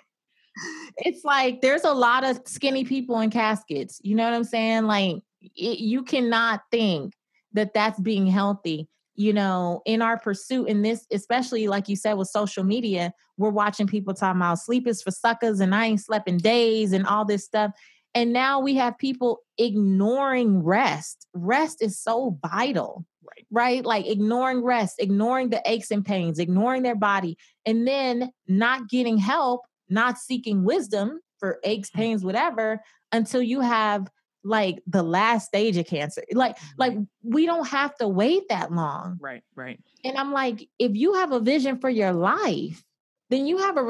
It's 0.97 1.27
like 1.27 1.61
there's 1.61 1.85
a 1.85 1.93
lot 1.93 2.25
of 2.25 2.41
skinny 2.47 2.85
people 2.85 3.21
in 3.21 3.29
caskets. 3.29 4.01
You 4.03 4.15
know 4.15 4.25
what 4.25 4.33
I'm 4.33 4.45
saying? 4.45 4.85
Like 4.85 5.17
it, 5.43 5.79
you 5.79 6.05
cannot 6.05 6.63
think 6.71 7.13
that 7.53 7.75
that's 7.75 8.01
being 8.01 8.27
healthy 8.27 8.89
you 9.17 9.33
know, 9.33 9.81
in 9.87 10.03
our 10.03 10.19
pursuit 10.19 10.69
in 10.69 10.83
this, 10.83 11.07
especially 11.11 11.69
like 11.69 11.89
you 11.89 11.97
said 11.97 12.15
with 12.15 12.29
social 12.29 12.65
media, 12.65 13.13
we're 13.39 13.51
watching 13.51 13.87
people 13.87 14.15
talking 14.15 14.41
about 14.41 14.59
sleep 14.59 14.87
is 14.87 15.03
for 15.03 15.11
suckers 15.11 15.61
and 15.61 15.75
I 15.75 15.87
ain't 15.87 16.01
slept 16.01 16.29
in 16.29 16.37
days 16.37 16.93
and 16.93 17.07
all 17.07 17.25
this 17.25 17.45
stuff. 17.45 17.73
And 18.17 18.33
now 18.33 18.61
we 18.61 18.77
have 18.77 18.97
people 18.97 19.43
ignoring 19.59 20.63
rest. 20.63 21.27
Rest 21.35 21.83
is 21.83 22.01
so 22.01 22.39
vital. 22.43 23.05
Right. 23.23 23.47
Right. 23.51 23.85
Like 23.85 24.07
ignoring 24.07 24.63
rest, 24.63 24.97
ignoring 24.99 25.51
the 25.51 25.61
aches 25.67 25.91
and 25.91 26.05
pains, 26.05 26.39
ignoring 26.39 26.83
their 26.83 26.97
body, 26.97 27.37
and 27.67 27.87
then 27.87 28.33
not 28.49 28.89
getting 28.89 29.19
help, 29.19 29.67
not 29.91 30.17
seeking 30.17 30.65
wisdom 30.65 31.21
for 31.39 31.61
aches, 31.63 31.91
mm-hmm. 31.91 31.99
pains, 31.99 32.25
whatever, 32.25 32.81
until 33.13 33.43
you 33.43 33.61
have 33.61 34.09
like 34.43 34.83
the 34.87 35.03
last 35.03 35.49
stage 35.49 35.77
of 35.77 35.87
cancer. 35.87 36.25
Like, 36.33 36.57
like 36.79 36.97
we 37.23 37.45
don't 37.45 37.69
have 37.69 37.95
to 37.97 38.09
wait 38.09 38.45
that 38.49 38.73
long. 38.73 39.19
Right, 39.21 39.43
right. 39.55 39.79
And 40.05 40.17
I'm 40.17 40.33
like, 40.33 40.67
if 40.79 40.97
you 40.97 41.15
have 41.15 41.33
a 41.33 41.41
vision 41.41 41.81
for 41.81 41.91
your 41.91 42.13
life, 42.13 42.83
then 43.29 43.47
you 43.47 43.59
have 43.59 43.77
a 43.77 43.83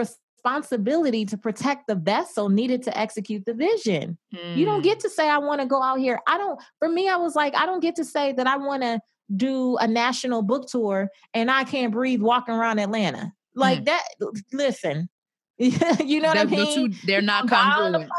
responsibility 0.47 1.25
to 1.27 1.37
protect 1.37 1.87
the 1.87 1.95
vessel 1.95 2.49
needed 2.49 2.83
to 2.85 2.97
execute 2.97 3.45
the 3.45 3.55
vision. 3.55 4.17
Mm. 4.35 4.57
You 4.57 4.65
don't 4.65 4.83
get 4.83 4.99
mm. 4.99 5.03
to 5.03 5.11
say, 5.11 5.29
I 5.29 5.39
want 5.39 5.61
to 5.61 5.67
go 5.67 5.83
out 5.83 5.99
here. 5.99 6.21
I 6.27 6.39
don't, 6.39 6.61
for 6.79 6.89
me, 6.89 7.09
I 7.09 7.17
was 7.17 7.35
like, 7.35 7.55
I 7.57 7.67
don't 7.67 7.81
get 7.81 7.97
to 7.97 8.05
say 8.05 8.33
that 8.33 8.47
I 8.47 8.57
want 8.57 8.83
to 8.83 9.01
do 9.35 9.77
a 9.79 9.89
national 9.89 10.43
book 10.43 10.69
tour 10.69 11.09
and 11.35 11.51
I 11.51 11.65
can't 11.65 11.93
breathe 11.93 12.23
walking 12.23 12.55
around 12.55 12.79
Atlanta. 12.79 13.33
Like 13.55 13.81
mm. 13.81 13.85
that, 13.87 14.05
listen, 14.53 15.09
you 15.59 16.21
know 16.21 16.29
what 16.29 16.39
I 16.39 16.45
mean? 16.45 16.93
Two, 16.93 16.99
they're 17.07 17.23
not 17.23 17.49
congruent. 17.49 18.11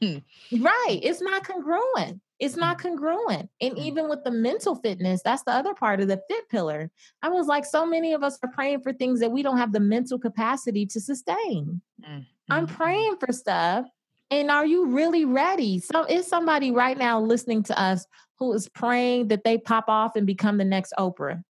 right. 0.52 1.00
It's 1.02 1.20
not 1.20 1.44
congruent. 1.44 2.20
It's 2.38 2.56
not 2.56 2.78
congruent. 2.78 3.48
And 3.60 3.76
mm. 3.76 3.78
even 3.78 4.08
with 4.08 4.22
the 4.24 4.30
mental 4.30 4.74
fitness, 4.74 5.22
that's 5.24 5.42
the 5.44 5.52
other 5.52 5.74
part 5.74 6.00
of 6.00 6.08
the 6.08 6.20
fit 6.28 6.48
pillar. 6.50 6.90
I 7.22 7.28
was 7.28 7.46
like, 7.46 7.64
so 7.64 7.86
many 7.86 8.12
of 8.12 8.22
us 8.22 8.38
are 8.42 8.50
praying 8.50 8.82
for 8.82 8.92
things 8.92 9.20
that 9.20 9.32
we 9.32 9.42
don't 9.42 9.56
have 9.56 9.72
the 9.72 9.80
mental 9.80 10.18
capacity 10.18 10.86
to 10.86 11.00
sustain. 11.00 11.80
Mm-hmm. 12.02 12.20
I'm 12.50 12.66
praying 12.66 13.16
for 13.16 13.32
stuff. 13.32 13.86
And 14.30 14.50
are 14.50 14.66
you 14.66 14.86
really 14.86 15.24
ready? 15.24 15.78
So 15.78 16.04
is 16.04 16.26
somebody 16.26 16.72
right 16.72 16.98
now 16.98 17.20
listening 17.20 17.62
to 17.64 17.80
us 17.80 18.06
who 18.38 18.52
is 18.52 18.68
praying 18.68 19.28
that 19.28 19.44
they 19.44 19.56
pop 19.56 19.84
off 19.88 20.16
and 20.16 20.26
become 20.26 20.58
the 20.58 20.64
next 20.64 20.92
Oprah? 20.98 21.42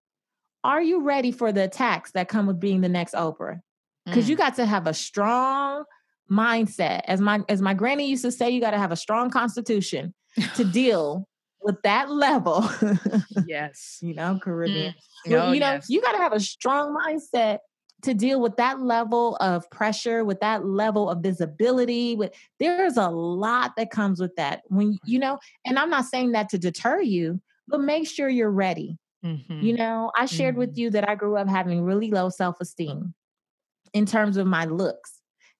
Are 0.63 0.81
you 0.81 1.01
ready 1.01 1.31
for 1.31 1.51
the 1.51 1.63
attacks 1.63 2.11
that 2.11 2.29
come 2.29 2.45
with 2.47 2.59
being 2.59 2.81
the 2.81 2.89
next 2.89 3.13
Oprah? 3.13 3.59
Because 4.05 4.25
mm. 4.25 4.29
you 4.29 4.35
got 4.35 4.55
to 4.55 4.65
have 4.65 4.87
a 4.87 4.93
strong 4.93 5.83
mindset. 6.31 7.01
As 7.05 7.19
my 7.19 7.41
as 7.49 7.61
my 7.61 7.73
granny 7.73 8.09
used 8.09 8.23
to 8.23 8.31
say, 8.31 8.49
you 8.51 8.61
got 8.61 8.71
to 8.71 8.77
have 8.77 8.91
a 8.91 8.95
strong 8.95 9.29
constitution 9.29 10.13
to 10.55 10.63
deal 10.63 11.27
with 11.61 11.81
that 11.83 12.09
level. 12.09 12.69
yes. 13.45 13.99
you 14.01 14.13
know, 14.13 14.39
Caribbean. 14.41 14.93
Mm. 15.27 15.41
Oh, 15.41 15.51
you 15.51 15.59
know, 15.59 15.73
yes. 15.73 15.89
you 15.89 16.01
got 16.01 16.13
to 16.13 16.17
have 16.17 16.33
a 16.33 16.39
strong 16.39 16.95
mindset 16.95 17.59
to 18.03 18.13
deal 18.13 18.39
with 18.39 18.55
that 18.57 18.79
level 18.79 19.35
of 19.37 19.69
pressure, 19.71 20.23
with 20.23 20.39
that 20.39 20.65
level 20.65 21.09
of 21.09 21.21
visibility. 21.21 22.15
With 22.15 22.33
there's 22.59 22.97
a 22.97 23.09
lot 23.09 23.73
that 23.77 23.91
comes 23.91 24.19
with 24.19 24.35
that. 24.35 24.61
When 24.67 24.97
you 25.05 25.19
know, 25.19 25.39
and 25.65 25.77
I'm 25.79 25.89
not 25.89 26.05
saying 26.05 26.31
that 26.33 26.49
to 26.49 26.57
deter 26.57 27.01
you, 27.01 27.41
but 27.67 27.81
make 27.81 28.07
sure 28.07 28.29
you're 28.29 28.51
ready. 28.51 28.97
Mm-hmm. 29.25 29.61
You 29.61 29.75
know, 29.75 30.11
I 30.15 30.25
shared 30.25 30.53
mm-hmm. 30.53 30.59
with 30.59 30.77
you 30.77 30.91
that 30.91 31.09
I 31.09 31.15
grew 31.15 31.37
up 31.37 31.49
having 31.49 31.81
really 31.81 32.11
low 32.11 32.29
self 32.29 32.61
esteem 32.61 33.13
in 33.93 34.05
terms 34.05 34.37
of 34.37 34.47
my 34.47 34.65
looks. 34.65 35.13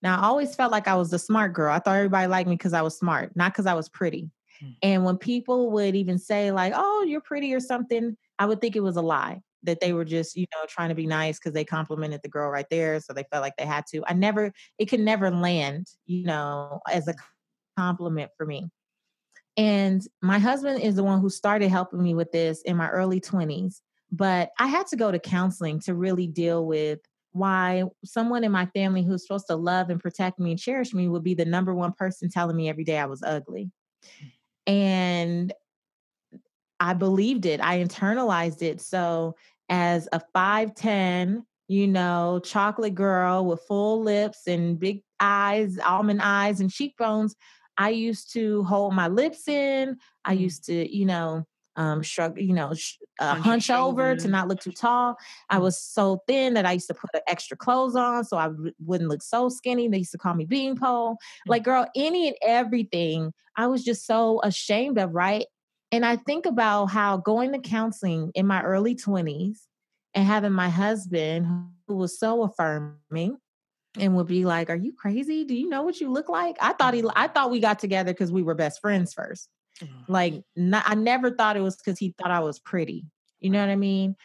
Now, 0.03 0.19
I 0.19 0.25
always 0.25 0.53
felt 0.53 0.71
like 0.71 0.88
I 0.88 0.95
was 0.95 1.09
the 1.09 1.17
smart 1.17 1.53
girl. 1.53 1.73
I 1.73 1.80
thought 1.80 1.95
everybody 1.95 2.28
liked 2.28 2.47
me 2.47 2.55
because 2.55 2.73
I 2.73 2.84
was 2.84 2.97
smart, 2.97 3.36
not 3.36 3.51
because 3.51 3.65
I 3.65 3.73
was 3.73 3.89
pretty. 3.89 4.30
Mm-hmm. 4.64 4.72
And 4.82 5.05
when 5.05 5.18
people 5.18 5.72
would 5.72 5.95
even 5.95 6.18
say, 6.18 6.51
like, 6.51 6.74
oh, 6.76 7.05
you're 7.08 7.22
pretty 7.22 7.53
or 7.53 7.60
something, 7.60 8.18
I 8.39 8.45
would 8.45 8.62
think 8.62 8.76
it 8.76 8.84
was 8.84 8.97
a 8.97 9.01
lie 9.01 9.41
that 9.64 9.80
they 9.80 9.93
were 9.93 10.05
just, 10.05 10.36
you 10.36 10.45
know, 10.53 10.66
trying 10.68 10.89
to 10.89 10.95
be 10.95 11.08
nice 11.08 11.39
because 11.39 11.53
they 11.53 11.66
complimented 11.66 12.22
the 12.24 12.30
girl 12.30 12.49
right 12.49 12.70
there. 12.70 12.99
So 12.99 13.14
they 13.14 13.26
felt 13.32 13.41
like 13.41 13.55
they 13.58 13.66
had 13.66 13.86
to. 13.88 14.03
I 14.08 14.14
never, 14.14 14.51
it 14.78 14.86
could 14.86 14.99
never 14.99 15.32
land, 15.32 15.88
you 16.05 16.24
know, 16.24 16.80
as 16.91 17.08
a 17.08 17.16
compliment 17.78 18.32
for 18.38 18.45
me. 18.45 18.70
And 19.58 20.01
my 20.22 20.38
husband 20.38 20.82
is 20.82 20.95
the 20.95 21.03
one 21.03 21.20
who 21.20 21.30
started 21.30 21.70
helping 21.70 22.01
me 22.01 22.14
with 22.14 22.32
this 22.32 22.62
in 22.62 22.78
my 22.78 22.89
early 22.89 23.20
20s. 23.20 23.82
But 24.12 24.51
I 24.60 24.68
had 24.68 24.88
to 24.88 24.95
go 24.95 25.12
to 25.12 25.20
counseling 25.20 25.80
to 25.82 25.95
really 25.95 26.28
deal 26.28 26.66
with 26.66 26.99
why 27.32 27.84
someone 28.05 28.43
in 28.43 28.51
my 28.51 28.68
family 28.68 29.03
who's 29.03 29.24
supposed 29.24 29.47
to 29.47 29.55
love 29.55 29.89
and 29.89 29.99
protect 29.99 30.39
me 30.39 30.51
and 30.51 30.60
cherish 30.60 30.93
me 30.93 31.08
would 31.08 31.24
be 31.24 31.34
the 31.34 31.45
number 31.45 31.74
one 31.74 31.91
person 31.91 32.30
telling 32.30 32.55
me 32.55 32.70
every 32.70 32.84
day 32.84 32.97
I 32.97 33.05
was 33.05 33.22
ugly. 33.24 33.72
And 34.68 35.51
I 36.80 36.93
believed 36.93 37.45
it, 37.45 37.59
I 37.61 37.84
internalized 37.84 38.61
it. 38.61 38.82
So, 38.82 39.36
as 39.70 40.07
a 40.13 40.22
5'10, 40.34 41.43
you 41.68 41.88
know, 41.88 42.39
chocolate 42.43 42.95
girl 42.95 43.45
with 43.45 43.61
full 43.68 44.01
lips 44.01 44.47
and 44.47 44.80
big 44.80 45.01
eyes, 45.20 45.78
almond 45.80 46.22
eyes, 46.22 46.61
and 46.61 46.72
cheekbones, 46.72 47.36
I 47.78 47.89
used 47.89 48.32
to 48.34 48.63
hold 48.63 48.93
my 48.93 49.07
lips 49.07 49.47
in. 49.47 49.97
I 50.26 50.36
mm. 50.36 50.39
used 50.41 50.65
to, 50.65 50.95
you 50.95 51.05
know, 51.05 51.45
um, 51.78 52.01
shrug, 52.01 52.39
you 52.39 52.53
know, 52.53 52.73
sh- 52.73 52.97
uh, 53.19 53.36
hunch 53.36 53.69
over 53.69 54.15
to 54.15 54.28
not 54.28 54.47
look 54.47 54.59
too 54.59 54.71
tall. 54.71 55.15
I 55.49 55.57
mm. 55.57 55.61
was 55.61 55.80
so 55.80 56.23
thin 56.28 56.55
that 56.55 56.65
I 56.65 56.73
used 56.73 56.88
to 56.88 56.93
put 56.95 57.09
extra 57.28 57.55
clothes 57.55 57.95
on 57.95 58.25
so 58.25 58.38
I 58.38 58.47
w- 58.47 58.73
wouldn't 58.84 59.09
look 59.09 59.21
so 59.21 59.47
skinny. 59.47 59.88
They 59.88 59.99
used 59.99 60.11
to 60.11 60.17
call 60.17 60.34
me 60.34 60.45
beanpole. 60.45 61.13
Mm. 61.13 61.17
Like, 61.47 61.63
girl, 61.63 61.88
any 61.95 62.28
and 62.28 62.38
everything 62.41 63.32
I 63.55 63.67
was 63.67 63.84
just 63.84 64.05
so 64.05 64.41
ashamed 64.43 64.97
of, 64.97 65.13
right? 65.13 65.45
And 65.91 66.05
I 66.05 66.17
think 66.17 66.45
about 66.45 66.88
how 66.88 67.17
going 67.17 67.53
to 67.53 67.59
counseling 67.59 68.32
in 68.36 68.45
my 68.45 68.61
early 68.63 68.95
20s 68.95 69.59
and 70.13 70.25
having 70.25 70.51
my 70.51 70.69
husband 70.69 71.47
who 71.88 71.95
was 71.95 72.19
so 72.19 72.43
affirming 72.43 73.38
and 73.97 74.15
would 74.15 74.28
be 74.28 74.45
like, 74.45 74.69
"Are 74.69 74.75
you 74.75 74.93
crazy? 74.93 75.43
Do 75.43 75.55
you 75.55 75.69
know 75.69 75.84
what 75.84 75.99
you 75.99 76.11
look 76.11 76.30
like?" 76.30 76.57
I 76.59 76.73
thought 76.73 76.93
he 76.93 77.01
mm-hmm. 77.01 77.11
I 77.15 77.28
thought 77.28 77.51
we 77.51 77.59
got 77.59 77.80
together 77.80 78.13
cuz 78.13 78.32
we 78.32 78.43
were 78.43 78.55
best 78.55 78.82
friends 78.82 79.13
first. 79.13 79.49
Mm-hmm. 79.82 80.11
Like 80.11 80.43
not, 80.55 80.84
I 80.88 80.95
never 80.95 81.32
thought 81.32 81.57
it 81.57 81.61
was 81.61 81.75
cuz 81.78 81.97
he 81.97 82.13
thought 82.17 82.32
I 82.32 82.39
was 82.39 82.59
pretty. 82.59 83.05
You 83.39 83.49
know 83.49 83.59
what 83.59 83.69
I 83.69 83.75
mean? 83.75 84.15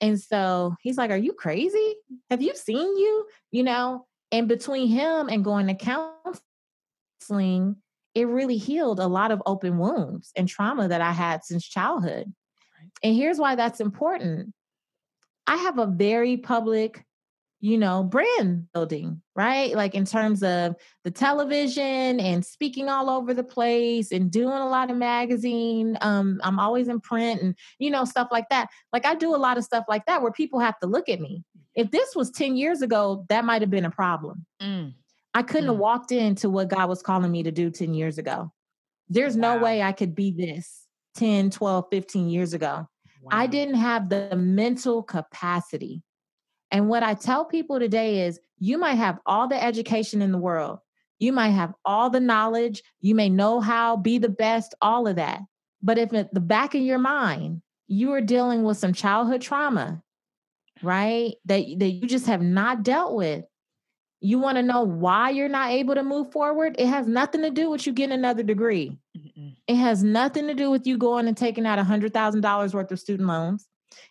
And 0.00 0.20
so 0.20 0.74
he's 0.80 0.96
like, 0.96 1.10
"Are 1.10 1.16
you 1.16 1.32
crazy? 1.32 1.96
Have 2.30 2.42
you 2.42 2.54
seen 2.54 2.96
you?" 2.96 3.26
You 3.50 3.62
know, 3.62 4.06
and 4.32 4.48
between 4.48 4.88
him 4.88 5.28
and 5.28 5.44
going 5.44 5.66
to 5.66 5.74
counseling, 5.74 7.76
it 8.14 8.26
really 8.26 8.56
healed 8.56 9.00
a 9.00 9.06
lot 9.06 9.30
of 9.30 9.42
open 9.46 9.78
wounds 9.78 10.32
and 10.36 10.48
trauma 10.48 10.88
that 10.88 11.00
I 11.00 11.12
had 11.12 11.44
since 11.44 11.66
childhood. 11.66 12.32
And 13.02 13.14
here's 13.14 13.38
why 13.38 13.54
that's 13.54 13.80
important. 13.80 14.52
I 15.46 15.56
have 15.56 15.78
a 15.78 15.86
very 15.86 16.36
public 16.36 17.04
you 17.60 17.76
know, 17.76 18.02
brand 18.02 18.66
building, 18.72 19.20
right? 19.36 19.74
Like 19.74 19.94
in 19.94 20.06
terms 20.06 20.42
of 20.42 20.76
the 21.04 21.10
television 21.10 22.18
and 22.18 22.44
speaking 22.44 22.88
all 22.88 23.10
over 23.10 23.34
the 23.34 23.44
place 23.44 24.12
and 24.12 24.30
doing 24.30 24.48
a 24.48 24.68
lot 24.68 24.90
of 24.90 24.96
magazine. 24.96 25.98
Um, 26.00 26.40
I'm 26.42 26.58
always 26.58 26.88
in 26.88 27.00
print 27.00 27.42
and, 27.42 27.54
you 27.78 27.90
know, 27.90 28.04
stuff 28.06 28.28
like 28.32 28.48
that. 28.48 28.70
Like 28.94 29.04
I 29.04 29.14
do 29.14 29.34
a 29.34 29.36
lot 29.36 29.58
of 29.58 29.64
stuff 29.64 29.84
like 29.88 30.06
that 30.06 30.22
where 30.22 30.32
people 30.32 30.58
have 30.58 30.78
to 30.80 30.86
look 30.86 31.10
at 31.10 31.20
me. 31.20 31.44
If 31.74 31.90
this 31.90 32.16
was 32.16 32.30
10 32.30 32.56
years 32.56 32.80
ago, 32.80 33.26
that 33.28 33.44
might 33.44 33.60
have 33.60 33.70
been 33.70 33.84
a 33.84 33.90
problem. 33.90 34.46
Mm. 34.60 34.94
I 35.34 35.42
couldn't 35.42 35.66
mm. 35.66 35.72
have 35.72 35.78
walked 35.78 36.12
into 36.12 36.48
what 36.48 36.68
God 36.68 36.88
was 36.88 37.02
calling 37.02 37.30
me 37.30 37.42
to 37.42 37.52
do 37.52 37.70
10 37.70 37.92
years 37.92 38.16
ago. 38.16 38.50
There's 39.10 39.36
wow. 39.36 39.56
no 39.56 39.62
way 39.62 39.82
I 39.82 39.92
could 39.92 40.14
be 40.14 40.30
this 40.32 40.86
10, 41.16 41.50
12, 41.50 41.86
15 41.90 42.30
years 42.30 42.54
ago. 42.54 42.88
Wow. 43.22 43.28
I 43.30 43.46
didn't 43.46 43.74
have 43.74 44.08
the 44.08 44.34
mental 44.34 45.02
capacity 45.02 46.02
and 46.70 46.88
what 46.88 47.02
I 47.02 47.14
tell 47.14 47.44
people 47.44 47.78
today 47.78 48.26
is 48.26 48.40
you 48.58 48.78
might 48.78 48.94
have 48.94 49.18
all 49.26 49.48
the 49.48 49.62
education 49.62 50.22
in 50.22 50.32
the 50.32 50.38
world, 50.38 50.78
you 51.18 51.32
might 51.32 51.50
have 51.50 51.74
all 51.84 52.10
the 52.10 52.20
knowledge, 52.20 52.82
you 53.00 53.14
may 53.14 53.28
know 53.28 53.60
how, 53.60 53.96
be 53.96 54.18
the 54.18 54.28
best, 54.28 54.74
all 54.80 55.06
of 55.06 55.16
that. 55.16 55.40
But 55.82 55.98
if 55.98 56.12
at 56.12 56.32
the 56.32 56.40
back 56.40 56.74
of 56.74 56.82
your 56.82 56.98
mind, 56.98 57.62
you 57.88 58.12
are 58.12 58.20
dealing 58.20 58.62
with 58.62 58.76
some 58.76 58.92
childhood 58.92 59.40
trauma, 59.40 60.02
right? 60.82 61.34
That, 61.46 61.64
that 61.78 61.90
you 61.90 62.06
just 62.06 62.26
have 62.26 62.42
not 62.42 62.82
dealt 62.82 63.14
with. 63.14 63.44
You 64.20 64.38
want 64.38 64.56
to 64.58 64.62
know 64.62 64.82
why 64.82 65.30
you're 65.30 65.48
not 65.48 65.70
able 65.70 65.94
to 65.94 66.02
move 66.02 66.30
forward? 66.30 66.76
It 66.78 66.86
has 66.86 67.06
nothing 67.06 67.40
to 67.42 67.50
do 67.50 67.70
with 67.70 67.86
you 67.86 67.92
getting 67.94 68.14
another 68.14 68.42
degree. 68.42 68.98
Mm-mm. 69.16 69.56
It 69.66 69.76
has 69.76 70.04
nothing 70.04 70.46
to 70.46 70.54
do 70.54 70.70
with 70.70 70.86
you 70.86 70.98
going 70.98 71.26
and 71.26 71.36
taking 71.36 71.64
out 71.64 71.78
$100,000 71.78 72.74
worth 72.74 72.92
of 72.92 73.00
student 73.00 73.28
loans. 73.28 73.66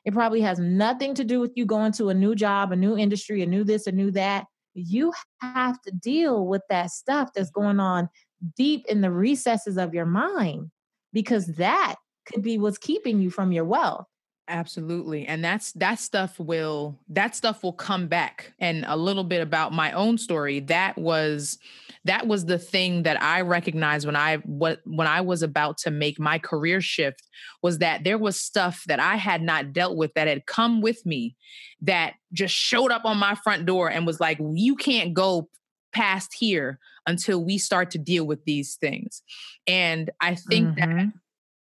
It 0.05 0.13
probably 0.13 0.41
has 0.41 0.59
nothing 0.59 1.13
to 1.15 1.23
do 1.23 1.39
with 1.39 1.51
you 1.55 1.65
going 1.65 1.91
to 1.93 2.09
a 2.09 2.13
new 2.13 2.35
job, 2.35 2.71
a 2.71 2.75
new 2.75 2.97
industry, 2.97 3.41
a 3.41 3.45
new 3.45 3.63
this, 3.63 3.87
a 3.87 3.91
new 3.91 4.11
that. 4.11 4.45
You 4.73 5.13
have 5.41 5.81
to 5.81 5.91
deal 5.91 6.45
with 6.47 6.61
that 6.69 6.91
stuff 6.91 7.29
that's 7.33 7.51
going 7.51 7.79
on 7.79 8.09
deep 8.55 8.85
in 8.87 9.01
the 9.01 9.11
recesses 9.11 9.77
of 9.77 9.93
your 9.93 10.05
mind 10.05 10.71
because 11.13 11.47
that 11.57 11.95
could 12.25 12.43
be 12.43 12.57
what's 12.57 12.77
keeping 12.77 13.19
you 13.19 13.29
from 13.29 13.51
your 13.51 13.65
wealth. 13.65 14.05
Absolutely. 14.49 15.27
And 15.27 15.45
that's 15.45 15.73
that 15.73 15.99
stuff 15.99 16.39
will 16.39 16.97
that 17.09 17.35
stuff 17.35 17.61
will 17.61 17.73
come 17.73 18.07
back. 18.07 18.51
And 18.59 18.83
a 18.87 18.97
little 18.97 19.23
bit 19.23 19.41
about 19.41 19.73
my 19.73 19.91
own 19.91 20.17
story. 20.17 20.59
That 20.61 20.97
was 20.97 21.59
that 22.05 22.25
was 22.25 22.45
the 22.45 22.57
thing 22.57 23.03
that 23.03 23.21
I 23.21 23.41
recognized 23.41 24.07
when 24.07 24.15
I 24.15 24.37
what 24.37 24.79
when 24.85 25.05
I 25.05 25.21
was 25.21 25.43
about 25.43 25.77
to 25.79 25.91
make 25.91 26.19
my 26.19 26.39
career 26.39 26.81
shift 26.81 27.21
was 27.61 27.77
that 27.77 28.03
there 28.03 28.17
was 28.17 28.41
stuff 28.41 28.83
that 28.87 28.99
I 28.99 29.17
had 29.17 29.43
not 29.43 29.71
dealt 29.71 29.95
with 29.95 30.15
that 30.15 30.27
had 30.27 30.47
come 30.47 30.81
with 30.81 31.05
me 31.05 31.35
that 31.81 32.13
just 32.33 32.55
showed 32.55 32.91
up 32.91 33.05
on 33.05 33.17
my 33.17 33.35
front 33.35 33.67
door 33.67 33.87
and 33.91 34.07
was 34.07 34.19
like 34.19 34.39
you 34.39 34.75
can't 34.75 35.13
go 35.13 35.47
past 35.93 36.33
here 36.33 36.79
until 37.05 37.43
we 37.43 37.59
start 37.59 37.91
to 37.91 37.99
deal 37.99 38.25
with 38.25 38.43
these 38.45 38.75
things. 38.75 39.21
And 39.67 40.09
I 40.19 40.33
think 40.33 40.69
mm-hmm. 40.69 40.97
that 40.97 41.07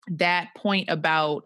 that 0.08 0.50
point 0.56 0.90
about 0.90 1.46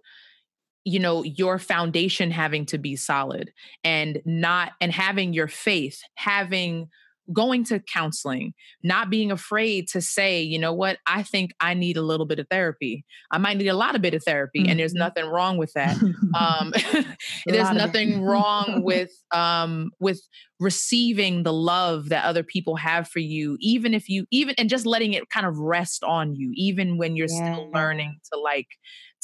you 0.85 0.99
know 0.99 1.23
your 1.23 1.59
foundation 1.59 2.31
having 2.31 2.65
to 2.67 2.77
be 2.77 2.95
solid 2.95 3.51
and 3.83 4.21
not 4.25 4.71
and 4.79 4.91
having 4.91 5.33
your 5.33 5.47
faith 5.47 5.99
having 6.15 6.87
going 7.33 7.63
to 7.65 7.79
counseling, 7.79 8.53
not 8.83 9.09
being 9.09 9.31
afraid 9.31 9.87
to 9.89 10.01
say, 10.01 10.41
you 10.41 10.59
know 10.59 10.73
what, 10.73 10.97
I 11.07 11.23
think 11.23 11.51
I 11.59 11.73
need 11.73 11.97
a 11.97 12.01
little 12.01 12.25
bit 12.25 12.39
of 12.39 12.47
therapy. 12.49 13.05
I 13.31 13.37
might 13.37 13.57
need 13.57 13.67
a 13.67 13.73
lot 13.73 13.95
of 13.95 14.01
bit 14.01 14.13
of 14.13 14.23
therapy, 14.23 14.61
mm-hmm. 14.61 14.69
and 14.71 14.79
there's 14.79 14.93
mm-hmm. 14.93 14.99
nothing 14.99 15.25
wrong 15.25 15.57
with 15.57 15.73
that. 15.73 15.97
Um, 16.37 16.73
there's 17.45 17.71
nothing 17.71 18.21
wrong 18.21 18.81
with 18.83 19.11
um, 19.31 19.91
with 19.99 20.21
receiving 20.59 21.43
the 21.43 21.53
love 21.53 22.09
that 22.09 22.25
other 22.25 22.43
people 22.43 22.75
have 22.75 23.07
for 23.07 23.19
you, 23.19 23.57
even 23.59 23.93
if 23.93 24.07
you 24.09 24.25
even 24.31 24.55
and 24.57 24.69
just 24.69 24.85
letting 24.85 25.13
it 25.13 25.29
kind 25.29 25.45
of 25.45 25.57
rest 25.57 26.03
on 26.03 26.35
you, 26.35 26.51
even 26.55 26.97
when 26.97 27.15
you're 27.15 27.27
yeah. 27.29 27.53
still 27.53 27.71
learning 27.71 28.19
to 28.31 28.39
like 28.39 28.67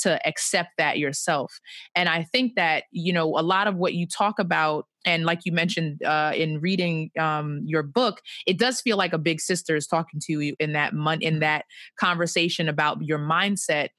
to 0.01 0.25
accept 0.27 0.69
that 0.77 0.97
yourself. 0.97 1.59
And 1.95 2.09
I 2.09 2.23
think 2.23 2.55
that, 2.55 2.83
you 2.91 3.13
know, 3.13 3.37
a 3.37 3.41
lot 3.41 3.67
of 3.67 3.75
what 3.75 3.93
you 3.93 4.07
talk 4.07 4.39
about, 4.39 4.85
and 5.05 5.25
like 5.25 5.41
you 5.45 5.51
mentioned 5.51 6.03
uh, 6.03 6.31
in 6.35 6.59
reading 6.61 7.09
um, 7.19 7.61
your 7.65 7.83
book, 7.83 8.21
it 8.45 8.59
does 8.59 8.81
feel 8.81 8.97
like 8.97 9.13
a 9.13 9.17
big 9.17 9.41
sister 9.41 9.75
is 9.75 9.87
talking 9.87 10.19
to 10.25 10.39
you 10.39 10.55
in 10.59 10.73
that 10.73 10.93
mon- 10.93 11.21
in 11.21 11.39
that 11.39 11.65
conversation 11.99 12.69
about 12.69 13.01
your 13.01 13.19
mindset, 13.19 13.89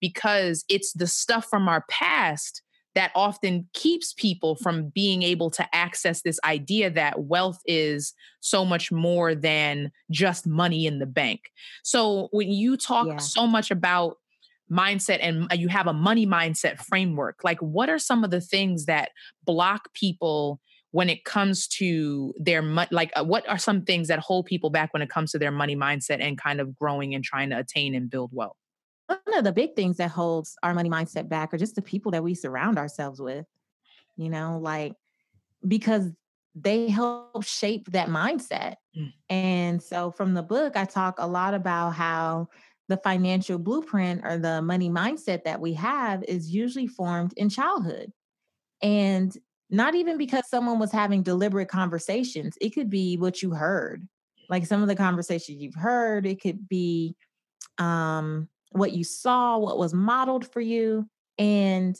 because 0.00 0.64
it's 0.68 0.92
the 0.92 1.06
stuff 1.06 1.46
from 1.50 1.68
our 1.68 1.84
past 1.90 2.62
that 2.94 3.10
often 3.14 3.66
keeps 3.72 4.12
people 4.12 4.54
from 4.54 4.90
being 4.94 5.22
able 5.22 5.50
to 5.50 5.66
access 5.74 6.20
this 6.20 6.38
idea 6.44 6.90
that 6.90 7.22
wealth 7.22 7.58
is 7.64 8.12
so 8.40 8.66
much 8.66 8.92
more 8.92 9.34
than 9.34 9.90
just 10.10 10.46
money 10.46 10.84
in 10.84 10.98
the 10.98 11.06
bank. 11.06 11.40
So 11.82 12.28
when 12.32 12.50
you 12.50 12.76
talk 12.76 13.06
yeah. 13.06 13.16
so 13.16 13.46
much 13.46 13.70
about 13.70 14.18
mindset 14.72 15.18
and 15.20 15.46
uh, 15.52 15.54
you 15.54 15.68
have 15.68 15.86
a 15.86 15.92
money 15.92 16.26
mindset 16.26 16.78
framework. 16.78 17.40
Like 17.44 17.58
what 17.60 17.90
are 17.90 17.98
some 17.98 18.24
of 18.24 18.30
the 18.30 18.40
things 18.40 18.86
that 18.86 19.10
block 19.44 19.92
people 19.92 20.60
when 20.92 21.08
it 21.08 21.24
comes 21.24 21.66
to 21.66 22.34
their 22.38 22.62
money 22.62 22.88
like 22.90 23.10
uh, 23.16 23.24
what 23.24 23.48
are 23.48 23.58
some 23.58 23.82
things 23.82 24.08
that 24.08 24.18
hold 24.18 24.46
people 24.46 24.70
back 24.70 24.92
when 24.92 25.02
it 25.02 25.10
comes 25.10 25.32
to 25.32 25.38
their 25.38 25.50
money 25.50 25.76
mindset 25.76 26.20
and 26.20 26.38
kind 26.38 26.60
of 26.60 26.76
growing 26.76 27.14
and 27.14 27.24
trying 27.24 27.50
to 27.50 27.58
attain 27.58 27.94
and 27.94 28.10
build 28.10 28.30
wealth? 28.32 28.56
One 29.06 29.20
of 29.36 29.44
the 29.44 29.52
big 29.52 29.76
things 29.76 29.98
that 29.98 30.10
holds 30.10 30.56
our 30.62 30.72
money 30.72 30.88
mindset 30.88 31.28
back 31.28 31.52
are 31.52 31.58
just 31.58 31.74
the 31.74 31.82
people 31.82 32.12
that 32.12 32.24
we 32.24 32.34
surround 32.34 32.78
ourselves 32.78 33.20
with 33.20 33.46
you 34.16 34.28
know 34.28 34.58
like 34.60 34.94
because 35.66 36.10
they 36.54 36.88
help 36.88 37.44
shape 37.44 37.90
that 37.92 38.08
mindset. 38.08 38.74
Mm. 38.96 39.12
and 39.30 39.82
so 39.82 40.10
from 40.10 40.34
the 40.34 40.42
book 40.42 40.76
i 40.76 40.84
talk 40.84 41.14
a 41.18 41.26
lot 41.26 41.54
about 41.54 41.90
how 41.90 42.48
the 42.92 42.98
financial 42.98 43.58
blueprint 43.58 44.20
or 44.22 44.36
the 44.36 44.60
money 44.60 44.90
mindset 44.90 45.44
that 45.44 45.58
we 45.58 45.72
have 45.72 46.22
is 46.24 46.50
usually 46.50 46.86
formed 46.86 47.32
in 47.38 47.48
childhood. 47.48 48.12
And 48.82 49.34
not 49.70 49.94
even 49.94 50.18
because 50.18 50.46
someone 50.50 50.78
was 50.78 50.92
having 50.92 51.22
deliberate 51.22 51.68
conversations, 51.68 52.58
it 52.60 52.70
could 52.70 52.90
be 52.90 53.16
what 53.16 53.40
you 53.40 53.52
heard. 53.52 54.06
Like 54.50 54.66
some 54.66 54.82
of 54.82 54.88
the 54.88 54.94
conversations 54.94 55.62
you've 55.62 55.74
heard, 55.74 56.26
it 56.26 56.42
could 56.42 56.68
be 56.68 57.16
um, 57.78 58.50
what 58.72 58.92
you 58.92 59.04
saw, 59.04 59.56
what 59.56 59.78
was 59.78 59.94
modeled 59.94 60.46
for 60.46 60.60
you. 60.60 61.08
And 61.38 61.96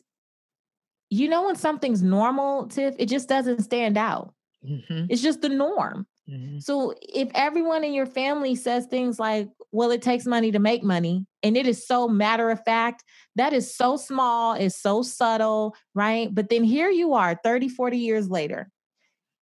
you 1.08 1.26
know, 1.28 1.46
when 1.46 1.56
something's 1.56 2.02
normal, 2.02 2.68
Tiff, 2.68 2.94
it 2.98 3.06
just 3.06 3.30
doesn't 3.30 3.62
stand 3.62 3.96
out. 3.96 4.34
Mm-hmm. 4.68 5.06
It's 5.08 5.22
just 5.22 5.40
the 5.40 5.48
norm. 5.48 6.06
Mm-hmm. 6.30 6.58
So 6.60 6.94
if 7.00 7.28
everyone 7.34 7.84
in 7.84 7.92
your 7.92 8.06
family 8.06 8.54
says 8.54 8.86
things 8.86 9.18
like, 9.18 9.48
well, 9.72 9.90
it 9.90 10.02
takes 10.02 10.26
money 10.26 10.52
to 10.52 10.58
make 10.58 10.82
money, 10.82 11.26
and 11.42 11.56
it 11.56 11.66
is 11.66 11.86
so 11.86 12.08
matter 12.08 12.50
of 12.50 12.62
fact, 12.64 13.02
that 13.36 13.52
is 13.52 13.74
so 13.74 13.96
small, 13.96 14.54
it's 14.54 14.80
so 14.80 15.02
subtle, 15.02 15.74
right? 15.94 16.32
But 16.32 16.48
then 16.48 16.64
here 16.64 16.90
you 16.90 17.14
are 17.14 17.38
30, 17.42 17.68
40 17.68 17.98
years 17.98 18.28
later, 18.28 18.70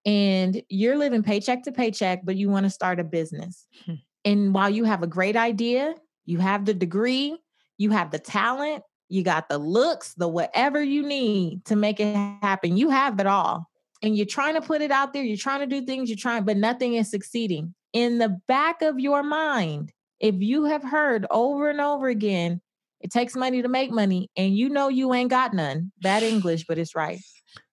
and 0.06 0.62
you're 0.70 0.98
living 0.98 1.24
paycheck 1.24 1.64
to 1.64 1.72
paycheck, 1.72 2.22
but 2.24 2.36
you 2.36 2.50
want 2.50 2.66
to 2.66 2.70
start 2.70 3.00
a 3.00 3.04
business. 3.04 3.66
Hmm. 3.86 3.94
And 4.26 4.54
while 4.54 4.70
you 4.70 4.84
have 4.86 5.04
a 5.04 5.08
great 5.08 5.36
idea, 5.36 5.96
you 6.26 6.38
have 6.38 6.66
the 6.66 6.74
degree, 6.74 7.38
you 7.78 7.90
have 7.92 8.12
the 8.12 8.20
talent, 8.20 8.84
you 9.10 9.24
got 9.24 9.50
the 9.50 9.58
looks, 9.58 10.14
the 10.14 10.28
whatever 10.28 10.82
you 10.82 11.04
need 11.04 11.66
to 11.66 11.76
make 11.76 12.00
it 12.00 12.16
happen. 12.16 12.78
You 12.78 12.90
have 12.90 13.20
it 13.20 13.28
all. 13.28 13.68
And 14.02 14.16
you're 14.16 14.26
trying 14.26 14.54
to 14.56 14.62
put 14.62 14.82
it 14.82 14.91
out 14.91 15.14
there, 15.14 15.24
you're 15.24 15.38
trying 15.38 15.60
to 15.60 15.68
do 15.68 15.86
things, 15.86 16.10
you're 16.10 16.18
trying, 16.18 16.45
but 16.45 16.58
nothing 16.58 16.93
is 16.93 17.10
succeeding. 17.10 17.74
In 17.91 18.18
the 18.18 18.39
back 18.47 18.82
of 18.82 19.00
your 19.00 19.24
mind, 19.24 19.91
if 20.20 20.36
you 20.39 20.66
have 20.66 20.84
heard 20.84 21.26
over 21.32 21.70
and 21.70 21.82
over 21.82 22.08
again, 22.08 22.62
it 23.02 23.12
takes 23.12 23.36
money 23.36 23.62
to 23.62 23.68
make 23.68 23.91
money, 23.91 24.30
and 24.36 24.56
you 24.56 24.70
know 24.70 24.89
you 24.89 25.14
ain't 25.14 25.30
got 25.30 25.54
none. 25.54 25.91
Bad 26.02 26.24
English, 26.24 26.66
but 26.68 26.78
it's 26.78 26.95
right. 26.95 27.20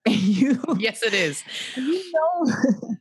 And 0.05 0.14
you 0.20 0.62
Yes, 0.79 1.03
it 1.03 1.14
is. 1.14 1.43
You 1.77 2.12
know, 2.12 2.53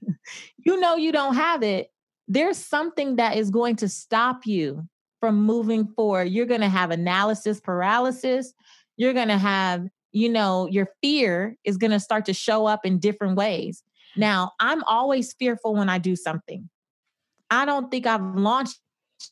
you 0.58 0.80
know 0.80 0.96
you 0.96 1.12
don't 1.12 1.36
have 1.36 1.64
it. 1.64 1.90
There's 2.28 2.58
something 2.58 3.18
that 3.18 3.38
is 3.38 3.52
going 3.52 3.76
to 3.78 3.90
stop 3.90 4.48
you 4.48 4.88
from 5.20 5.44
moving 5.44 5.88
forward. 5.96 6.26
You're 6.26 6.48
going 6.48 6.62
to 6.62 6.70
have 6.70 6.92
analysis 6.92 7.60
paralysis. 7.60 8.54
You're 8.98 9.14
going 9.14 9.28
to 9.28 9.38
have, 9.38 9.88
you 10.16 10.30
know, 10.30 10.66
your 10.72 10.88
fear 11.02 11.58
is 11.66 11.76
going 11.76 11.92
to 11.92 12.00
start 12.00 12.24
to 12.26 12.34
show 12.34 12.66
up 12.66 12.86
in 12.86 13.00
different 13.00 13.36
ways. 13.36 13.84
Now, 14.16 14.54
I'm 14.62 14.82
always 14.86 15.34
fearful 15.34 15.76
when 15.76 15.90
I 15.90 15.98
do 15.98 16.16
something. 16.16 16.70
I 17.52 17.66
don't 17.66 17.92
think 17.92 18.08
I've 18.08 18.24
launched 18.24 18.80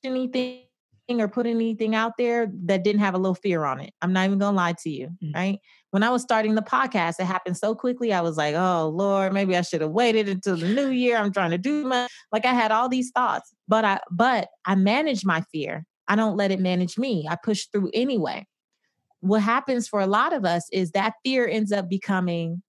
anything 0.04 0.64
or 1.10 1.30
put 1.30 1.46
anything 1.46 1.96
out 1.96 2.14
there 2.18 2.52
that 2.66 2.84
didn't 2.84 3.00
have 3.00 3.14
a 3.14 3.18
little 3.18 3.34
fear 3.34 3.64
on 3.64 3.80
it. 3.80 3.94
I'm 4.02 4.12
not 4.12 4.26
even 4.26 4.40
going 4.40 4.52
to 4.52 4.58
lie 4.58 4.76
to 4.84 4.90
you, 4.90 5.08
mm-hmm. 5.08 5.32
right? 5.34 5.60
When 5.92 6.04
I 6.04 6.10
was 6.10 6.22
starting 6.22 6.56
the 6.56 6.62
podcast, 6.62 7.18
it 7.20 7.26
happened 7.26 7.56
so 7.56 7.76
quickly. 7.76 8.12
I 8.12 8.20
was 8.20 8.36
like, 8.36 8.56
oh, 8.56 8.90
Lord, 8.90 9.32
maybe 9.32 9.56
I 9.56 9.62
should 9.62 9.82
have 9.82 9.92
waited 9.92 10.28
until 10.28 10.58
the 10.58 10.68
new 10.68 10.90
year. 10.90 11.16
I'm 11.16 11.32
trying 11.32 11.52
to 11.52 11.58
do 11.58 11.86
my, 11.86 12.10
like 12.34 12.46
I 12.46 12.54
had 12.54 12.74
all 12.74 12.90
these 12.90 13.10
thoughts, 13.12 13.54
but 13.70 13.86
I, 13.86 14.02
but 14.12 14.50
I 14.66 14.76
manage 14.76 15.24
my 15.24 15.44
fear. 15.50 15.86
I 16.10 16.18
don't 16.18 16.36
let 16.36 16.52
it 16.52 16.60
manage 16.60 16.98
me. 16.98 17.26
I 17.30 17.38
push 17.42 17.68
through 17.68 17.90
anyway. 17.94 18.46
What 19.24 19.42
happens 19.42 19.88
for 19.88 20.02
a 20.02 20.06
lot 20.06 20.34
of 20.34 20.44
us 20.44 20.68
is 20.74 20.92
that 20.92 21.14
fear 21.24 21.48
ends 21.48 21.72
up 21.72 21.90
becoming, 21.90 22.62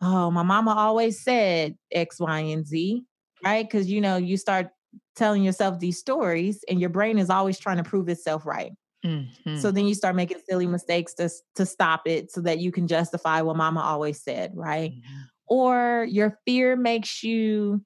oh, 0.00 0.28
my 0.28 0.42
mama 0.42 0.74
always 0.74 1.22
said 1.22 1.76
X, 1.92 2.18
Y, 2.18 2.40
and 2.40 2.66
Z, 2.66 3.04
right? 3.44 3.64
Because, 3.64 3.88
you 3.88 4.00
know, 4.00 4.16
you 4.16 4.36
start 4.36 4.70
telling 5.14 5.44
yourself 5.44 5.78
these 5.78 5.96
stories 5.96 6.64
and 6.68 6.80
your 6.80 6.90
brain 6.90 7.18
is 7.18 7.30
always 7.30 7.56
trying 7.56 7.76
to 7.76 7.84
prove 7.84 8.08
itself 8.08 8.44
right. 8.44 8.72
Mm-hmm. 9.06 9.58
So 9.58 9.70
then 9.70 9.86
you 9.86 9.94
start 9.94 10.16
making 10.16 10.38
silly 10.48 10.66
mistakes 10.66 11.14
to, 11.14 11.30
to 11.54 11.64
stop 11.64 12.02
it 12.06 12.32
so 12.32 12.40
that 12.40 12.58
you 12.58 12.72
can 12.72 12.88
justify 12.88 13.40
what 13.40 13.56
mama 13.56 13.80
always 13.80 14.20
said, 14.20 14.50
right? 14.56 14.90
Mm-hmm. 14.90 15.20
Or 15.46 16.04
your 16.10 16.36
fear 16.44 16.74
makes 16.74 17.22
you 17.22 17.84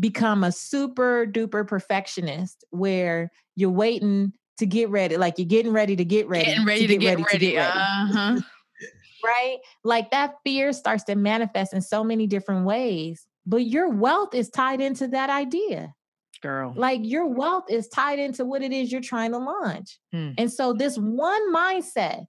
become 0.00 0.42
a 0.42 0.50
super 0.50 1.26
duper 1.30 1.64
perfectionist 1.64 2.64
where 2.70 3.30
you're 3.54 3.70
waiting 3.70 4.32
to 4.58 4.66
get 4.66 4.90
ready, 4.90 5.16
like 5.16 5.38
you're 5.38 5.46
getting 5.46 5.72
ready 5.72 5.96
to 5.96 6.04
get 6.04 6.28
ready. 6.28 6.46
Getting 6.46 6.66
ready 6.66 6.86
to, 6.86 6.88
to 6.88 6.96
get, 6.96 7.06
ready, 7.18 7.22
ready, 7.22 7.38
to 7.38 7.52
get 7.52 7.56
ready. 7.56 7.78
Uh-huh. 7.80 8.40
right? 9.24 9.58
Like 9.84 10.10
that 10.10 10.34
fear 10.44 10.72
starts 10.72 11.04
to 11.04 11.14
manifest 11.14 11.72
in 11.72 11.80
so 11.80 12.04
many 12.04 12.26
different 12.26 12.66
ways, 12.66 13.26
but 13.46 13.64
your 13.64 13.88
wealth 13.88 14.34
is 14.34 14.50
tied 14.50 14.80
into 14.80 15.08
that 15.08 15.30
idea 15.30 15.94
girl. 16.42 16.74
Like 16.76 17.00
your 17.02 17.26
wealth 17.26 17.64
is 17.70 17.88
tied 17.88 18.18
into 18.18 18.44
what 18.44 18.62
it 18.62 18.72
is 18.72 18.92
you're 18.92 19.00
trying 19.00 19.30
to 19.32 19.38
launch. 19.38 19.98
Hmm. 20.12 20.32
And 20.36 20.52
so 20.52 20.74
this 20.74 20.98
one 20.98 21.54
mindset 21.54 22.26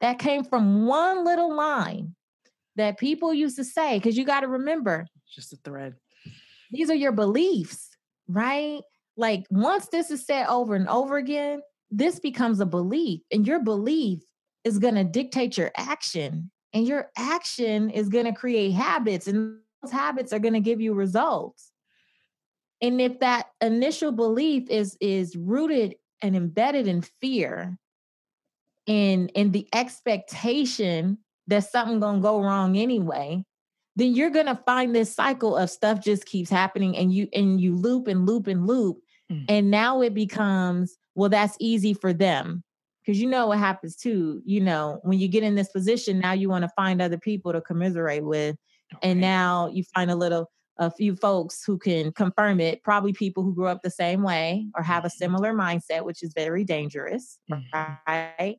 that 0.00 0.20
came 0.20 0.44
from 0.44 0.86
one 0.86 1.24
little 1.24 1.52
line 1.52 2.14
that 2.76 2.98
people 2.98 3.34
used 3.34 3.56
to 3.56 3.64
say, 3.64 3.98
because 3.98 4.16
you 4.16 4.24
got 4.24 4.40
to 4.40 4.48
remember, 4.48 5.06
just 5.28 5.52
a 5.52 5.56
thread. 5.64 5.94
These 6.70 6.90
are 6.90 6.94
your 6.94 7.12
beliefs, 7.12 7.88
right? 8.28 8.82
Like 9.16 9.46
once 9.50 9.86
this 9.88 10.10
is 10.10 10.26
said 10.26 10.46
over 10.46 10.74
and 10.74 10.88
over 10.88 11.16
again, 11.16 11.60
this 11.90 12.18
becomes 12.18 12.60
a 12.60 12.66
belief, 12.66 13.20
and 13.30 13.46
your 13.46 13.60
belief 13.60 14.20
is 14.64 14.78
going 14.78 14.96
to 14.96 15.04
dictate 15.04 15.56
your 15.56 15.70
action, 15.76 16.50
and 16.72 16.86
your 16.86 17.10
action 17.16 17.90
is 17.90 18.08
going 18.08 18.24
to 18.24 18.32
create 18.32 18.72
habits, 18.72 19.28
and 19.28 19.58
those 19.82 19.92
habits 19.92 20.32
are 20.32 20.38
going 20.38 20.54
to 20.54 20.60
give 20.60 20.80
you 20.80 20.94
results. 20.94 21.70
And 22.80 23.00
if 23.00 23.20
that 23.20 23.46
initial 23.60 24.12
belief 24.12 24.68
is 24.68 24.96
is 25.00 25.36
rooted 25.36 25.94
and 26.20 26.34
embedded 26.34 26.86
in 26.86 27.02
fear 27.20 27.78
and 28.86 29.30
in 29.34 29.52
the 29.52 29.68
expectation 29.72 31.18
that 31.46 31.64
something 31.64 32.00
gonna 32.00 32.20
go 32.20 32.42
wrong 32.42 32.76
anyway, 32.76 33.44
then 33.96 34.14
you're 34.14 34.30
gonna 34.30 34.60
find 34.66 34.94
this 34.94 35.14
cycle 35.14 35.56
of 35.56 35.70
stuff 35.70 36.00
just 36.00 36.26
keeps 36.26 36.50
happening 36.50 36.96
and 36.96 37.12
you 37.12 37.28
and 37.32 37.60
you 37.60 37.74
loop 37.74 38.08
and 38.08 38.26
loop 38.26 38.46
and 38.46 38.66
loop. 38.66 38.98
Mm. 39.34 39.44
And 39.48 39.70
now 39.70 40.00
it 40.00 40.14
becomes, 40.14 40.96
well, 41.14 41.30
that's 41.30 41.56
easy 41.60 41.94
for 41.94 42.12
them. 42.12 42.62
Because 43.04 43.20
you 43.20 43.28
know 43.28 43.48
what 43.48 43.58
happens 43.58 43.96
too, 43.96 44.40
you 44.46 44.62
know, 44.62 45.00
when 45.02 45.18
you 45.18 45.28
get 45.28 45.42
in 45.42 45.56
this 45.56 45.68
position, 45.68 46.20
now 46.20 46.32
you 46.32 46.48
want 46.48 46.62
to 46.62 46.70
find 46.74 47.02
other 47.02 47.18
people 47.18 47.52
to 47.52 47.60
commiserate 47.60 48.24
with. 48.24 48.56
Okay. 48.94 49.10
And 49.10 49.20
now 49.20 49.68
you 49.68 49.84
find 49.94 50.10
a 50.10 50.16
little 50.16 50.50
a 50.78 50.90
few 50.90 51.14
folks 51.14 51.62
who 51.64 51.78
can 51.78 52.12
confirm 52.12 52.60
it, 52.60 52.82
probably 52.82 53.12
people 53.12 53.42
who 53.42 53.54
grew 53.54 53.66
up 53.66 53.82
the 53.82 53.90
same 53.90 54.22
way 54.22 54.66
or 54.74 54.82
have 54.82 55.04
a 55.04 55.08
mm-hmm. 55.08 55.18
similar 55.18 55.54
mindset, 55.54 56.04
which 56.04 56.22
is 56.22 56.32
very 56.34 56.64
dangerous, 56.64 57.38
mm-hmm. 57.50 57.92
right? 58.08 58.56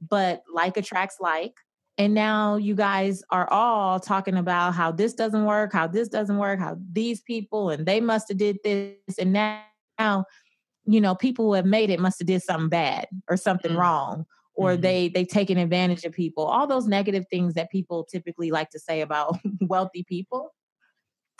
But 0.00 0.42
like 0.52 0.76
attracts 0.76 1.16
like. 1.20 1.52
And 1.96 2.12
now 2.12 2.56
you 2.56 2.74
guys 2.74 3.22
are 3.30 3.48
all 3.52 4.00
talking 4.00 4.36
about 4.36 4.74
how 4.74 4.90
this 4.90 5.14
doesn't 5.14 5.44
work, 5.44 5.72
how 5.72 5.86
this 5.86 6.08
doesn't 6.08 6.38
work, 6.38 6.58
how 6.58 6.76
these 6.92 7.20
people 7.20 7.70
and 7.70 7.86
they 7.86 8.00
must 8.00 8.28
have 8.28 8.38
did 8.38 8.58
this. 8.64 9.18
And 9.18 9.32
now, 9.98 10.24
you 10.86 11.00
know, 11.00 11.14
people 11.14 11.46
who 11.46 11.54
have 11.54 11.66
made 11.66 11.90
it 11.90 12.00
must 12.00 12.18
have 12.18 12.26
did 12.26 12.42
something 12.42 12.68
bad 12.68 13.08
or 13.28 13.36
something 13.36 13.72
mm-hmm. 13.72 13.80
wrong 13.80 14.26
or 14.54 14.72
mm-hmm. 14.72 14.82
they 14.82 15.08
they've 15.08 15.28
taken 15.28 15.58
advantage 15.58 16.04
of 16.04 16.12
people 16.12 16.44
all 16.44 16.66
those 16.66 16.86
negative 16.86 17.24
things 17.28 17.54
that 17.54 17.70
people 17.70 18.04
typically 18.04 18.52
like 18.52 18.70
to 18.70 18.78
say 18.78 19.00
about 19.00 19.36
wealthy 19.62 20.04
people 20.04 20.52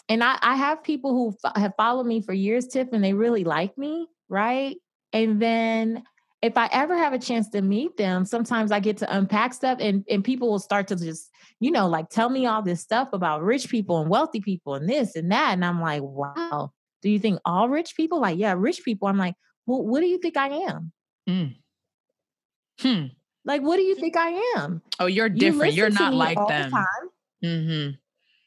and 0.09 0.23
I, 0.23 0.39
I 0.43 0.57
have 0.57 0.83
people 0.83 1.13
who 1.13 1.37
f- 1.45 1.57
have 1.57 1.75
followed 1.77 2.07
me 2.07 2.21
for 2.21 2.33
years, 2.33 2.67
Tiff, 2.67 2.89
and 2.93 3.03
they 3.03 3.15
really 3.15 3.45
like 3.45 3.77
me, 3.79 4.07
right? 4.29 4.77
And 5.13 5.41
then 5.41 6.03
if 6.43 6.59
I 6.59 6.69
ever 6.73 6.97
have 6.97 7.15
a 7.15 7.19
chance 7.19 7.49
to 7.51 7.63
meet 7.63 7.97
them, 7.97 8.27
sometimes 8.27 8.71
I 8.71 8.81
get 8.81 8.99
to 8.99 9.17
unpack 9.17 9.55
stuff 9.55 9.79
and, 9.81 10.05
and 10.11 10.23
people 10.23 10.51
will 10.51 10.59
start 10.59 10.89
to 10.89 10.97
just, 10.97 11.31
you 11.59 11.71
know, 11.71 11.89
like 11.89 12.11
tell 12.11 12.29
me 12.29 12.45
all 12.45 12.61
this 12.61 12.83
stuff 12.83 13.09
about 13.13 13.43
rich 13.43 13.71
people 13.71 14.01
and 14.01 14.11
wealthy 14.11 14.41
people 14.41 14.75
and 14.75 14.89
this 14.89 15.17
and 15.17 15.33
that. 15.33 15.53
And 15.55 15.65
I'm 15.65 15.81
like, 15.81 16.03
wow, 16.03 16.73
do 17.05 17.11
you 17.11 17.21
think 17.21 17.39
all 17.45 17.69
rich 17.69 17.95
people? 17.97 18.21
Like, 18.21 18.39
yeah, 18.39 18.55
rich 18.57 18.83
people. 18.85 19.07
I'm 19.07 19.19
like, 19.19 19.37
well, 19.67 19.85
what 19.85 20.01
do 20.01 20.07
you 20.07 20.19
think 20.19 20.37
I 20.37 20.49
am? 20.49 20.93
Mm. 21.29 21.55
Hmm. 22.81 23.05
Like, 23.45 23.63
what 23.63 23.77
do 23.77 23.83
you 23.83 23.95
think 23.95 24.17
I 24.17 24.31
am? 24.57 24.83
Oh, 24.99 25.07
you're 25.07 25.29
different. 25.29 25.75
You 25.75 25.85
are 25.85 25.91
not 25.91 26.15
like 26.15 26.39
them. 26.49 26.73
The 26.73 27.47
mm-hmm 27.47 27.91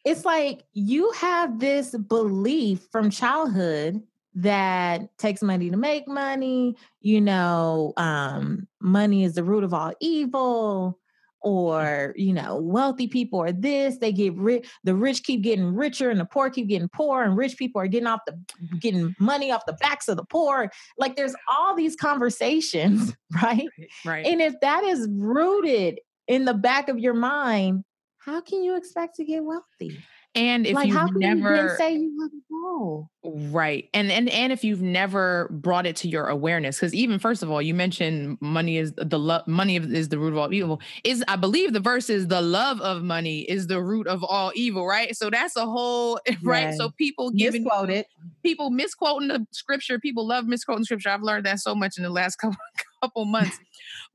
it's 0.08 0.24
like 0.24 0.64
you 0.72 1.12
have 1.12 1.60
this 1.60 1.94
belief 1.94 2.88
from 2.94 3.10
childhood 3.10 4.02
that 4.36 5.18
takes 5.18 5.42
money 5.42 5.70
to 5.70 5.76
make 5.76 6.08
money, 6.08 6.78
you 7.02 7.20
know, 7.20 7.92
um, 7.98 8.70
money 8.80 9.26
is 9.26 9.36
the 9.36 9.44
root 9.44 9.66
of 9.66 9.74
all 9.74 9.92
evil, 10.00 10.98
or 11.42 12.14
you 12.16 12.34
know, 12.34 12.58
wealthy 12.58 13.08
people 13.08 13.42
are 13.42 13.52
this, 13.52 13.98
they 13.98 14.12
get 14.12 14.36
rich, 14.36 14.68
the 14.84 14.96
rich 14.96 15.24
keep 15.24 15.42
getting 15.42 15.76
richer 15.76 16.10
and 16.10 16.20
the 16.20 16.26
poor 16.26 16.50
keep 16.50 16.68
getting 16.68 16.90
poor, 16.90 17.24
and 17.24 17.38
rich 17.38 17.58
people 17.58 17.82
are 17.82 17.88
getting 17.88 18.08
off 18.08 18.22
the 18.26 18.38
getting 18.80 19.16
money 19.20 19.52
off 19.52 19.66
the 19.66 19.74
backs 19.74 20.08
of 20.08 20.18
the 20.18 20.26
poor. 20.26 20.72
Like 20.98 21.16
there's 21.16 21.36
all 21.52 21.76
these 21.76 21.96
conversations, 21.96 23.16
right? 23.44 23.68
Right. 24.06 24.26
And 24.26 24.42
if 24.42 24.54
that 24.62 24.84
is 24.84 25.08
rooted 25.12 26.00
in 26.28 26.46
the 26.46 26.54
back 26.54 26.90
of 26.90 27.00
your 27.00 27.14
mind, 27.14 27.84
how 28.18 28.42
can 28.42 28.64
you 28.64 28.76
expect 28.76 29.16
to 29.16 29.24
get 29.24 29.44
wealthy? 29.44 29.98
And 30.38 30.68
if 30.68 30.76
like, 30.76 30.88
you've 30.88 30.98
can 30.98 31.08
you 31.14 31.20
never 31.20 31.76
say 31.78 31.96
you 31.96 32.16
let 32.20 32.32
it 32.32 32.44
go? 32.50 33.10
right. 33.24 33.90
And 33.94 34.12
and 34.12 34.30
and 34.30 34.54
if 34.54 34.64
you've 34.64 34.84
never 34.84 35.48
brought 35.52 35.88
it 35.88 35.96
to 35.98 36.08
your 36.08 36.28
awareness, 36.28 36.78
because 36.78 36.94
even 36.94 37.18
first 37.18 37.42
of 37.42 37.50
all, 37.50 37.60
you 37.62 37.74
mentioned 37.74 38.38
money 38.40 38.78
is 38.78 38.94
the 38.96 39.18
love 39.18 39.48
money 39.48 39.78
is 39.78 40.10
the 40.10 40.20
root 40.20 40.34
of 40.34 40.38
all 40.38 40.54
evil. 40.54 40.80
Is 41.04 41.24
I 41.28 41.38
believe 41.38 41.74
the 41.74 41.80
verse 41.80 42.10
is 42.10 42.28
the 42.28 42.42
love 42.42 42.80
of 42.82 43.02
money 43.02 43.42
is 43.42 43.66
the 43.66 43.82
root 43.82 44.08
of 44.08 44.24
all 44.24 44.52
evil, 44.56 44.86
right? 44.86 45.16
So 45.16 45.32
that's 45.32 45.56
a 45.56 45.66
whole 45.66 46.20
right. 46.44 46.76
So 46.76 46.92
people 46.92 47.32
giving 47.32 47.64
Misquoted. 47.64 48.06
people 48.44 48.70
misquoting 48.70 49.30
the 49.30 49.46
scripture. 49.52 50.00
People 50.00 50.28
love 50.28 50.46
misquoting 50.46 50.84
scripture. 50.84 51.10
I've 51.10 51.24
learned 51.24 51.48
that 51.48 51.60
so 51.60 51.74
much 51.74 51.98
in 51.98 52.04
the 52.04 52.12
last 52.12 52.36
couple 52.42 52.58
couple 53.02 53.26
months. 53.26 53.58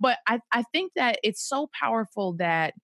but 0.01 0.19
I, 0.27 0.41
I 0.53 0.63
think 0.73 0.93
that 0.97 1.19
it's 1.23 1.47
so 1.47 1.69
powerful 1.79 2.35
that 2.35 2.75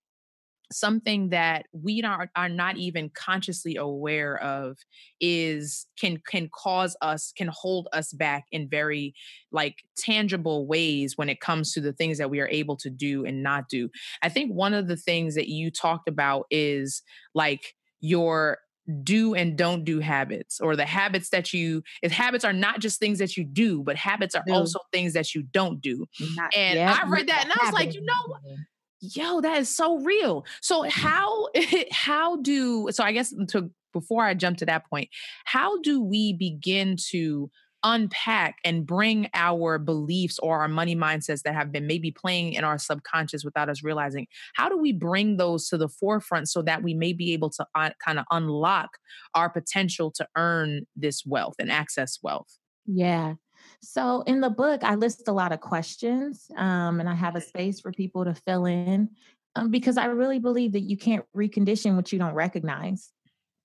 something 0.71 1.31
that 1.31 1.67
we 1.73 2.03
are, 2.03 2.31
are 2.37 2.49
not 2.49 2.77
even 2.77 3.11
consciously 3.11 3.77
aware 3.77 4.41
of 4.43 4.77
is 5.21 5.87
can 5.99 6.19
can 6.29 6.49
cause 6.53 6.97
us 7.01 7.33
can 7.37 7.49
hold 7.51 7.89
us 7.93 8.13
back 8.13 8.45
in 8.53 8.69
very 8.69 9.15
like 9.51 9.77
tangible 9.97 10.67
ways 10.67 11.17
when 11.17 11.29
it 11.29 11.41
comes 11.41 11.73
to 11.73 11.81
the 11.81 11.93
things 11.93 12.19
that 12.19 12.31
we 12.31 12.41
are 12.41 12.49
able 12.49 12.77
to 12.77 12.91
do 12.91 13.25
and 13.25 13.43
not 13.43 13.69
do 13.69 13.89
i 14.23 14.29
think 14.29 14.53
one 14.53 14.75
of 14.75 14.89
the 14.89 14.97
things 14.97 15.35
that 15.35 15.49
you 15.49 15.71
talked 15.71 16.09
about 16.09 16.45
is 16.51 17.03
like 17.35 17.75
your 18.01 18.59
do 19.03 19.35
and 19.35 19.57
don't 19.59 19.85
do 19.85 20.01
habits 20.01 20.61
or 20.61 20.75
the 20.75 20.87
habits 20.87 21.29
that 21.31 21.53
you 21.53 21.83
if 22.03 22.11
habits 22.11 22.45
are 22.45 22.55
not 22.55 22.81
just 22.81 22.99
things 22.99 23.19
that 23.19 23.37
you 23.37 23.45
do 23.45 23.83
but 23.83 23.97
habits 23.97 24.35
are 24.35 24.45
Do. 24.47 24.55
also 24.55 24.79
things 24.93 25.13
that 25.13 25.35
you 25.35 25.43
don't 25.43 25.81
do 25.81 26.07
Not- 26.37 26.55
and 26.57 26.79
Yep, 26.79 26.99
i 26.99 27.09
read 27.09 27.29
that 27.29 27.45
and 27.45 27.53
i 27.53 27.65
was 27.65 27.75
like 27.75 27.95
you 27.95 28.03
know 28.05 28.37
it. 28.47 28.59
Yo 29.01 29.41
that 29.41 29.59
is 29.59 29.75
so 29.75 29.99
real. 29.99 30.45
So 30.61 30.83
how 30.89 31.49
how 31.93 32.37
do 32.37 32.89
so 32.91 33.05
i 33.05 33.13
guess 33.13 33.35
to 33.49 33.71
before 33.93 34.25
i 34.25 34.35
jump 34.35 34.59
to 34.59 34.67
that 34.67 34.89
point 34.89 35.09
how 35.45 35.81
do 35.81 36.03
we 36.03 36.33
begin 36.35 36.97
to 37.11 37.51
unpack 37.85 38.57
and 38.65 38.87
bring 38.87 39.29
our 39.35 39.79
beliefs 39.79 40.39
or 40.41 40.61
our 40.61 40.69
money 40.69 40.97
mindsets 40.97 41.43
that 41.43 41.55
have 41.55 41.71
been 41.71 41.87
maybe 41.87 42.11
playing 42.11 42.55
in 42.55 42.65
our 42.65 42.79
subconscious 42.79 43.45
without 43.45 43.69
us 43.69 43.85
realizing? 43.85 44.27
How 44.55 44.69
do 44.69 44.77
we 44.77 44.93
bring 44.93 45.37
those 45.37 45.69
to 45.69 45.79
the 45.79 45.89
forefront 45.89 46.49
so 46.49 46.63
that 46.63 46.83
we 46.83 46.95
may 46.95 47.13
be 47.13 47.33
able 47.33 47.51
to 47.51 47.67
uh, 47.75 47.91
kind 48.05 48.19
of 48.19 48.25
unlock 48.31 48.91
our 49.35 49.49
potential 49.49 50.11
to 50.17 50.27
earn 50.37 50.87
this 50.97 51.25
wealth 51.25 51.55
and 51.59 51.71
access 51.71 52.19
wealth? 52.23 52.59
Yeah. 52.87 53.35
So 53.81 54.23
in 54.23 54.41
the 54.41 54.51
book, 54.51 54.83
I 54.83 54.95
list 54.95 55.29
a 55.29 55.33
lot 55.33 55.53
of 55.53 55.61
questions 55.61 56.51
um, 56.57 57.01
and 57.01 57.09
I 57.09 57.15
have 57.15 57.37
a 57.37 57.41
space 57.41 57.81
for 57.81 57.93
people 57.93 58.25
to 58.25 58.35
fill 58.35 58.67
in 58.67 59.11
um, 59.57 59.71
because 59.71 59.97
I 59.97 60.07
really 60.07 60.39
believe 60.39 60.73
that 60.73 60.81
you 60.81 60.97
can't 60.97 61.25
recondition 61.37 61.97
what 61.97 62.13
you 62.13 62.19
don't 62.19 62.35
recognize. 62.35 63.13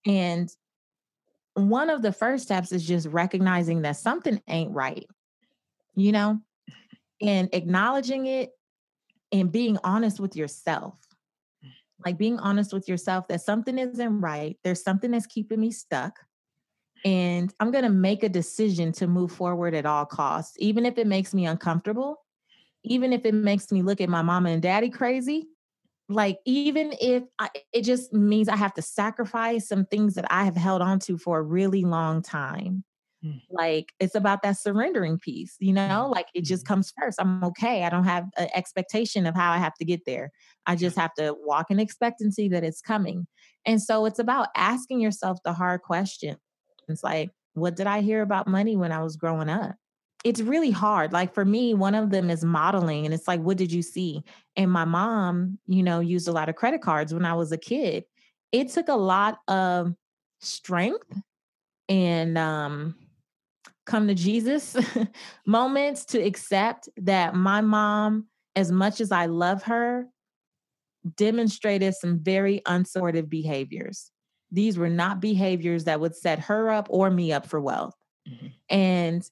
And 0.05 0.49
one 1.55 1.89
of 1.89 2.01
the 2.01 2.11
first 2.11 2.43
steps 2.43 2.71
is 2.71 2.85
just 2.87 3.07
recognizing 3.07 3.83
that 3.83 3.97
something 3.97 4.41
ain't 4.47 4.71
right, 4.71 5.05
you 5.95 6.11
know, 6.11 6.39
and 7.21 7.49
acknowledging 7.53 8.25
it 8.25 8.51
and 9.31 9.51
being 9.51 9.77
honest 9.83 10.19
with 10.19 10.35
yourself. 10.35 10.95
Like 12.05 12.17
being 12.17 12.39
honest 12.39 12.73
with 12.73 12.89
yourself 12.89 13.27
that 13.29 13.41
something 13.41 13.77
isn't 13.77 14.21
right. 14.21 14.57
There's 14.63 14.83
something 14.83 15.11
that's 15.11 15.25
keeping 15.25 15.59
me 15.59 15.71
stuck 15.71 16.19
and 17.05 17.53
I'm 17.59 17.71
going 17.71 17.83
to 17.83 17.89
make 17.89 18.23
a 18.23 18.29
decision 18.29 18.91
to 18.93 19.07
move 19.07 19.31
forward 19.31 19.73
at 19.73 19.85
all 19.85 20.05
costs, 20.05 20.55
even 20.59 20.85
if 20.85 20.97
it 20.97 21.07
makes 21.07 21.33
me 21.33 21.45
uncomfortable, 21.45 22.17
even 22.83 23.11
if 23.11 23.25
it 23.25 23.33
makes 23.33 23.71
me 23.71 23.81
look 23.81 24.01
at 24.01 24.09
my 24.09 24.21
mama 24.21 24.49
and 24.49 24.61
daddy 24.61 24.89
crazy. 24.89 25.47
Like, 26.09 26.39
even 26.45 26.93
if 27.01 27.23
I, 27.39 27.49
it 27.71 27.81
just 27.81 28.13
means 28.13 28.49
I 28.49 28.57
have 28.57 28.73
to 28.75 28.81
sacrifice 28.81 29.67
some 29.67 29.85
things 29.85 30.15
that 30.15 30.25
I 30.29 30.43
have 30.43 30.55
held 30.55 30.81
on 30.81 30.99
to 30.99 31.17
for 31.17 31.39
a 31.39 31.43
really 31.43 31.83
long 31.83 32.21
time. 32.21 32.83
Mm. 33.25 33.41
Like, 33.49 33.93
it's 33.99 34.15
about 34.15 34.41
that 34.43 34.57
surrendering 34.57 35.17
piece, 35.17 35.55
you 35.59 35.71
know, 35.71 36.11
like 36.13 36.27
it 36.33 36.43
just 36.43 36.65
comes 36.65 36.91
first. 36.99 37.19
I'm 37.21 37.43
okay. 37.45 37.83
I 37.83 37.89
don't 37.89 38.03
have 38.03 38.25
an 38.37 38.49
expectation 38.53 39.25
of 39.25 39.33
how 39.33 39.51
I 39.51 39.57
have 39.57 39.75
to 39.75 39.85
get 39.85 40.01
there. 40.05 40.31
I 40.65 40.75
just 40.75 40.97
have 40.97 41.13
to 41.15 41.35
walk 41.39 41.71
in 41.71 41.79
expectancy 41.79 42.49
that 42.49 42.65
it's 42.65 42.81
coming. 42.81 43.25
And 43.65 43.81
so 43.81 44.05
it's 44.05 44.19
about 44.19 44.49
asking 44.57 44.99
yourself 44.99 45.39
the 45.45 45.53
hard 45.53 45.81
question. 45.83 46.35
It's 46.87 47.03
like, 47.03 47.31
what 47.53 47.75
did 47.75 47.87
I 47.87 48.01
hear 48.01 48.21
about 48.21 48.47
money 48.47 48.75
when 48.75 48.91
I 48.91 49.01
was 49.01 49.15
growing 49.15 49.49
up? 49.49 49.75
It's 50.23 50.41
really 50.41 50.71
hard. 50.71 51.11
Like 51.11 51.33
for 51.33 51.43
me, 51.43 51.73
one 51.73 51.95
of 51.95 52.09
them 52.09 52.29
is 52.29 52.45
modeling, 52.45 53.05
and 53.05 53.13
it's 53.13 53.27
like, 53.27 53.41
what 53.41 53.57
did 53.57 53.71
you 53.71 53.81
see? 53.81 54.23
And 54.55 54.71
my 54.71 54.85
mom, 54.85 55.59
you 55.67 55.83
know, 55.83 55.99
used 55.99 56.27
a 56.27 56.31
lot 56.31 56.49
of 56.49 56.55
credit 56.55 56.81
cards 56.81 57.13
when 57.13 57.25
I 57.25 57.33
was 57.33 57.51
a 57.51 57.57
kid. 57.57 58.05
It 58.51 58.69
took 58.69 58.87
a 58.87 58.95
lot 58.95 59.39
of 59.47 59.93
strength 60.39 61.21
and 61.89 62.37
um, 62.37 62.95
come 63.85 64.07
to 64.07 64.15
Jesus 64.15 64.77
moments 65.45 66.05
to 66.05 66.19
accept 66.19 66.89
that 66.97 67.35
my 67.35 67.61
mom, 67.61 68.27
as 68.55 68.71
much 68.71 69.01
as 69.01 69.11
I 69.11 69.25
love 69.25 69.63
her, 69.63 70.07
demonstrated 71.15 71.93
some 71.95 72.19
very 72.19 72.61
unsupportive 72.65 73.29
behaviors. 73.29 74.11
These 74.53 74.77
were 74.77 74.89
not 74.89 75.19
behaviors 75.19 75.83
that 75.85 75.99
would 75.99 76.15
set 76.15 76.39
her 76.39 76.69
up 76.69 76.87
or 76.89 77.09
me 77.09 77.33
up 77.33 77.45
for 77.45 77.59
wealth. 77.59 77.95
Mhm. 78.29 78.53
And 78.69 79.29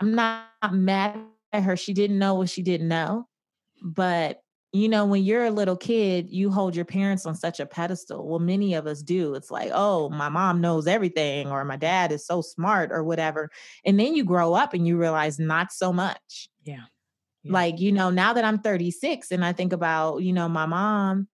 I'm 0.00 0.14
not 0.14 0.74
mad 0.74 1.20
at 1.52 1.62
her. 1.62 1.76
She 1.76 1.94
didn't 1.94 2.18
know 2.18 2.34
what 2.34 2.50
she 2.50 2.62
didn't 2.62 2.88
know. 2.88 3.26
But, 3.82 4.42
you 4.72 4.88
know, 4.88 5.06
when 5.06 5.22
you're 5.22 5.46
a 5.46 5.50
little 5.50 5.76
kid, 5.76 6.28
you 6.28 6.50
hold 6.50 6.76
your 6.76 6.84
parents 6.84 7.24
on 7.24 7.34
such 7.36 7.60
a 7.60 7.64
pedestal. 7.66 8.28
Well, 8.28 8.40
many 8.40 8.74
of 8.74 8.86
us 8.86 9.00
do. 9.00 9.34
It's 9.34 9.50
like, 9.50 9.70
oh, 9.72 10.10
my 10.10 10.28
mom 10.28 10.60
knows 10.60 10.86
everything, 10.86 11.50
or 11.50 11.64
my 11.64 11.76
dad 11.76 12.12
is 12.12 12.26
so 12.26 12.42
smart, 12.42 12.90
or 12.92 13.02
whatever. 13.04 13.50
And 13.86 13.98
then 13.98 14.14
you 14.14 14.24
grow 14.24 14.54
up 14.54 14.74
and 14.74 14.86
you 14.86 14.98
realize 14.98 15.38
not 15.38 15.72
so 15.72 15.92
much. 15.92 16.50
yeah 16.64 16.86
Yeah. 17.44 17.52
Like, 17.52 17.80
you 17.80 17.92
know, 17.92 18.10
now 18.10 18.32
that 18.34 18.44
I'm 18.44 18.58
36 18.58 19.30
and 19.30 19.44
I 19.44 19.52
think 19.52 19.72
about, 19.72 20.18
you 20.18 20.32
know, 20.32 20.48
my 20.48 20.66
mom 20.66 21.28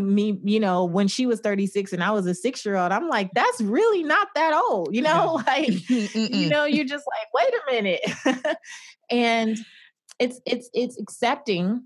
me, 0.00 0.38
you 0.44 0.60
know, 0.60 0.84
when 0.84 1.08
she 1.08 1.26
was 1.26 1.40
36 1.40 1.92
and 1.92 2.02
I 2.02 2.10
was 2.10 2.26
a 2.26 2.34
six 2.34 2.64
year 2.64 2.76
old, 2.76 2.92
I'm 2.92 3.08
like, 3.08 3.30
that's 3.34 3.60
really 3.60 4.02
not 4.02 4.28
that 4.34 4.54
old, 4.54 4.94
you 4.94 5.02
know, 5.02 5.40
like, 5.46 5.88
you 5.88 6.48
know, 6.48 6.64
you're 6.64 6.84
just 6.84 7.04
like, 7.06 7.28
wait 7.34 7.54
a 7.54 7.72
minute. 7.72 8.56
and 9.10 9.58
it's, 10.18 10.40
it's, 10.44 10.68
it's 10.72 10.98
accepting, 11.00 11.84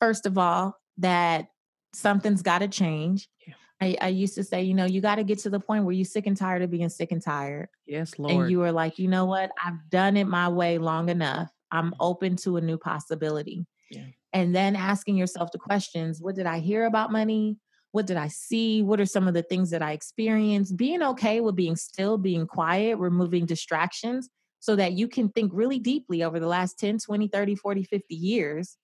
first 0.00 0.26
of 0.26 0.36
all, 0.36 0.76
that 0.98 1.48
something's 1.92 2.42
got 2.42 2.58
to 2.58 2.68
change. 2.68 3.28
Yeah. 3.46 3.54
I, 3.80 3.96
I 4.00 4.08
used 4.08 4.34
to 4.36 4.44
say, 4.44 4.62
you 4.62 4.74
know, 4.74 4.86
you 4.86 5.00
got 5.00 5.16
to 5.16 5.24
get 5.24 5.40
to 5.40 5.50
the 5.50 5.60
point 5.60 5.84
where 5.84 5.94
you're 5.94 6.04
sick 6.04 6.26
and 6.26 6.36
tired 6.36 6.62
of 6.62 6.70
being 6.70 6.88
sick 6.88 7.12
and 7.12 7.22
tired 7.22 7.68
yes 7.86 8.18
lord 8.18 8.32
and 8.34 8.50
you 8.50 8.58
were 8.58 8.72
like, 8.72 8.98
you 8.98 9.06
know 9.06 9.26
what? 9.26 9.50
I've 9.62 9.90
done 9.90 10.16
it 10.16 10.26
my 10.26 10.48
way 10.48 10.78
long 10.78 11.08
enough. 11.08 11.50
I'm 11.70 11.94
open 12.00 12.36
to 12.36 12.56
a 12.56 12.60
new 12.60 12.78
possibility. 12.78 13.66
Yeah. 13.90 14.06
And 14.32 14.54
then 14.54 14.76
asking 14.76 15.16
yourself 15.16 15.50
the 15.52 15.58
questions 15.58 16.20
what 16.20 16.34
did 16.34 16.46
I 16.46 16.58
hear 16.58 16.84
about 16.84 17.12
money? 17.12 17.56
What 17.92 18.06
did 18.06 18.16
I 18.16 18.28
see? 18.28 18.82
What 18.82 19.00
are 19.00 19.06
some 19.06 19.26
of 19.26 19.34
the 19.34 19.42
things 19.42 19.70
that 19.70 19.82
I 19.82 19.92
experienced? 19.92 20.76
Being 20.76 21.02
okay 21.02 21.40
with 21.40 21.56
being 21.56 21.76
still, 21.76 22.18
being 22.18 22.46
quiet, 22.46 22.98
removing 22.98 23.46
distractions 23.46 24.28
so 24.60 24.76
that 24.76 24.92
you 24.92 25.08
can 25.08 25.28
think 25.30 25.52
really 25.54 25.78
deeply 25.78 26.22
over 26.22 26.40
the 26.40 26.46
last 26.46 26.78
10, 26.78 26.98
20, 26.98 27.28
30, 27.28 27.54
40, 27.54 27.84
50 27.84 28.14
years 28.14 28.76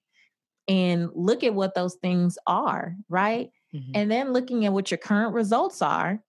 and 0.69 1.11
look 1.15 1.43
at 1.43 1.55
what 1.55 1.75
those 1.75 1.97
things 1.97 2.39
are, 2.47 2.95
right? 3.09 3.51
Mhm. 3.75 3.91
and 3.95 4.11
then 4.11 4.33
looking 4.33 4.67
at 4.67 4.73
what 4.73 4.91
your 4.91 4.99
current 4.99 5.33
results 5.35 5.81
are 5.81 6.23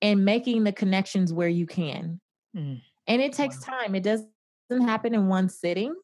and 0.00 0.24
making 0.24 0.62
the 0.64 0.72
connections 0.72 1.32
where 1.32 1.48
you 1.48 1.66
can. 1.66 2.20
Mm. 2.56 2.80
And 3.08 3.22
it 3.22 3.32
takes 3.32 3.60
time. 3.60 3.94
It 3.94 4.02
doesn't 4.02 4.30
happen 4.70 5.14
in 5.14 5.26
one 5.28 5.48
sitting. 5.48 5.94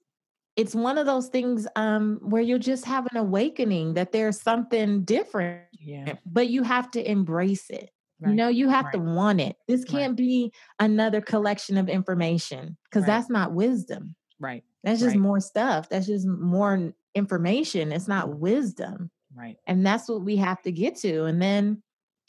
It's 0.56 0.74
one 0.74 0.98
of 0.98 1.06
those 1.06 1.28
things 1.28 1.66
um, 1.76 2.18
where 2.22 2.42
you'll 2.42 2.58
just 2.58 2.84
have 2.84 3.06
an 3.10 3.16
awakening 3.16 3.94
that 3.94 4.12
there's 4.12 4.40
something 4.40 5.02
different, 5.04 5.62
yeah 5.78 6.14
but 6.26 6.48
you 6.48 6.62
have 6.62 6.90
to 6.92 7.10
embrace 7.10 7.70
it. 7.70 7.90
You 8.24 8.34
know, 8.34 8.46
you 8.48 8.68
have 8.68 8.88
to 8.92 8.98
want 8.98 9.40
it. 9.40 9.56
This 9.66 9.84
can't 9.84 10.14
be 10.16 10.52
another 10.78 11.20
collection 11.20 11.76
of 11.76 11.88
information 11.88 12.76
because 12.84 13.02
Right. 13.02 13.08
that's 13.14 13.28
not 13.30 13.52
wisdom. 13.52 14.14
right 14.38 14.62
That's 14.84 15.00
just 15.00 15.14
Right. 15.16 15.20
more 15.22 15.40
stuff. 15.40 15.88
That's 15.88 16.06
just 16.06 16.26
more 16.26 16.92
information. 17.14 17.90
It's 17.92 18.06
not 18.08 18.38
wisdom. 18.38 19.10
right 19.34 19.58
And 19.66 19.84
that's 19.84 20.08
what 20.08 20.22
we 20.22 20.36
have 20.36 20.62
to 20.62 20.70
get 20.72 20.94
to. 20.98 21.24
And 21.24 21.40
then 21.42 21.82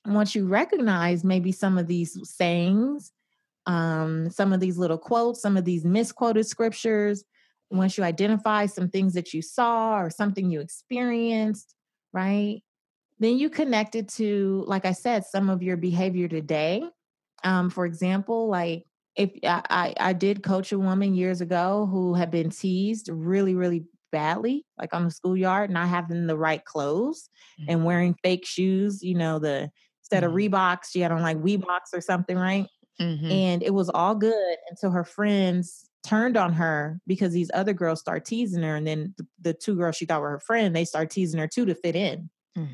once 0.05 0.34
you 0.34 0.47
recognize 0.47 1.24
maybe 1.24 1.51
some 1.51 1.78
of 1.78 1.88
these 1.88 2.17
sayings, 2.28 3.11
um, 3.65 4.30
some 4.30 4.51
of 4.51 4.59
these 4.59 4.78
little 4.78 4.97
quotes, 4.97 5.41
some 5.41 5.57
of 5.57 5.65
these 5.65 5.86
misquoted 5.86 6.45
scriptures, 6.47 7.24
once 7.70 7.97
you 7.97 8.03
identify 8.03 8.66
some 8.66 8.89
things 8.89 9.14
that 9.14 9.34
you 9.34 9.41
saw 9.41 9.99
or 9.99 10.09
something 10.09 10.49
you 10.49 10.59
experienced, 10.59 11.76
right? 12.11 12.61
Then 13.20 13.38
you 13.38 13.49
connect 13.49 13.95
it 13.95 14.09
to, 14.09 14.64
like 14.68 14.86
I 14.86 14.91
said, 14.91 15.26
some 15.26 15.49
of 15.49 15.64
your 15.64 15.78
behavior 15.78 16.28
today. 16.28 16.84
Um, 17.43 17.70
for 17.70 17.86
example, 17.86 18.47
like 18.47 18.86
if 19.16 19.32
I, 19.43 19.61
I 19.70 19.93
I 20.09 20.14
did 20.14 20.43
coach 20.43 20.72
a 20.72 20.80
woman 20.80 21.14
years 21.14 21.41
ago 21.41 21.88
who 21.91 22.14
had 22.14 22.32
been 22.32 22.49
teased 22.49 23.09
really, 23.11 23.55
really 23.55 23.86
badly, 24.11 24.66
like 24.78 24.93
on 24.93 25.05
the 25.05 25.11
schoolyard, 25.11 25.70
not 25.70 25.89
having 25.89 26.28
the 26.28 26.38
right 26.38 26.64
clothes 26.64 27.30
and 27.68 27.84
wearing 27.84 28.16
fake 28.24 28.45
shoes, 28.45 29.03
you 29.03 29.16
know, 29.16 29.39
the 29.39 29.70
instead 30.01 30.24
mm-hmm. 30.24 30.32
of 30.32 30.51
Reeboks. 30.51 30.91
She 30.91 31.01
had 31.01 31.11
on 31.11 31.22
like 31.22 31.38
Weeboks 31.38 31.93
or 31.93 32.01
something, 32.01 32.38
right? 32.38 32.68
Mm-hmm. 33.01 33.32
And 33.32 33.64
it 33.64 33.74
was 33.74 33.89
all 33.89 34.16
good 34.16 34.57
until 34.70 34.91
her 34.91 35.03
friends 35.03 35.89
turned 36.05 36.37
on 36.37 36.53
her 36.53 36.99
because 37.07 37.33
these 37.33 37.51
other 37.53 37.73
girls 37.73 37.99
start 37.99 38.25
teasing 38.25 38.63
her. 38.63 38.75
And 38.75 38.85
then 38.85 39.13
the, 39.17 39.27
the 39.41 39.53
two 39.53 39.75
girls 39.75 39.95
she 39.95 40.05
thought 40.05 40.21
were 40.21 40.31
her 40.31 40.39
friend, 40.39 40.75
they 40.75 40.85
start 40.85 41.09
teasing 41.09 41.39
her 41.39 41.47
too 41.47 41.65
to 41.65 41.75
fit 41.75 41.95
in. 41.95 42.29
Mm. 42.57 42.69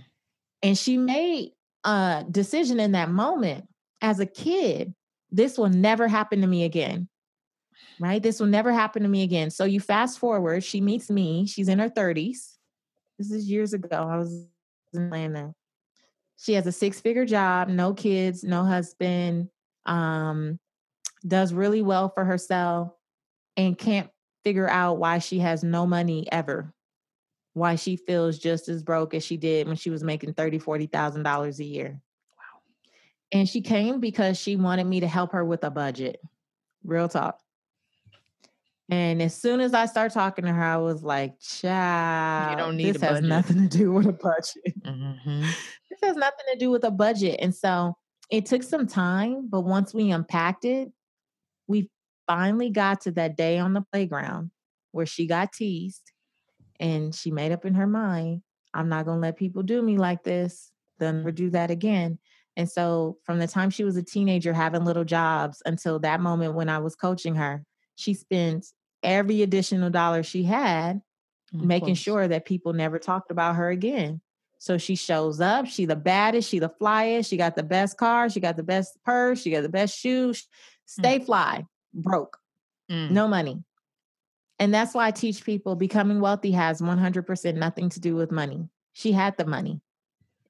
And 0.63 0.77
she 0.77 0.97
made 0.97 1.51
a 1.83 2.25
decision 2.29 2.79
in 2.79 2.93
that 2.93 3.09
moment 3.09 3.65
as 4.01 4.19
a 4.19 4.25
kid 4.25 4.93
this 5.31 5.57
will 5.57 5.69
never 5.69 6.07
happen 6.07 6.41
to 6.41 6.47
me 6.47 6.63
again. 6.63 7.07
Right? 7.99 8.21
This 8.21 8.39
will 8.39 8.47
never 8.47 8.71
happen 8.71 9.03
to 9.03 9.09
me 9.09 9.23
again. 9.23 9.49
So 9.49 9.65
you 9.65 9.79
fast 9.79 10.19
forward, 10.19 10.63
she 10.63 10.79
meets 10.79 11.09
me. 11.09 11.45
She's 11.45 11.67
in 11.67 11.79
her 11.79 11.89
30s. 11.89 12.55
This 13.17 13.31
is 13.31 13.49
years 13.49 13.73
ago. 13.73 14.07
I 14.09 14.17
was 14.17 14.47
in 14.93 15.03
Atlanta. 15.03 15.53
She 16.37 16.53
has 16.53 16.65
a 16.65 16.71
six 16.71 17.01
figure 17.01 17.25
job, 17.25 17.67
no 17.67 17.93
kids, 17.93 18.43
no 18.43 18.63
husband, 18.63 19.49
um, 19.85 20.59
does 21.27 21.53
really 21.53 21.81
well 21.81 22.09
for 22.09 22.23
herself 22.23 22.93
and 23.59 23.77
can't 23.77 24.09
figure 24.43 24.69
out 24.69 24.97
why 24.97 25.19
she 25.19 25.39
has 25.39 25.63
no 25.63 25.85
money 25.85 26.27
ever 26.31 26.73
why 27.53 27.75
she 27.75 27.95
feels 27.95 28.37
just 28.37 28.69
as 28.69 28.83
broke 28.83 29.13
as 29.13 29.23
she 29.23 29.37
did 29.37 29.67
when 29.67 29.75
she 29.75 29.89
was 29.89 30.03
making 30.03 30.33
thirty, 30.33 30.57
forty 30.57 30.87
thousand 30.87 31.23
dollars 31.23 31.59
a 31.59 31.63
year. 31.63 32.01
Wow. 32.37 32.61
And 33.31 33.49
she 33.49 33.61
came 33.61 33.99
because 33.99 34.39
she 34.39 34.55
wanted 34.55 34.85
me 34.85 35.01
to 35.01 35.07
help 35.07 35.33
her 35.33 35.43
with 35.43 35.63
a 35.63 35.69
budget. 35.69 36.19
Real 36.83 37.09
talk. 37.09 37.39
And 38.91 39.21
as 39.21 39.35
soon 39.35 39.59
as 39.59 39.75
I 39.75 39.85
start 39.85 40.13
talking 40.13 40.45
to 40.45 40.51
her, 40.51 40.63
I 40.63 40.77
was 40.77 41.03
like, 41.03 41.39
"Child, 41.39 42.51
you 42.51 42.57
don't 42.57 42.77
need 42.77 42.95
this 42.95 43.01
has 43.01 43.21
nothing 43.21 43.69
to 43.69 43.77
do 43.77 43.91
with 43.91 44.07
a 44.07 44.13
budget. 44.13 44.81
Mm-hmm. 44.81 45.41
this 45.89 45.99
has 46.01 46.15
nothing 46.15 46.45
to 46.51 46.57
do 46.57 46.71
with 46.71 46.83
a 46.83 46.91
budget." 46.91 47.39
And 47.39 47.53
so 47.53 47.95
it 48.31 48.45
took 48.45 48.63
some 48.63 48.87
time, 48.87 49.47
but 49.49 49.61
once 49.61 49.93
we 49.93 50.11
unpacked 50.11 50.65
it, 50.65 50.91
we 51.67 51.89
finally 52.29 52.69
got 52.69 53.01
to 53.01 53.11
that 53.11 53.35
day 53.35 53.57
on 53.57 53.73
the 53.73 53.83
playground 53.91 54.51
where 54.91 55.07
she 55.07 55.25
got 55.25 55.51
teased 55.51 56.11
and 56.79 57.13
she 57.13 57.31
made 57.31 57.51
up 57.51 57.65
in 57.65 57.73
her 57.73 57.87
mind, 57.87 58.43
I'm 58.71 58.87
not 58.87 59.05
going 59.05 59.17
to 59.17 59.21
let 59.21 59.35
people 59.35 59.63
do 59.63 59.81
me 59.81 59.97
like 59.97 60.23
this. 60.23 60.71
They'll 60.99 61.11
never 61.11 61.31
do 61.31 61.49
that 61.49 61.71
again. 61.71 62.19
And 62.55 62.69
so, 62.69 63.17
from 63.23 63.39
the 63.39 63.47
time 63.47 63.71
she 63.71 63.83
was 63.83 63.97
a 63.97 64.03
teenager 64.03 64.53
having 64.53 64.85
little 64.85 65.05
jobs 65.05 65.63
until 65.65 65.97
that 65.99 66.21
moment 66.21 66.53
when 66.53 66.69
I 66.69 66.77
was 66.77 66.95
coaching 66.95 67.35
her, 67.35 67.63
she 67.95 68.13
spent 68.13 68.67
every 69.01 69.41
additional 69.41 69.89
dollar 69.89 70.21
she 70.21 70.43
had 70.43 71.01
mm, 71.53 71.63
making 71.63 71.95
sure 71.95 72.27
that 72.27 72.45
people 72.45 72.73
never 72.73 72.99
talked 72.99 73.31
about 73.31 73.55
her 73.55 73.69
again. 73.69 74.21
So 74.59 74.77
she 74.77 74.95
shows 74.95 75.39
up, 75.39 75.67
she 75.67 75.85
the 75.85 75.95
baddest, 75.95 76.49
she 76.49 76.59
the 76.59 76.71
flyest, 76.81 77.29
she 77.29 77.37
got 77.37 77.55
the 77.55 77.63
best 77.63 77.97
car, 77.97 78.29
she 78.29 78.41
got 78.41 78.57
the 78.57 78.63
best 78.63 78.97
purse, 79.05 79.41
she 79.41 79.51
got 79.51 79.63
the 79.63 79.69
best 79.69 79.97
shoes. 79.97 80.45
Stay 80.85 81.19
mm. 81.19 81.25
fly, 81.25 81.65
broke, 81.93 82.37
mm. 82.91 83.09
no 83.11 83.27
money. 83.27 83.63
And 84.59 84.73
that's 84.73 84.93
why 84.93 85.07
I 85.07 85.11
teach 85.11 85.45
people 85.45 85.75
becoming 85.75 86.19
wealthy 86.19 86.51
has 86.51 86.81
100% 86.81 87.55
nothing 87.55 87.89
to 87.89 87.99
do 87.99 88.15
with 88.15 88.31
money. 88.31 88.67
She 88.93 89.13
had 89.13 89.37
the 89.37 89.45
money. 89.45 89.79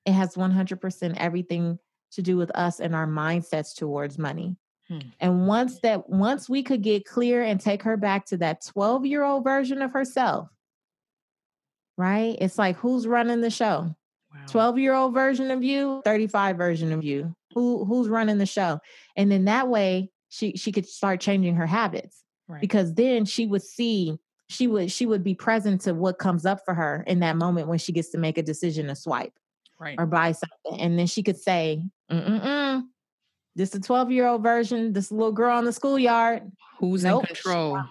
It 0.06 0.14
has 0.14 0.36
100% 0.36 1.18
everything 1.18 1.78
to 2.12 2.22
do 2.24 2.36
with 2.36 2.50
us 2.56 2.80
and 2.80 2.96
our 2.96 3.06
mindsets 3.06 3.76
towards 3.76 4.18
money. 4.18 4.58
Hmm. 4.88 5.00
And 5.20 5.48
once 5.48 5.80
that 5.82 6.10
once 6.10 6.50
we 6.50 6.64
could 6.64 6.82
get 6.82 7.06
clear 7.06 7.44
and 7.44 7.62
take 7.62 7.84
her 7.84 7.96
back 7.96 8.26
to 8.28 8.38
that 8.38 8.64
12-year-old 8.64 9.44
version 9.44 9.84
of 9.84 9.92
herself. 9.92 10.50
Right? 11.96 12.38
It's 12.40 12.58
like 12.58 12.78
who's 12.78 13.06
running 13.06 13.42
the 13.42 13.52
show? 13.52 13.96
12-year-old 14.48 15.14
version 15.14 15.52
of 15.52 15.64
you, 15.64 16.02
35 16.06 16.58
version 16.58 16.92
of 16.92 17.04
you. 17.04 17.36
Who 17.54 17.86
who's 17.86 18.08
running 18.08 18.38
the 18.38 18.46
show? 18.46 18.80
And 19.16 19.32
then 19.32 19.46
that 19.46 19.68
way 19.68 20.12
she 20.30 20.54
she 20.56 20.72
could 20.72 20.88
start 20.88 21.20
changing 21.20 21.56
her 21.56 21.66
habits 21.66 22.24
right. 22.48 22.62
because 22.62 22.94
then 22.94 23.26
she 23.26 23.46
would 23.46 23.64
see 23.64 24.18
she 24.48 24.68
would 24.68 24.92
she 24.92 25.06
would 25.06 25.24
be 25.24 25.36
present 25.36 25.82
to 25.82 25.94
what 25.94 26.20
comes 26.20 26.46
up 26.46 26.60
for 26.66 26.74
her 26.74 27.04
in 27.08 27.20
that 27.20 27.36
moment 27.36 27.68
when 27.68 27.78
she 27.78 27.92
gets 27.92 28.10
to 28.10 28.18
make 28.18 28.38
a 28.38 28.44
decision 28.44 28.88
to 28.88 28.96
swipe 28.96 29.34
right. 29.80 29.96
or 29.98 30.06
buy 30.06 30.32
something 30.32 30.80
and 30.82 30.98
then 30.98 31.08
she 31.08 31.24
could 31.24 31.38
say 31.38 31.84
Mm-mm-mm. 32.12 32.84
this 33.56 33.70
is 33.70 33.76
a 33.76 33.82
12 33.82 34.12
year 34.12 34.28
old 34.28 34.44
version 34.44 34.94
this 34.94 35.12
little 35.12 35.32
girl 35.32 35.58
on 35.58 35.66
the 35.66 35.74
schoolyard 35.74 36.44
who's 36.80 37.04
nope, 37.04 37.24
in 37.24 37.28
control 37.28 37.82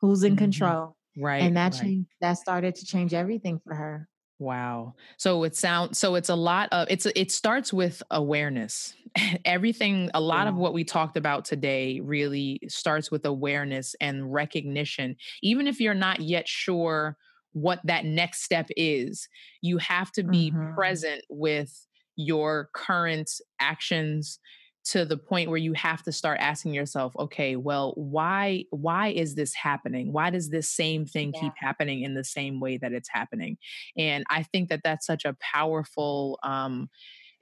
who's 0.00 0.22
in 0.22 0.32
mm-hmm. 0.32 0.38
control 0.38 0.96
right 1.16 1.42
and 1.42 1.56
that 1.56 1.72
right. 1.74 1.82
changed 1.82 2.08
that 2.20 2.34
started 2.34 2.74
to 2.76 2.86
change 2.86 3.14
everything 3.14 3.60
for 3.64 3.74
her 3.74 4.08
Wow. 4.44 4.94
So 5.16 5.42
it 5.44 5.56
sounds 5.56 5.98
so 5.98 6.16
it's 6.16 6.28
a 6.28 6.34
lot 6.34 6.68
of 6.70 6.86
it's 6.90 7.06
it 7.06 7.32
starts 7.32 7.72
with 7.72 8.02
awareness. 8.10 8.94
Everything 9.46 10.10
a 10.12 10.20
lot 10.20 10.44
yeah. 10.44 10.50
of 10.50 10.56
what 10.56 10.74
we 10.74 10.84
talked 10.84 11.16
about 11.16 11.46
today 11.46 12.00
really 12.00 12.60
starts 12.68 13.10
with 13.10 13.24
awareness 13.24 13.96
and 14.02 14.30
recognition. 14.34 15.16
Even 15.42 15.66
if 15.66 15.80
you're 15.80 15.94
not 15.94 16.20
yet 16.20 16.46
sure 16.46 17.16
what 17.52 17.80
that 17.84 18.04
next 18.04 18.42
step 18.42 18.68
is, 18.76 19.30
you 19.62 19.78
have 19.78 20.12
to 20.12 20.22
be 20.22 20.50
mm-hmm. 20.50 20.74
present 20.74 21.24
with 21.30 21.86
your 22.16 22.68
current 22.74 23.30
actions 23.60 24.38
to 24.84 25.04
the 25.04 25.16
point 25.16 25.48
where 25.48 25.58
you 25.58 25.72
have 25.72 26.02
to 26.02 26.12
start 26.12 26.38
asking 26.40 26.74
yourself 26.74 27.14
okay 27.18 27.56
well 27.56 27.92
why 27.96 28.64
why 28.70 29.08
is 29.08 29.34
this 29.34 29.54
happening 29.54 30.12
why 30.12 30.30
does 30.30 30.50
this 30.50 30.68
same 30.68 31.06
thing 31.06 31.32
yeah. 31.34 31.40
keep 31.40 31.52
happening 31.56 32.02
in 32.02 32.14
the 32.14 32.24
same 32.24 32.60
way 32.60 32.76
that 32.76 32.92
it's 32.92 33.08
happening 33.08 33.56
and 33.96 34.24
i 34.30 34.42
think 34.42 34.68
that 34.68 34.80
that's 34.84 35.06
such 35.06 35.24
a 35.24 35.36
powerful 35.40 36.38
um 36.42 36.88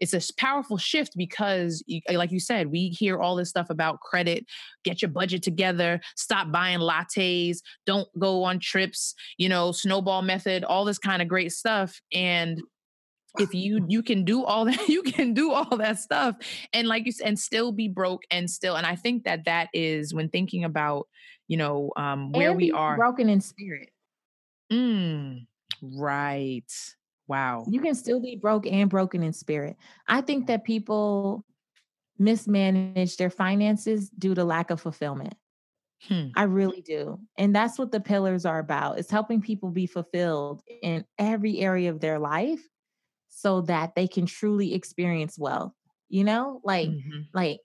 it's 0.02 0.14
a 0.14 0.34
powerful 0.34 0.76
shift 0.76 1.12
because 1.16 1.84
like 2.12 2.32
you 2.32 2.40
said 2.40 2.66
we 2.66 2.88
hear 2.88 3.20
all 3.20 3.36
this 3.36 3.48
stuff 3.48 3.70
about 3.70 4.00
credit 4.00 4.44
get 4.84 5.00
your 5.00 5.10
budget 5.10 5.42
together 5.42 6.00
stop 6.16 6.50
buying 6.50 6.80
lattes 6.80 7.58
don't 7.86 8.08
go 8.18 8.42
on 8.42 8.58
trips 8.58 9.14
you 9.38 9.48
know 9.48 9.70
snowball 9.70 10.20
method 10.20 10.64
all 10.64 10.84
this 10.84 10.98
kind 10.98 11.22
of 11.22 11.28
great 11.28 11.52
stuff 11.52 12.00
and 12.12 12.60
if 13.38 13.54
you 13.54 13.84
you 13.88 14.02
can 14.02 14.24
do 14.24 14.44
all 14.44 14.64
that 14.66 14.88
you 14.88 15.02
can 15.02 15.34
do 15.34 15.52
all 15.52 15.76
that 15.76 15.98
stuff 15.98 16.36
and 16.72 16.88
like 16.88 17.06
you 17.06 17.12
said 17.12 17.28
and 17.28 17.38
still 17.38 17.72
be 17.72 17.88
broke 17.88 18.22
and 18.30 18.50
still 18.50 18.76
and 18.76 18.86
i 18.86 18.94
think 18.94 19.24
that 19.24 19.44
that 19.44 19.68
is 19.72 20.12
when 20.12 20.28
thinking 20.28 20.64
about 20.64 21.08
you 21.48 21.56
know 21.56 21.90
um 21.96 22.32
where 22.32 22.52
we 22.52 22.70
are 22.70 22.96
broken 22.96 23.28
in 23.28 23.40
spirit 23.40 23.90
mm, 24.72 25.46
right 25.82 26.72
wow 27.26 27.64
you 27.68 27.80
can 27.80 27.94
still 27.94 28.20
be 28.20 28.36
broke 28.36 28.66
and 28.66 28.90
broken 28.90 29.22
in 29.22 29.32
spirit 29.32 29.76
i 30.08 30.20
think 30.20 30.46
that 30.46 30.64
people 30.64 31.44
mismanage 32.18 33.16
their 33.16 33.30
finances 33.30 34.10
due 34.10 34.34
to 34.34 34.44
lack 34.44 34.70
of 34.70 34.80
fulfillment 34.80 35.34
Hmm. 36.08 36.30
I 36.34 36.42
really 36.44 36.80
do. 36.80 37.20
And 37.38 37.54
that's 37.54 37.78
what 37.78 37.92
the 37.92 38.00
pillars 38.00 38.44
are 38.44 38.58
about. 38.58 38.98
It's 38.98 39.08
helping 39.08 39.40
people 39.40 39.70
be 39.70 39.86
fulfilled 39.86 40.60
in 40.82 41.04
every 41.16 41.60
area 41.60 41.90
of 41.90 42.00
their 42.00 42.18
life 42.18 42.60
so 43.34 43.62
that 43.62 43.94
they 43.96 44.06
can 44.06 44.26
truly 44.26 44.74
experience 44.74 45.38
wealth 45.38 45.72
you 46.08 46.22
know 46.22 46.60
like 46.64 46.88
mm-hmm. 46.88 47.20
like 47.32 47.60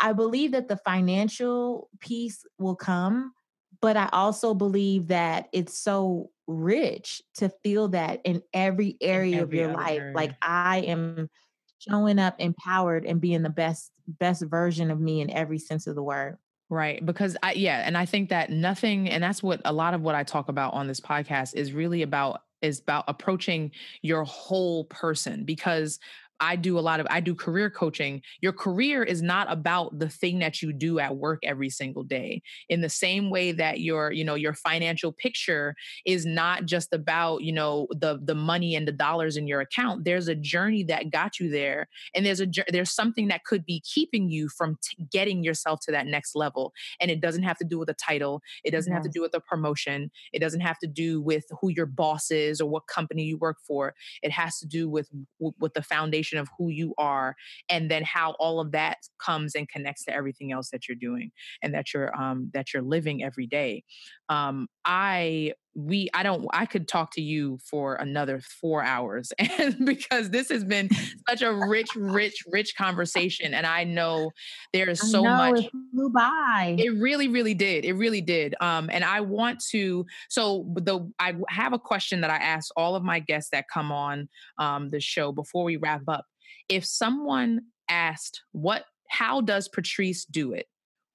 i 0.00 0.12
believe 0.12 0.52
that 0.52 0.68
the 0.68 0.76
financial 0.78 1.88
piece 2.00 2.44
will 2.58 2.76
come 2.76 3.32
but 3.80 3.96
i 3.96 4.08
also 4.12 4.54
believe 4.54 5.08
that 5.08 5.48
it's 5.52 5.78
so 5.78 6.30
rich 6.46 7.22
to 7.34 7.48
feel 7.62 7.88
that 7.88 8.20
in 8.24 8.42
every 8.52 8.96
area 9.00 9.36
in 9.36 9.40
every 9.40 9.60
of 9.60 9.64
your 9.68 9.76
life 9.76 10.00
area. 10.00 10.14
like 10.14 10.32
i 10.42 10.78
am 10.80 11.30
showing 11.78 12.18
up 12.18 12.34
empowered 12.40 13.06
and 13.06 13.20
being 13.20 13.42
the 13.42 13.50
best 13.50 13.92
best 14.06 14.42
version 14.42 14.90
of 14.90 15.00
me 15.00 15.20
in 15.20 15.30
every 15.30 15.58
sense 15.58 15.86
of 15.86 15.94
the 15.94 16.02
word 16.02 16.36
Right. 16.70 17.04
Because 17.04 17.34
I, 17.42 17.52
yeah. 17.52 17.82
And 17.86 17.96
I 17.96 18.04
think 18.04 18.28
that 18.28 18.50
nothing, 18.50 19.08
and 19.08 19.22
that's 19.22 19.42
what 19.42 19.62
a 19.64 19.72
lot 19.72 19.94
of 19.94 20.02
what 20.02 20.14
I 20.14 20.22
talk 20.22 20.50
about 20.50 20.74
on 20.74 20.86
this 20.86 21.00
podcast 21.00 21.54
is 21.54 21.72
really 21.72 22.02
about 22.02 22.42
is 22.62 22.80
about 22.80 23.04
approaching 23.08 23.70
your 24.02 24.24
whole 24.24 24.84
person 24.84 25.44
because 25.44 25.98
I 26.40 26.56
do 26.56 26.78
a 26.78 26.80
lot 26.80 27.00
of 27.00 27.06
I 27.10 27.20
do 27.20 27.34
career 27.34 27.70
coaching. 27.70 28.22
Your 28.40 28.52
career 28.52 29.02
is 29.02 29.22
not 29.22 29.50
about 29.50 29.98
the 29.98 30.08
thing 30.08 30.38
that 30.38 30.62
you 30.62 30.72
do 30.72 30.98
at 30.98 31.16
work 31.16 31.40
every 31.42 31.70
single 31.70 32.04
day. 32.04 32.42
In 32.68 32.80
the 32.80 32.88
same 32.88 33.30
way 33.30 33.52
that 33.52 33.80
your, 33.80 34.12
you 34.12 34.24
know, 34.24 34.34
your 34.34 34.54
financial 34.54 35.12
picture 35.12 35.74
is 36.06 36.24
not 36.24 36.66
just 36.66 36.92
about, 36.92 37.42
you 37.42 37.52
know, 37.52 37.88
the 37.90 38.20
the 38.22 38.34
money 38.34 38.76
and 38.76 38.86
the 38.86 38.92
dollars 38.92 39.36
in 39.36 39.48
your 39.48 39.60
account. 39.60 40.04
There's 40.04 40.28
a 40.28 40.34
journey 40.34 40.84
that 40.84 41.10
got 41.10 41.40
you 41.40 41.50
there 41.50 41.88
and 42.14 42.24
there's 42.24 42.40
a 42.40 42.46
there's 42.68 42.92
something 42.92 43.28
that 43.28 43.44
could 43.44 43.64
be 43.66 43.80
keeping 43.80 44.30
you 44.30 44.48
from 44.48 44.78
t- 44.82 45.08
getting 45.10 45.42
yourself 45.42 45.80
to 45.80 45.92
that 45.92 46.06
next 46.06 46.36
level. 46.36 46.72
And 47.00 47.10
it 47.10 47.20
doesn't 47.20 47.42
have 47.42 47.58
to 47.58 47.64
do 47.64 47.78
with 47.78 47.88
a 47.88 47.94
title. 47.94 48.42
It 48.64 48.70
doesn't 48.70 48.92
have 48.92 49.02
to 49.02 49.08
do 49.08 49.22
with 49.22 49.34
a 49.34 49.40
promotion. 49.40 50.10
It 50.32 50.38
doesn't 50.38 50.60
have 50.60 50.78
to 50.80 50.86
do 50.86 51.20
with 51.20 51.46
who 51.60 51.68
your 51.70 51.86
boss 51.86 52.30
is 52.30 52.60
or 52.60 52.68
what 52.68 52.86
company 52.86 53.24
you 53.24 53.38
work 53.38 53.56
for. 53.66 53.94
It 54.22 54.30
has 54.30 54.58
to 54.60 54.66
do 54.66 54.88
with 54.88 55.08
with 55.40 55.74
the 55.74 55.82
foundation 55.82 56.27
of 56.36 56.48
who 56.58 56.68
you 56.68 56.92
are 56.98 57.34
and 57.70 57.90
then 57.90 58.02
how 58.04 58.32
all 58.32 58.60
of 58.60 58.72
that 58.72 58.98
comes 59.18 59.54
and 59.54 59.68
connects 59.68 60.04
to 60.04 60.12
everything 60.12 60.52
else 60.52 60.68
that 60.70 60.86
you're 60.86 60.96
doing 60.96 61.30
and 61.62 61.72
that 61.72 61.94
you're 61.94 62.14
um, 62.20 62.50
that 62.52 62.74
you're 62.74 62.82
living 62.82 63.24
every 63.24 63.46
day. 63.46 63.84
Um, 64.28 64.68
i 64.84 65.52
we 65.74 66.08
i 66.14 66.22
don't 66.22 66.46
i 66.52 66.66
could 66.66 66.88
talk 66.88 67.12
to 67.12 67.20
you 67.20 67.58
for 67.70 67.94
another 67.96 68.40
four 68.40 68.82
hours 68.82 69.32
and 69.38 69.84
because 69.84 70.30
this 70.30 70.48
has 70.48 70.64
been 70.64 70.88
such 71.28 71.42
a 71.42 71.52
rich 71.52 71.88
rich 71.96 72.42
rich 72.50 72.74
conversation 72.76 73.54
and 73.54 73.66
i 73.66 73.84
know 73.84 74.30
there 74.72 74.88
is 74.88 75.00
so 75.10 75.22
much 75.22 75.64
it 75.64 75.70
flew 75.92 76.10
by. 76.10 76.76
It 76.78 76.90
really 76.98 77.28
really 77.28 77.54
did 77.54 77.84
it 77.84 77.94
really 77.94 78.20
did 78.20 78.54
um 78.60 78.90
and 78.92 79.04
i 79.04 79.20
want 79.20 79.62
to 79.70 80.04
so 80.28 80.66
the 80.76 81.10
i 81.18 81.34
have 81.48 81.72
a 81.72 81.78
question 81.78 82.20
that 82.22 82.30
i 82.30 82.36
ask 82.36 82.70
all 82.76 82.96
of 82.96 83.02
my 83.02 83.20
guests 83.20 83.50
that 83.50 83.66
come 83.72 83.92
on 83.92 84.28
um 84.58 84.90
the 84.90 85.00
show 85.00 85.32
before 85.32 85.64
we 85.64 85.76
wrap 85.76 86.02
up. 86.08 86.24
If 86.68 86.84
someone 86.84 87.60
asked 87.88 88.42
what 88.52 88.84
how 89.08 89.40
does 89.40 89.68
patrice 89.68 90.24
do 90.24 90.52
it 90.52 90.66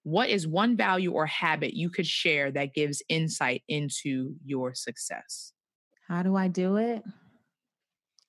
what 0.04 0.30
is 0.30 0.46
one 0.46 0.76
value 0.76 1.12
or 1.12 1.26
habit 1.26 1.74
you 1.74 1.90
could 1.90 2.08
share 2.08 2.52
that 2.52 2.74
gives 2.74 3.02
insight 3.08 3.64
into 3.68 4.36
your 4.46 4.74
success? 4.74 5.54
How 6.08 6.24
do 6.24 6.36
I 6.36 6.50
do 6.50 6.76
it? 6.76 7.04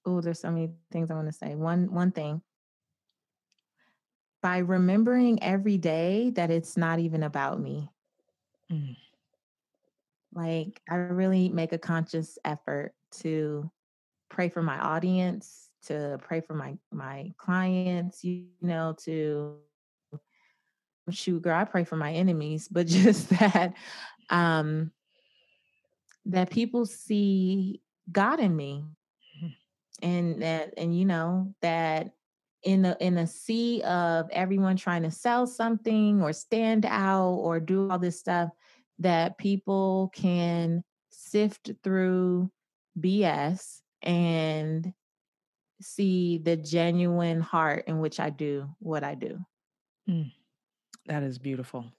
Oh, 0.07 0.21
there's 0.21 0.41
so 0.41 0.51
many 0.51 0.71
things 0.93 1.11
I 1.11 1.15
want 1.15 1.27
to 1.27 1.33
say. 1.33 1.55
One 1.55 1.93
one 1.93 2.13
thing. 2.13 2.43
By 4.41 4.59
remembering 4.59 5.43
every 5.43 5.79
day 5.79 6.31
that 6.31 6.51
it's 6.51 6.77
not 6.77 6.99
even 7.01 7.23
about 7.23 7.61
me. 7.61 7.91
Mm. 8.71 8.97
Like 10.33 10.81
I 10.89 10.97
really 10.97 11.49
make 11.49 11.73
a 11.73 11.79
conscious 11.79 12.39
effort 12.45 12.93
to 13.19 13.71
pray 14.29 14.49
for 14.49 14.63
my 14.63 14.79
audience, 14.79 15.71
to 15.87 16.19
pray 16.23 16.41
for 16.41 16.55
my 16.55 16.77
my 16.93 17.33
clients, 17.39 18.23
you 18.23 18.47
know, 18.61 18.95
to 19.05 19.57
shoot 21.11 21.43
girl 21.43 21.57
i 21.57 21.65
pray 21.65 21.85
for 21.85 21.97
my 21.97 22.13
enemies 22.13 22.69
but 22.69 22.87
just 22.89 23.29
that 23.31 23.75
um 24.31 24.91
that 26.27 26.51
people 26.51 26.87
see 26.87 27.81
god 28.11 28.41
in 28.41 28.55
me 28.55 28.83
mm-hmm. 29.37 30.07
and 30.07 30.43
that 30.43 30.75
and 30.77 30.99
you 30.99 31.05
know 31.05 31.55
that 31.61 32.13
in 32.63 32.83
the 32.83 32.97
in 33.01 33.19
a 33.19 33.27
sea 33.27 33.83
of 33.83 34.29
everyone 34.31 34.77
trying 34.77 35.03
to 35.03 35.11
sell 35.11 35.47
something 35.47 36.23
or 36.23 36.33
stand 36.33 36.87
out 36.87 37.35
or 37.35 37.61
do 37.61 37.91
all 37.91 37.99
this 37.99 38.19
stuff 38.19 38.49
that 38.99 39.37
people 39.37 40.11
can 40.15 40.83
sift 41.11 41.71
through 41.83 42.51
bs 42.99 43.81
and 44.03 44.93
see 45.83 46.39
the 46.39 46.57
genuine 46.57 47.41
heart 47.41 47.85
in 47.87 47.99
which 47.99 48.19
i 48.19 48.31
do 48.31 48.69
what 48.79 49.05
i 49.05 49.15
do 49.15 49.39
mm. 50.09 50.33
That 51.07 51.23
is 51.23 51.39
beautiful. 51.39 51.93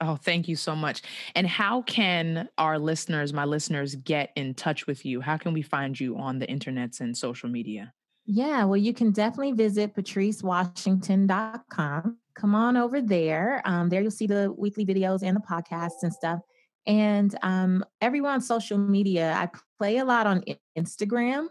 Oh, 0.00 0.16
thank 0.16 0.46
you 0.46 0.54
so 0.54 0.76
much. 0.76 1.02
And 1.34 1.44
how 1.46 1.82
can 1.82 2.48
our 2.56 2.78
listeners, 2.78 3.32
my 3.32 3.44
listeners, 3.44 3.96
get 3.96 4.30
in 4.36 4.54
touch 4.54 4.86
with 4.86 5.04
you? 5.04 5.20
How 5.20 5.36
can 5.36 5.52
we 5.52 5.62
find 5.62 5.98
you 5.98 6.16
on 6.16 6.38
the 6.38 6.46
internets 6.46 7.00
and 7.00 7.16
social 7.16 7.48
media? 7.48 7.92
Yeah, 8.24 8.62
well, 8.64 8.76
you 8.76 8.92
can 8.92 9.10
definitely 9.10 9.50
visit 9.52 9.94
patricewashington.com. 9.94 12.18
Come 12.34 12.54
on 12.54 12.76
over 12.76 13.00
there. 13.00 13.62
Um, 13.64 13.88
there 13.88 14.02
you'll 14.02 14.12
see 14.12 14.28
the 14.28 14.54
weekly 14.56 14.86
videos 14.86 15.22
and 15.22 15.36
the 15.36 15.40
podcasts 15.40 16.02
and 16.02 16.12
stuff. 16.12 16.40
And 16.86 17.34
um, 17.42 17.84
everyone 18.00 18.34
on 18.34 18.40
social 18.40 18.78
media, 18.78 19.32
I 19.32 19.48
play 19.78 19.98
a 19.98 20.04
lot 20.04 20.26
on 20.26 20.44
Instagram 20.76 21.46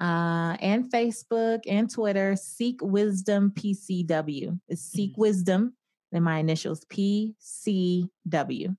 uh, 0.00 0.56
and 0.60 0.90
Facebook 0.90 1.60
and 1.68 1.90
Twitter. 1.90 2.36
Seek 2.36 2.80
Wisdom 2.82 3.52
PCW. 3.54 4.58
It's 4.68 4.82
Seek 4.82 5.12
mm-hmm. 5.12 5.20
Wisdom 5.20 5.74
then 6.14 6.22
my 6.22 6.38
initials 6.38 6.84
PCW. 6.86 8.76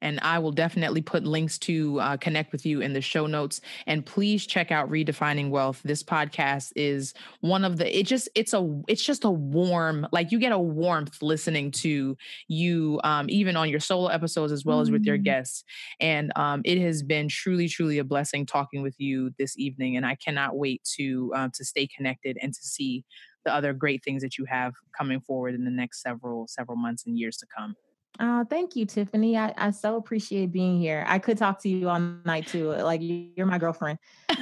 And 0.00 0.20
I 0.20 0.38
will 0.38 0.52
definitely 0.52 1.02
put 1.02 1.24
links 1.24 1.58
to 1.60 1.98
uh, 1.98 2.16
connect 2.18 2.52
with 2.52 2.64
you 2.64 2.80
in 2.80 2.92
the 2.92 3.00
show 3.00 3.26
notes. 3.26 3.60
And 3.86 4.06
please 4.06 4.46
check 4.46 4.70
out 4.70 4.88
Redefining 4.88 5.50
Wealth. 5.50 5.80
This 5.82 6.04
podcast 6.04 6.72
is 6.76 7.14
one 7.40 7.64
of 7.64 7.78
the. 7.78 7.98
It 7.98 8.06
just 8.06 8.28
it's 8.36 8.52
a 8.54 8.80
it's 8.86 9.04
just 9.04 9.24
a 9.24 9.30
warm 9.30 10.06
like 10.12 10.30
you 10.30 10.38
get 10.38 10.52
a 10.52 10.58
warmth 10.58 11.20
listening 11.20 11.72
to 11.72 12.16
you, 12.46 13.00
um, 13.02 13.26
even 13.28 13.56
on 13.56 13.68
your 13.70 13.80
solo 13.80 14.06
episodes 14.06 14.52
as 14.52 14.64
well 14.64 14.80
as 14.80 14.88
with 14.88 15.04
your 15.04 15.18
mm. 15.18 15.24
guests. 15.24 15.64
And 15.98 16.32
um, 16.36 16.62
it 16.64 16.78
has 16.78 17.02
been 17.02 17.28
truly 17.28 17.66
truly 17.68 17.98
a 17.98 18.04
blessing 18.04 18.46
talking 18.46 18.82
with 18.82 18.94
you 18.98 19.32
this 19.36 19.58
evening. 19.58 19.96
And 19.96 20.06
I 20.06 20.14
cannot 20.14 20.56
wait 20.56 20.84
to 20.96 21.32
uh, 21.34 21.48
to 21.54 21.64
stay 21.64 21.88
connected 21.88 22.38
and 22.40 22.54
to 22.54 22.62
see 22.62 23.04
the 23.48 23.54
other 23.54 23.72
great 23.72 24.04
things 24.04 24.22
that 24.22 24.36
you 24.36 24.44
have 24.44 24.74
coming 24.96 25.20
forward 25.20 25.54
in 25.54 25.64
the 25.64 25.70
next 25.70 26.02
several 26.02 26.46
several 26.46 26.76
months 26.76 27.06
and 27.06 27.18
years 27.18 27.38
to 27.38 27.46
come. 27.56 27.74
Oh, 28.20 28.44
thank 28.50 28.76
you, 28.76 28.84
Tiffany. 28.84 29.38
I, 29.38 29.54
I 29.56 29.70
so 29.70 29.96
appreciate 29.96 30.52
being 30.52 30.80
here. 30.80 31.04
I 31.06 31.18
could 31.18 31.38
talk 31.38 31.62
to 31.62 31.68
you 31.68 31.88
all 31.88 32.00
night 32.24 32.46
too. 32.46 32.70
Like 32.72 33.00
you're 33.02 33.46
my 33.46 33.58
girlfriend. 33.58 33.98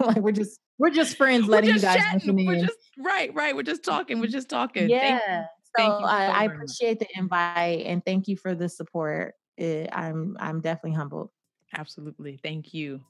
like 0.00 0.16
we're 0.16 0.32
just 0.32 0.58
we're 0.78 0.90
just 0.90 1.16
friends, 1.16 1.46
letting 1.46 1.70
just 1.70 1.84
you 1.84 2.02
guys 2.02 2.14
listen 2.14 2.44
we're 2.44 2.60
just, 2.60 2.78
right, 2.98 3.32
right. 3.34 3.54
We're 3.54 3.62
just 3.62 3.84
talking. 3.84 4.18
We're 4.18 4.26
just 4.26 4.48
talking. 4.48 4.88
Yeah. 4.88 5.18
Thank, 5.18 5.20
so 5.20 5.70
thank 5.76 6.00
you 6.00 6.06
uh, 6.06 6.08
I, 6.08 6.26
I 6.26 6.44
appreciate 6.44 6.98
the 6.98 7.06
invite 7.14 7.86
and 7.86 8.04
thank 8.04 8.26
you 8.26 8.36
for 8.36 8.54
the 8.54 8.68
support. 8.68 9.34
It, 9.56 9.88
I'm 9.92 10.36
I'm 10.40 10.60
definitely 10.60 10.96
humbled. 10.96 11.30
Absolutely. 11.76 12.40
Thank 12.42 12.74
you 12.74 13.02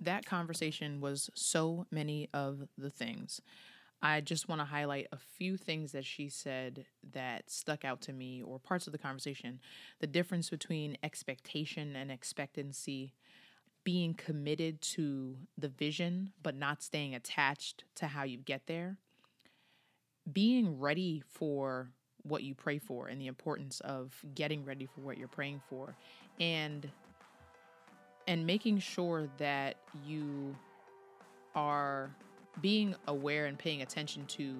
that 0.00 0.26
conversation 0.26 1.00
was 1.00 1.30
so 1.34 1.86
many 1.90 2.28
of 2.32 2.68
the 2.78 2.90
things. 2.90 3.40
I 4.02 4.22
just 4.22 4.48
want 4.48 4.62
to 4.62 4.64
highlight 4.64 5.08
a 5.12 5.18
few 5.18 5.58
things 5.58 5.92
that 5.92 6.06
she 6.06 6.30
said 6.30 6.86
that 7.12 7.50
stuck 7.50 7.84
out 7.84 8.00
to 8.02 8.14
me, 8.14 8.42
or 8.42 8.58
parts 8.58 8.86
of 8.86 8.92
the 8.92 8.98
conversation. 8.98 9.60
The 9.98 10.06
difference 10.06 10.48
between 10.48 10.96
expectation 11.02 11.94
and 11.96 12.10
expectancy, 12.10 13.12
being 13.84 14.14
committed 14.14 14.80
to 14.82 15.36
the 15.58 15.68
vision, 15.68 16.32
but 16.42 16.54
not 16.54 16.82
staying 16.82 17.14
attached 17.14 17.84
to 17.96 18.06
how 18.06 18.22
you 18.22 18.38
get 18.38 18.66
there, 18.66 18.96
being 20.30 20.78
ready 20.78 21.22
for 21.26 21.90
what 22.22 22.42
you 22.42 22.54
pray 22.54 22.78
for, 22.78 23.08
and 23.08 23.20
the 23.20 23.26
importance 23.26 23.80
of 23.80 24.14
getting 24.34 24.64
ready 24.64 24.86
for 24.86 25.00
what 25.02 25.18
you're 25.18 25.28
praying 25.28 25.60
for, 25.68 25.94
and 26.38 26.90
and 28.30 28.46
making 28.46 28.78
sure 28.78 29.26
that 29.38 29.74
you 30.06 30.54
are 31.56 32.14
being 32.60 32.94
aware 33.08 33.46
and 33.46 33.58
paying 33.58 33.82
attention 33.82 34.24
to 34.26 34.54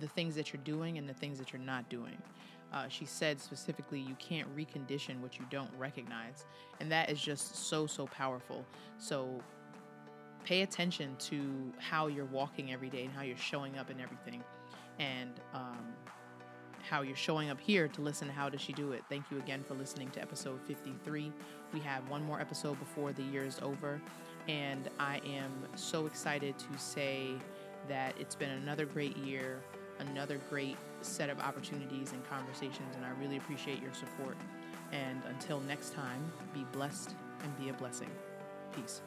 the 0.00 0.06
things 0.06 0.34
that 0.34 0.52
you're 0.52 0.62
doing 0.64 0.98
and 0.98 1.08
the 1.08 1.14
things 1.14 1.38
that 1.38 1.50
you're 1.50 1.62
not 1.62 1.88
doing. 1.88 2.18
Uh, 2.74 2.86
she 2.88 3.06
said 3.06 3.40
specifically, 3.40 3.98
you 3.98 4.14
can't 4.16 4.54
recondition 4.54 5.18
what 5.20 5.38
you 5.38 5.46
don't 5.48 5.70
recognize. 5.78 6.44
And 6.78 6.92
that 6.92 7.08
is 7.10 7.18
just 7.18 7.56
so, 7.56 7.86
so 7.86 8.06
powerful. 8.06 8.66
So 8.98 9.40
pay 10.44 10.60
attention 10.60 11.16
to 11.20 11.72
how 11.78 12.08
you're 12.08 12.26
walking 12.26 12.70
every 12.70 12.90
day 12.90 13.04
and 13.04 13.12
how 13.14 13.22
you're 13.22 13.38
showing 13.38 13.78
up 13.78 13.88
and 13.88 13.98
everything. 13.98 14.44
And 14.98 15.40
um, 15.54 15.86
how 16.88 17.02
you're 17.02 17.16
showing 17.16 17.50
up 17.50 17.60
here 17.60 17.88
to 17.88 18.00
listen 18.00 18.28
to 18.28 18.34
How 18.34 18.48
Does 18.48 18.60
She 18.60 18.72
Do 18.72 18.92
It. 18.92 19.02
Thank 19.08 19.24
you 19.30 19.38
again 19.38 19.64
for 19.66 19.74
listening 19.74 20.08
to 20.10 20.22
episode 20.22 20.60
53. 20.66 21.32
We 21.74 21.80
have 21.80 22.08
one 22.08 22.24
more 22.24 22.40
episode 22.40 22.78
before 22.78 23.12
the 23.12 23.22
year 23.24 23.44
is 23.44 23.58
over, 23.62 24.00
and 24.48 24.88
I 24.98 25.20
am 25.26 25.52
so 25.74 26.06
excited 26.06 26.56
to 26.58 26.78
say 26.78 27.32
that 27.88 28.14
it's 28.18 28.34
been 28.34 28.50
another 28.50 28.86
great 28.86 29.16
year, 29.16 29.60
another 29.98 30.38
great 30.48 30.76
set 31.00 31.28
of 31.28 31.40
opportunities 31.40 32.12
and 32.12 32.24
conversations, 32.28 32.94
and 32.94 33.04
I 33.04 33.10
really 33.20 33.36
appreciate 33.36 33.82
your 33.82 33.94
support. 33.94 34.36
And 34.92 35.20
until 35.28 35.60
next 35.60 35.92
time, 35.92 36.32
be 36.54 36.64
blessed 36.72 37.14
and 37.42 37.58
be 37.58 37.68
a 37.68 37.72
blessing. 37.72 38.10
Peace. 38.74 39.02